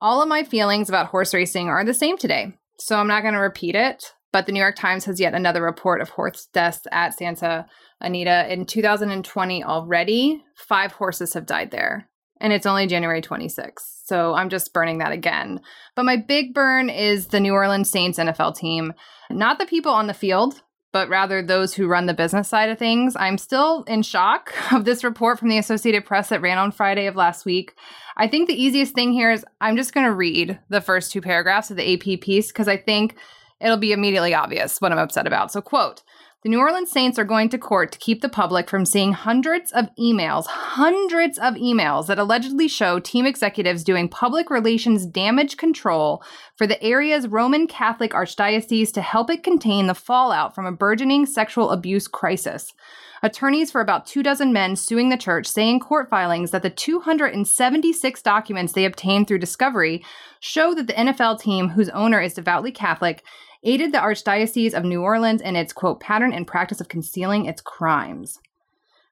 [0.01, 2.53] All of my feelings about horse racing are the same today.
[2.79, 4.13] So I'm not going to repeat it.
[4.33, 7.67] But the New York Times has yet another report of horse deaths at Santa
[8.01, 8.51] Anita.
[8.51, 12.09] In 2020 already, five horses have died there
[12.43, 14.03] and it's only January 26th.
[14.05, 15.61] So I'm just burning that again.
[15.95, 18.93] But my big burn is the New Orleans Saints NFL team,
[19.31, 20.61] not the people on the field,
[20.93, 23.17] but rather those who run the business side of things.
[23.17, 27.07] I'm still in shock of this report from the Associated Press that ran on Friday
[27.07, 27.75] of last week.
[28.17, 31.23] I think the easiest thing here is I'm just going to read the first two
[31.23, 33.17] paragraphs of the AP piece because I think
[33.61, 35.53] it'll be immediately obvious what I'm upset about.
[35.53, 36.03] So, quote,
[36.43, 39.71] the New Orleans Saints are going to court to keep the public from seeing hundreds
[39.71, 46.21] of emails, hundreds of emails that allegedly show team executives doing public relations damage control
[46.57, 51.27] for the area's Roman Catholic Archdiocese to help it contain the fallout from a burgeoning
[51.27, 52.73] sexual abuse crisis.
[53.23, 56.71] Attorneys for about two dozen men suing the church say in court filings that the
[56.71, 60.05] 276 documents they obtained through discovery
[60.41, 63.23] show that the NFL team, whose owner is devoutly Catholic,
[63.65, 67.61] aided the Archdiocese of New Orleans in its quote pattern and practice of concealing its
[67.61, 68.39] crimes.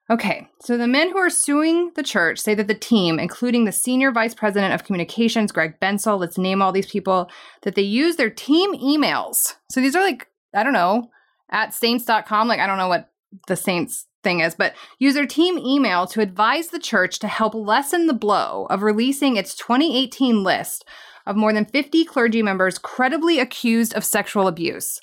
[0.09, 3.71] Okay, so the men who are suing the church say that the team, including the
[3.71, 7.29] senior vice president of communications, Greg Bensel, let's name all these people,
[7.61, 9.55] that they use their team emails.
[9.69, 11.09] So these are like, I don't know,
[11.49, 12.47] at saints.com.
[12.49, 13.09] Like, I don't know what
[13.47, 17.53] the Saints thing is, but use their team email to advise the church to help
[17.53, 20.85] lessen the blow of releasing its 2018 list
[21.25, 24.99] of more than 50 clergy members credibly accused of sexual abuse.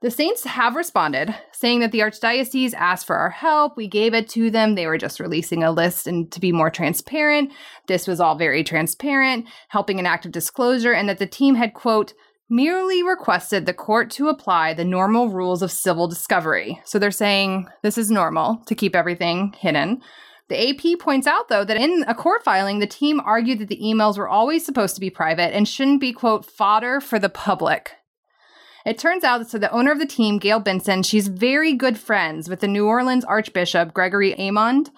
[0.00, 3.76] The Saints have responded, saying that the Archdiocese asked for our help.
[3.76, 4.76] We gave it to them.
[4.76, 7.50] They were just releasing a list and to be more transparent.
[7.88, 11.74] This was all very transparent, helping an act of disclosure, and that the team had,
[11.74, 12.14] quote,
[12.48, 16.80] merely requested the court to apply the normal rules of civil discovery.
[16.84, 20.00] So they're saying this is normal to keep everything hidden.
[20.48, 23.80] The AP points out, though, that in a court filing, the team argued that the
[23.82, 27.92] emails were always supposed to be private and shouldn't be, quote, fodder for the public.
[28.86, 31.98] It turns out that so the owner of the team, Gail Benson, she's very good
[31.98, 34.88] friends with the New Orleans Archbishop Gregory Aymond.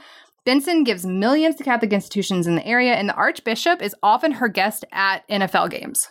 [0.44, 4.48] Benson gives millions to Catholic institutions in the area, and the Archbishop is often her
[4.48, 6.09] guest at NFL games.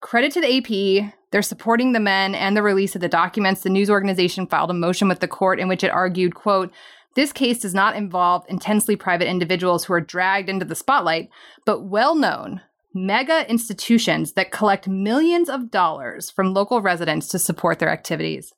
[0.00, 3.60] Credit to the AP, they're supporting the men and the release of the documents.
[3.60, 6.72] The news organization filed a motion with the court in which it argued, quote,
[7.16, 11.28] this case does not involve intensely private individuals who are dragged into the spotlight,
[11.66, 12.60] but well known,
[12.94, 18.52] mega institutions that collect millions of dollars from local residents to support their activities.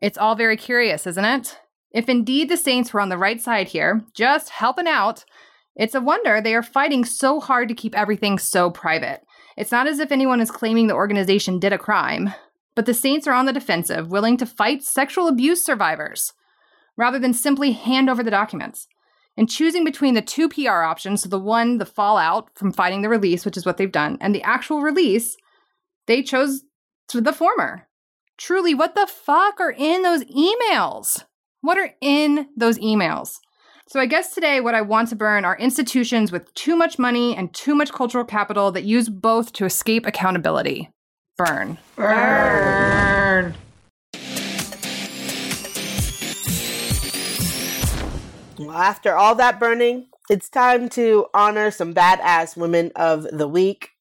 [0.00, 1.58] It's all very curious, isn't it?
[1.92, 5.24] If indeed the Saints were on the right side here, just helping out,
[5.76, 9.22] it's a wonder they are fighting so hard to keep everything so private.
[9.56, 12.32] It's not as if anyone is claiming the organization did a crime,
[12.74, 16.32] but the Saints are on the defensive, willing to fight sexual abuse survivors
[17.00, 18.86] rather than simply hand over the documents.
[19.34, 23.08] And choosing between the two PR options, so the one, the fallout from fighting the
[23.08, 25.34] release, which is what they've done, and the actual release,
[26.06, 26.62] they chose
[27.12, 27.88] the former.
[28.36, 31.24] Truly, what the fuck are in those emails?
[31.62, 33.38] What are in those emails?
[33.88, 37.34] So, I guess today what I want to burn are institutions with too much money
[37.34, 40.90] and too much cultural capital that use both to escape accountability.
[41.38, 41.78] Burn.
[41.96, 43.29] Burn.
[48.60, 53.92] Well, after all that burning, it's time to honor some badass women of the week.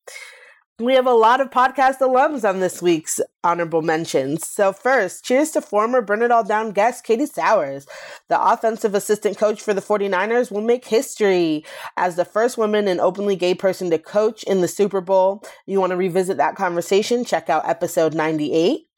[0.80, 4.45] We have a lot of podcast alums on this week's honorable mentions.
[4.45, 7.88] So, first, cheers to former Burn It All Down guest Katie Sowers.
[8.27, 11.64] The offensive assistant coach for the 49ers will make history
[11.95, 15.41] as the first woman and openly gay person to coach in the Super Bowl.
[15.68, 17.23] You want to revisit that conversation?
[17.23, 18.90] Check out episode 98.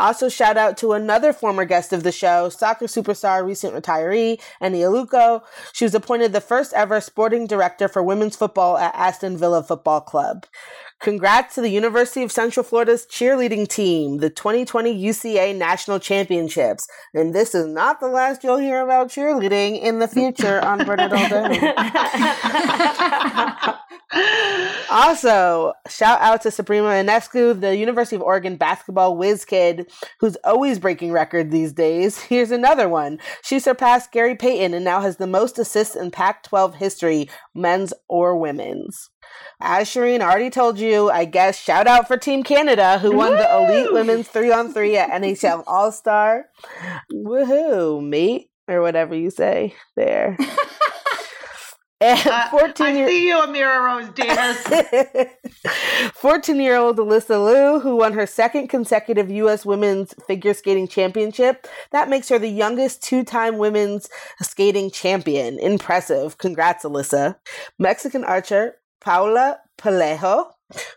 [0.00, 4.78] Also, shout out to another former guest of the show, soccer superstar, recent retiree, Eni
[4.78, 5.42] Aluko.
[5.74, 10.00] She was appointed the first ever sporting director for women's football at Aston Villa Football
[10.00, 10.46] Club.
[11.00, 16.86] Congrats to the University of Central Florida's cheerleading team, the 2020 UCA National Championships.
[17.14, 20.96] And this is not the last you'll hear about cheerleading in the future on All
[20.96, 21.56] Down.
[24.90, 30.78] also, shout out to Sabrina Ionescu, the University of Oregon basketball whiz kid who's always
[30.78, 32.18] breaking record these days.
[32.20, 33.20] Here's another one.
[33.42, 37.94] She surpassed Gary Payton and now has the most assists in Pac 12 history, men's
[38.06, 39.08] or women's.
[39.60, 43.36] As Shireen already told you, I guess shout out for Team Canada who won Woo!
[43.36, 46.46] the Elite Women's 3 on 3 at NHL All Star.
[47.12, 50.36] Woohoo, mate, or whatever you say there.
[52.02, 55.28] And uh, 14 I year- see you, Amira Rose Davis.
[56.14, 59.66] 14 year old Alyssa Liu, who won her second consecutive U.S.
[59.66, 61.66] Women's Figure Skating Championship.
[61.92, 64.08] That makes her the youngest two time women's
[64.40, 65.58] skating champion.
[65.58, 66.38] Impressive.
[66.38, 67.36] Congrats, Alyssa.
[67.78, 70.52] Mexican archer Paula Palejo,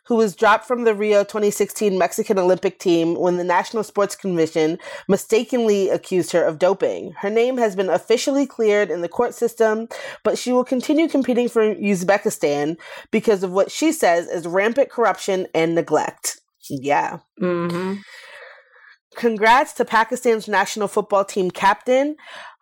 [0.05, 4.77] who was dropped from the Rio 2016 Mexican Olympic team when the National Sports Commission
[5.07, 7.13] mistakenly accused her of doping.
[7.19, 9.87] Her name has been officially cleared in the court system,
[10.23, 12.77] but she will continue competing for Uzbekistan
[13.11, 16.39] because of what she says is rampant corruption and neglect.
[16.69, 17.19] Yeah.
[17.41, 17.95] Mm-hmm.
[19.15, 22.15] Congrats to Pakistan's national football team captain,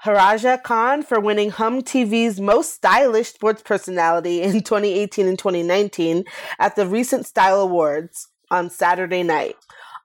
[0.03, 6.23] Hajra Khan, for winning Hum TV's most stylish sports personality in 2018 and 2019
[6.57, 9.56] at the recent Style Awards on Saturday night.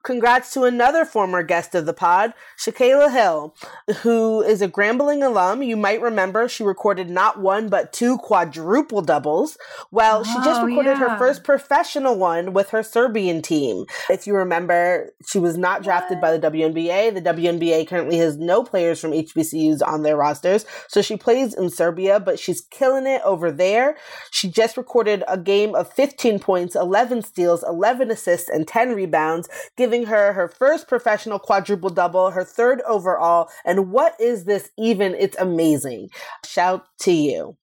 [0.06, 3.56] Congrats to another former guest of the pod, Shakyla Hill,
[4.02, 5.64] who is a Grambling alum.
[5.64, 9.58] You might remember she recorded not one but two quadruple doubles.
[9.90, 11.08] Well, oh, she just oh, recorded yeah.
[11.08, 13.86] her first professional one with her Serbian team.
[14.08, 16.20] If you remember, she was not drafted what?
[16.20, 17.12] by the WNBA.
[17.12, 21.68] The WNBA currently has no players from HBCUs on their rosters, so she plays in
[21.68, 23.96] Serbia, but she's killing it over there.
[24.30, 29.48] She just recorded a game of 15 points, 11 steals, 11 assists, and 10 rebounds,
[29.76, 33.48] giving giving her her first professional quadruple double, her third overall.
[33.64, 35.14] And what is this even?
[35.14, 36.10] It's amazing.
[36.44, 37.56] Shout to you.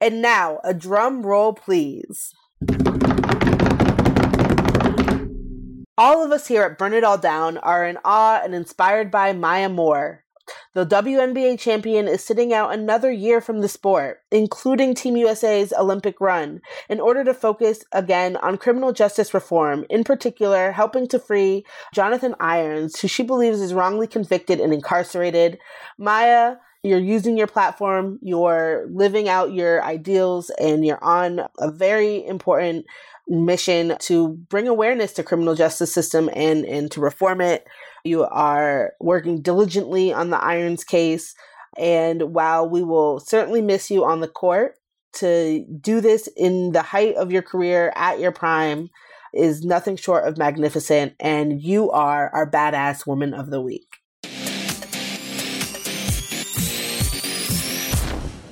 [0.00, 2.34] And now, a drum roll, please.
[5.96, 9.32] All of us here at Burn It All Down are in awe and inspired by
[9.32, 10.24] Maya Moore.
[10.74, 16.20] The WNBA champion is sitting out another year from the sport, including Team USA's Olympic
[16.20, 21.64] run, in order to focus again on criminal justice reform, in particular, helping to free
[21.94, 25.58] Jonathan Irons, who she believes is wrongly convicted and incarcerated.
[25.98, 32.26] Maya you're using your platform, you're living out your ideals, and you're on a very
[32.26, 32.86] important
[33.28, 37.66] mission to bring awareness to criminal justice system and and to reform it.
[38.04, 41.36] You are working diligently on the Irons case,
[41.78, 44.74] and while we will certainly miss you on the court,
[45.14, 48.90] to do this in the height of your career at your prime
[49.32, 53.98] is nothing short of magnificent, and you are our badass woman of the week.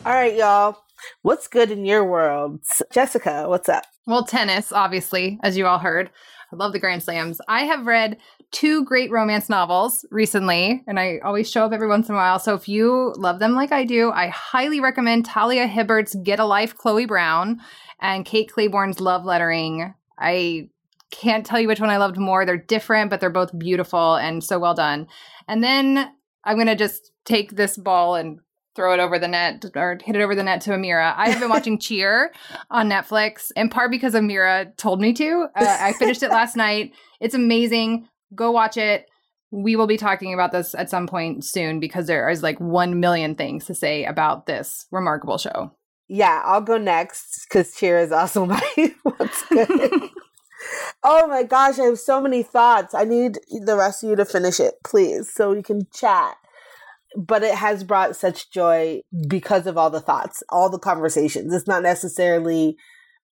[0.07, 0.79] All right, y'all.
[1.23, 2.61] What's good in your world?
[2.93, 3.85] Jessica, what's up?
[4.07, 6.09] Well, tennis, obviously, as you all heard.
[6.53, 7.41] I love the Grand Slams.
[7.49, 8.17] I have read
[8.53, 12.39] two great romance novels recently, and I always show up every once in a while.
[12.39, 16.45] So if you love them like I do, I highly recommend Talia Hibbert's Get a
[16.45, 17.61] Life, Chloe Brown,
[18.01, 19.95] and Kate Clayborn's Love Lettering.
[20.19, 20.69] I
[21.11, 22.45] can't tell you which one I loved more.
[22.45, 25.07] They're different, but they're both beautiful and so well done.
[25.49, 26.11] And then
[26.45, 28.41] I'm going to just take this ball and
[28.77, 31.13] throw it over the net or hit it over the net to Amira.
[31.17, 32.33] I've been watching Cheer
[32.71, 35.49] on Netflix, in part because Amira told me to.
[35.57, 36.93] Uh, I finished it last night.
[37.21, 38.09] It's amazing.
[38.35, 39.07] Go watch it.
[39.51, 43.01] We will be talking about this at some point soon because there is like 1
[43.01, 45.73] million things to say about this remarkable show.
[46.09, 48.63] Yeah, I'll go next because Cheer is also my
[49.03, 50.11] what's good.
[51.03, 52.95] oh my gosh, I have so many thoughts.
[52.95, 56.37] I need the rest of you to finish it, please, so we can chat
[57.17, 61.53] but it has brought such joy because of all the thoughts, all the conversations.
[61.53, 62.77] It's not necessarily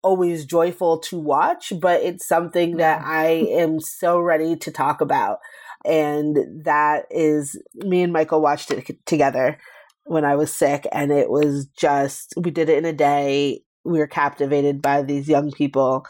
[0.03, 3.05] always joyful to watch, but it's something that mm.
[3.05, 3.27] I
[3.61, 5.39] am so ready to talk about.
[5.85, 9.57] And that is me and Michael watched it together
[10.05, 13.61] when I was sick, and it was just, we did it in a day.
[13.83, 16.05] We were captivated by these young people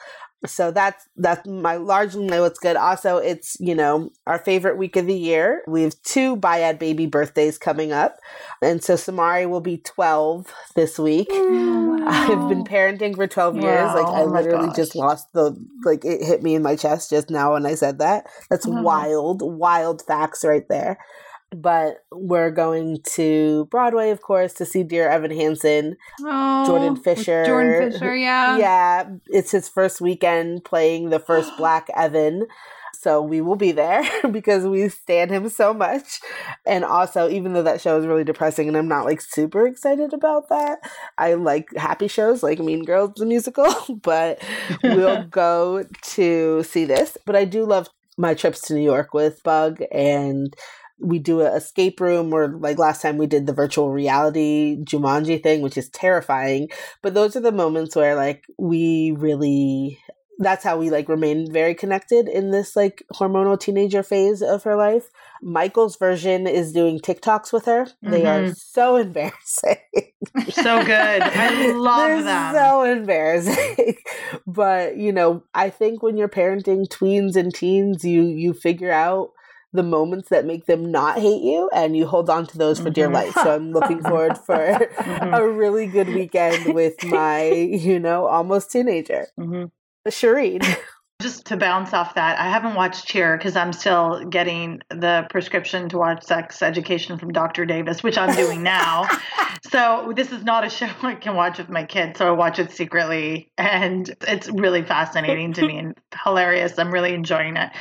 [0.48, 2.76] so that's that's my largely my what's good.
[2.76, 5.61] Also, it's you know our favorite week of the year.
[5.68, 8.18] We have two Bayad baby birthdays coming up,
[8.61, 11.30] and so Samari will be twelve this week.
[11.30, 12.06] Wow.
[12.07, 13.61] I've been parenting for twelve wow.
[13.61, 13.94] years.
[13.94, 17.30] Like I oh literally just lost the like it hit me in my chest just
[17.30, 18.28] now when I said that.
[18.49, 18.84] That's mm-hmm.
[18.84, 20.98] wild, wild facts right there
[21.52, 27.45] but we're going to Broadway, of course, to see Dear Evan Hansen, oh, Jordan Fisher.
[27.45, 28.57] Jordan Fisher, yeah.
[28.57, 32.48] Yeah, it's his first weekend playing the first Black Evan.
[32.99, 36.19] So we will be there because we stand him so much.
[36.65, 40.14] And also, even though that show is really depressing and I'm not like super excited
[40.14, 40.80] about that,
[41.18, 44.41] I like happy shows like Mean Girls, the musical, but
[44.84, 47.18] we'll go to see this.
[47.26, 47.88] But I do love
[48.18, 50.53] my trips to New York with Bug and
[50.99, 55.41] we do an escape room or like last time we did the virtual reality Jumanji
[55.41, 56.69] thing, which is terrifying.
[57.02, 59.99] But those are the moments where like we really
[60.40, 64.76] that's how we like remain very connected in this like hormonal teenager phase of her
[64.76, 65.10] life.
[65.41, 67.86] Michael's version is doing TikToks with her.
[67.86, 68.11] Mm-hmm.
[68.11, 68.53] They are mm-hmm.
[68.53, 69.78] so embarrassing.
[70.49, 71.22] so good.
[71.22, 72.53] I love them.
[72.53, 73.98] So embarrassing.
[74.48, 79.32] but, you know, I think when you're parenting tweens and teens, you you figure out
[79.73, 82.85] the moments that make them not hate you and you hold on to those for
[82.85, 82.94] mm-hmm.
[82.94, 83.34] dear life.
[83.34, 85.34] So I'm looking forward for mm-hmm.
[85.34, 89.27] a really good weekend with my, you know, almost teenager.
[89.39, 89.65] Mm-hmm.
[90.10, 90.77] Shireen.
[91.19, 95.89] Just to bounce off that, I haven't watched Cheer because I'm still getting the prescription
[95.89, 97.65] to watch Sex Education from Dr.
[97.65, 99.07] Davis, which I'm doing now.
[99.72, 102.60] so this is not a show I can watch with my kids, so I watch
[102.60, 106.77] it secretly, and it's really fascinating to me and hilarious.
[106.77, 107.72] I'm really enjoying it.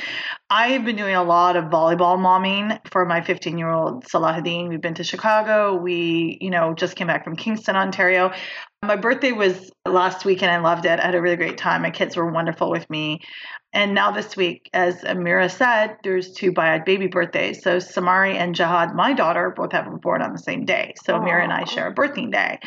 [0.49, 4.69] I've been doing a lot of volleyball momming for my 15 year old Salahuddin.
[4.69, 5.75] We've been to Chicago.
[5.75, 8.31] We, you know, just came back from Kingston, Ontario.
[8.83, 10.99] My birthday was last week and I loved it.
[10.99, 11.81] I had a really great time.
[11.81, 13.19] My kids were wonderful with me.
[13.73, 17.63] And now this week, as Amira said, there's two Bayad baby birthdays.
[17.63, 20.93] So Samari and Jihad, my daughter, both have been born on the same day.
[21.03, 21.23] So Aww.
[21.23, 22.59] Amira and I share a birthday day.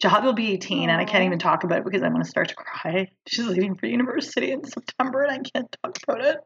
[0.00, 0.92] Jihad will be 18, Aww.
[0.92, 3.08] and I can't even talk about it because I'm going to start to cry.
[3.26, 6.36] She's leaving for university in September, and I can't talk about it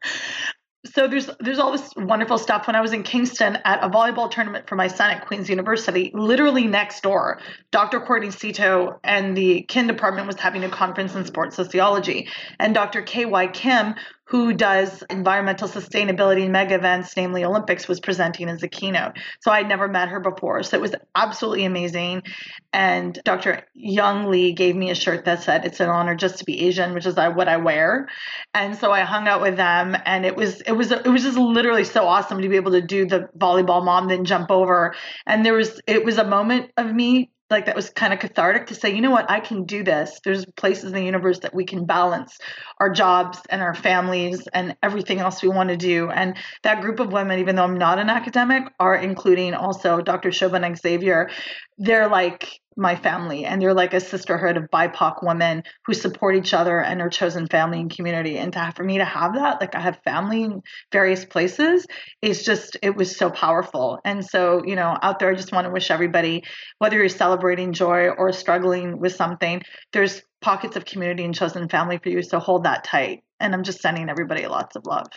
[0.87, 2.67] so there's there's all this wonderful stuff.
[2.67, 6.13] When I was in Kingston at a volleyball tournament for my son at Queen's University,
[6.15, 7.41] literally next door,
[7.73, 8.01] Dr.
[8.01, 12.29] Courtney Szto and the kin department was having a conference in sports sociology,
[12.61, 13.03] and Dr.
[13.03, 13.49] K.Y.
[13.49, 13.97] Kim,
[14.29, 19.13] who does environmental sustainability mega events, namely Olympics, was presenting as a keynote.
[19.41, 20.63] So I'd never met her before.
[20.63, 22.23] So it was absolutely amazing.
[22.71, 23.65] And Dr.
[23.73, 26.93] Young Lee gave me a shirt that said, It's an honor just to be Asian,
[26.93, 28.09] which is uh, what I wear.
[28.53, 31.39] And so I hung out with them and it was it was it was just
[31.39, 34.95] literally so awesome to be able to do the volleyball mom then jump over.
[35.27, 38.67] And there was it was a moment of me like that was kind of cathartic
[38.67, 40.21] to say, you know what, I can do this.
[40.23, 42.39] There's places in the universe that we can balance
[42.79, 46.11] our jobs and our families and everything else we want to do.
[46.11, 50.31] And that group of women, even though I'm not an academic, are including also Dr.
[50.31, 51.31] Shobhan Xavier.
[51.79, 56.55] They're like my family and they're like a sisterhood of bipoc women who support each
[56.55, 58.39] other and their chosen family and community.
[58.39, 61.87] And to have, for me to have that like i have family in various places
[62.23, 63.99] is just it was so powerful.
[64.05, 66.45] And so you know out there i just want to wish everybody
[66.79, 71.99] whether you're celebrating joy or struggling with something there's pockets of community and chosen family
[72.01, 73.25] for you so hold that tight.
[73.41, 75.09] And i'm just sending everybody lots of love.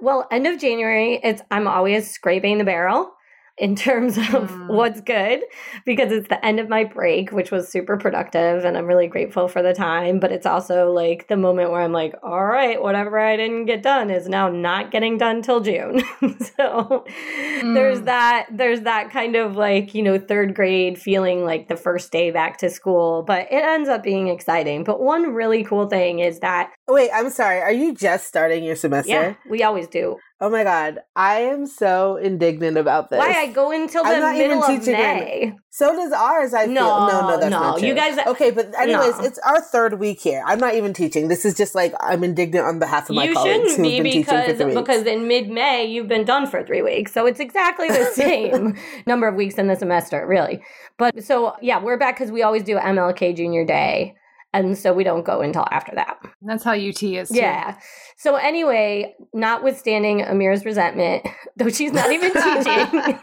[0.00, 3.12] Well end of january it's i'm always scraping the barrel
[3.60, 4.68] in terms of mm.
[4.68, 5.42] what's good
[5.84, 9.48] because it's the end of my break, which was super productive and I'm really grateful
[9.48, 10.18] for the time.
[10.18, 13.82] But it's also like the moment where I'm like, all right, whatever I didn't get
[13.82, 16.00] done is now not getting done till June.
[16.56, 17.74] so mm.
[17.74, 22.10] there's that, there's that kind of like, you know, third grade feeling like the first
[22.10, 24.84] day back to school, but it ends up being exciting.
[24.84, 26.72] But one really cool thing is that.
[26.88, 27.60] Wait, I'm sorry.
[27.60, 29.10] Are you just starting your semester?
[29.10, 30.16] Yeah, we always do.
[30.42, 33.18] Oh my god, I am so indignant about this.
[33.18, 35.54] Why I go until the middle of May?
[35.68, 36.54] So does ours.
[36.54, 37.06] I no, feel.
[37.06, 37.60] no, no, that's no.
[37.60, 37.88] Not true.
[37.88, 39.24] You guys, uh, okay, but anyways, no.
[39.24, 40.42] it's our third week here.
[40.46, 41.28] I'm not even teaching.
[41.28, 44.12] This is just like I'm indignant on behalf of my you colleagues who've been because,
[44.12, 44.80] teaching for three weeks.
[44.80, 48.78] because in mid May you've been done for three weeks, so it's exactly the same
[49.06, 50.62] number of weeks in the semester, really.
[50.96, 54.14] But so yeah, we're back because we always do MLK Junior Day
[54.52, 56.18] and so we don't go until after that.
[56.42, 57.28] That's how UT is.
[57.28, 57.36] Too.
[57.36, 57.78] Yeah.
[58.16, 63.18] So anyway, notwithstanding Amir's resentment, though she's not even teaching,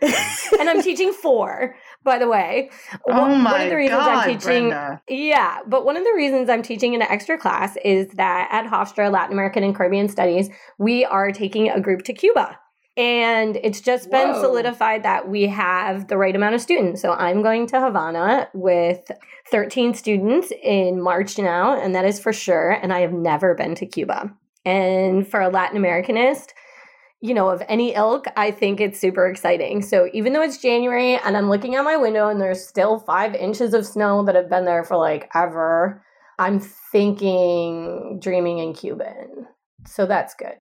[0.60, 1.74] and I'm teaching four,
[2.04, 2.70] by the way.
[3.08, 5.02] Oh one, my one of the reasons God, I'm teaching, Brenda.
[5.08, 9.10] yeah, but one of the reasons I'm teaching an extra class is that at Hofstra
[9.10, 12.58] Latin American and Caribbean Studies, we are taking a group to Cuba.
[12.98, 14.42] And it's just been Whoa.
[14.42, 17.00] solidified that we have the right amount of students.
[17.00, 19.08] So I'm going to Havana with
[19.52, 22.72] 13 students in March now, and that is for sure.
[22.72, 24.34] And I have never been to Cuba.
[24.64, 26.48] And for a Latin Americanist,
[27.20, 29.80] you know, of any ilk, I think it's super exciting.
[29.82, 33.32] So even though it's January and I'm looking out my window and there's still five
[33.36, 36.04] inches of snow that have been there for like ever,
[36.40, 39.46] I'm thinking dreaming in Cuban.
[39.86, 40.58] So that's good.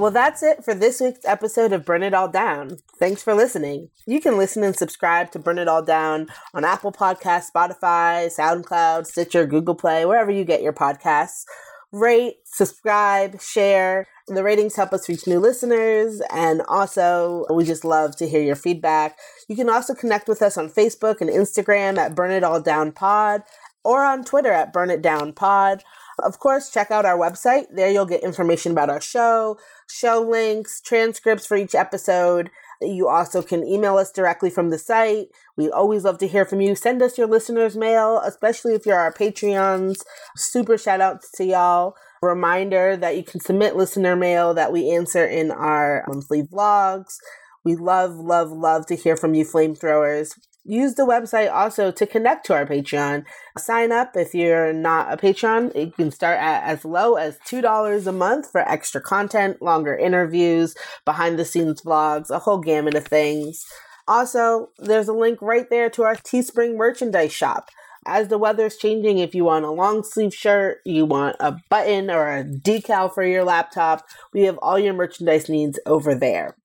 [0.00, 2.78] Well, that's it for this week's episode of Burn It All Down.
[2.98, 3.90] Thanks for listening.
[4.06, 9.04] You can listen and subscribe to Burn It All Down on Apple Podcasts, Spotify, SoundCloud,
[9.04, 11.44] Stitcher, Google Play, wherever you get your podcasts.
[11.92, 14.08] Rate, subscribe, share.
[14.26, 18.56] The ratings help us reach new listeners, and also we just love to hear your
[18.56, 19.18] feedback.
[19.50, 22.92] You can also connect with us on Facebook and Instagram at Burn It All Down
[22.92, 23.42] Pod
[23.84, 25.82] or on Twitter at Burn It Down Pod.
[26.22, 27.66] Of course, check out our website.
[27.74, 29.58] There you'll get information about our show,
[29.92, 32.50] show links, transcripts for each episode.
[32.80, 35.28] You also can email us directly from the site.
[35.56, 36.74] We always love to hear from you.
[36.74, 39.96] Send us your listeners' mail, especially if you're our Patreons.
[40.36, 41.94] Super shout outs to y'all.
[42.22, 47.16] Reminder that you can submit listener mail that we answer in our monthly vlogs.
[47.64, 50.34] We love, love, love to hear from you, flamethrowers
[50.70, 53.24] use the website also to connect to our Patreon.
[53.58, 55.72] Sign up if you're not a patron.
[55.74, 60.74] You can start at as low as $2 a month for extra content, longer interviews,
[61.04, 63.64] behind the scenes vlogs, a whole gamut of things.
[64.06, 67.70] Also, there's a link right there to our Teespring merchandise shop.
[68.06, 72.10] As the weather's changing, if you want a long sleeve shirt, you want a button
[72.10, 76.56] or a decal for your laptop, we have all your merchandise needs over there.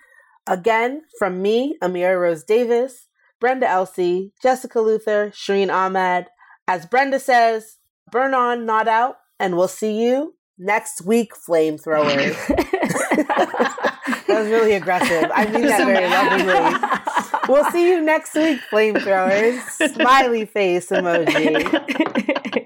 [0.47, 3.07] Again, from me, Amira Rose Davis,
[3.45, 6.25] Brenda Elsey, Jessica Luther, Shireen Ahmed.
[6.67, 7.77] As Brenda says,
[8.09, 12.35] burn on, not out, and we'll see you next week, flamethrowers.
[12.47, 15.29] that was really aggressive.
[15.31, 17.11] I mean that very lovingly.
[17.47, 19.61] We'll see you next week, flamethrowers.
[19.93, 22.64] Smiley face emoji.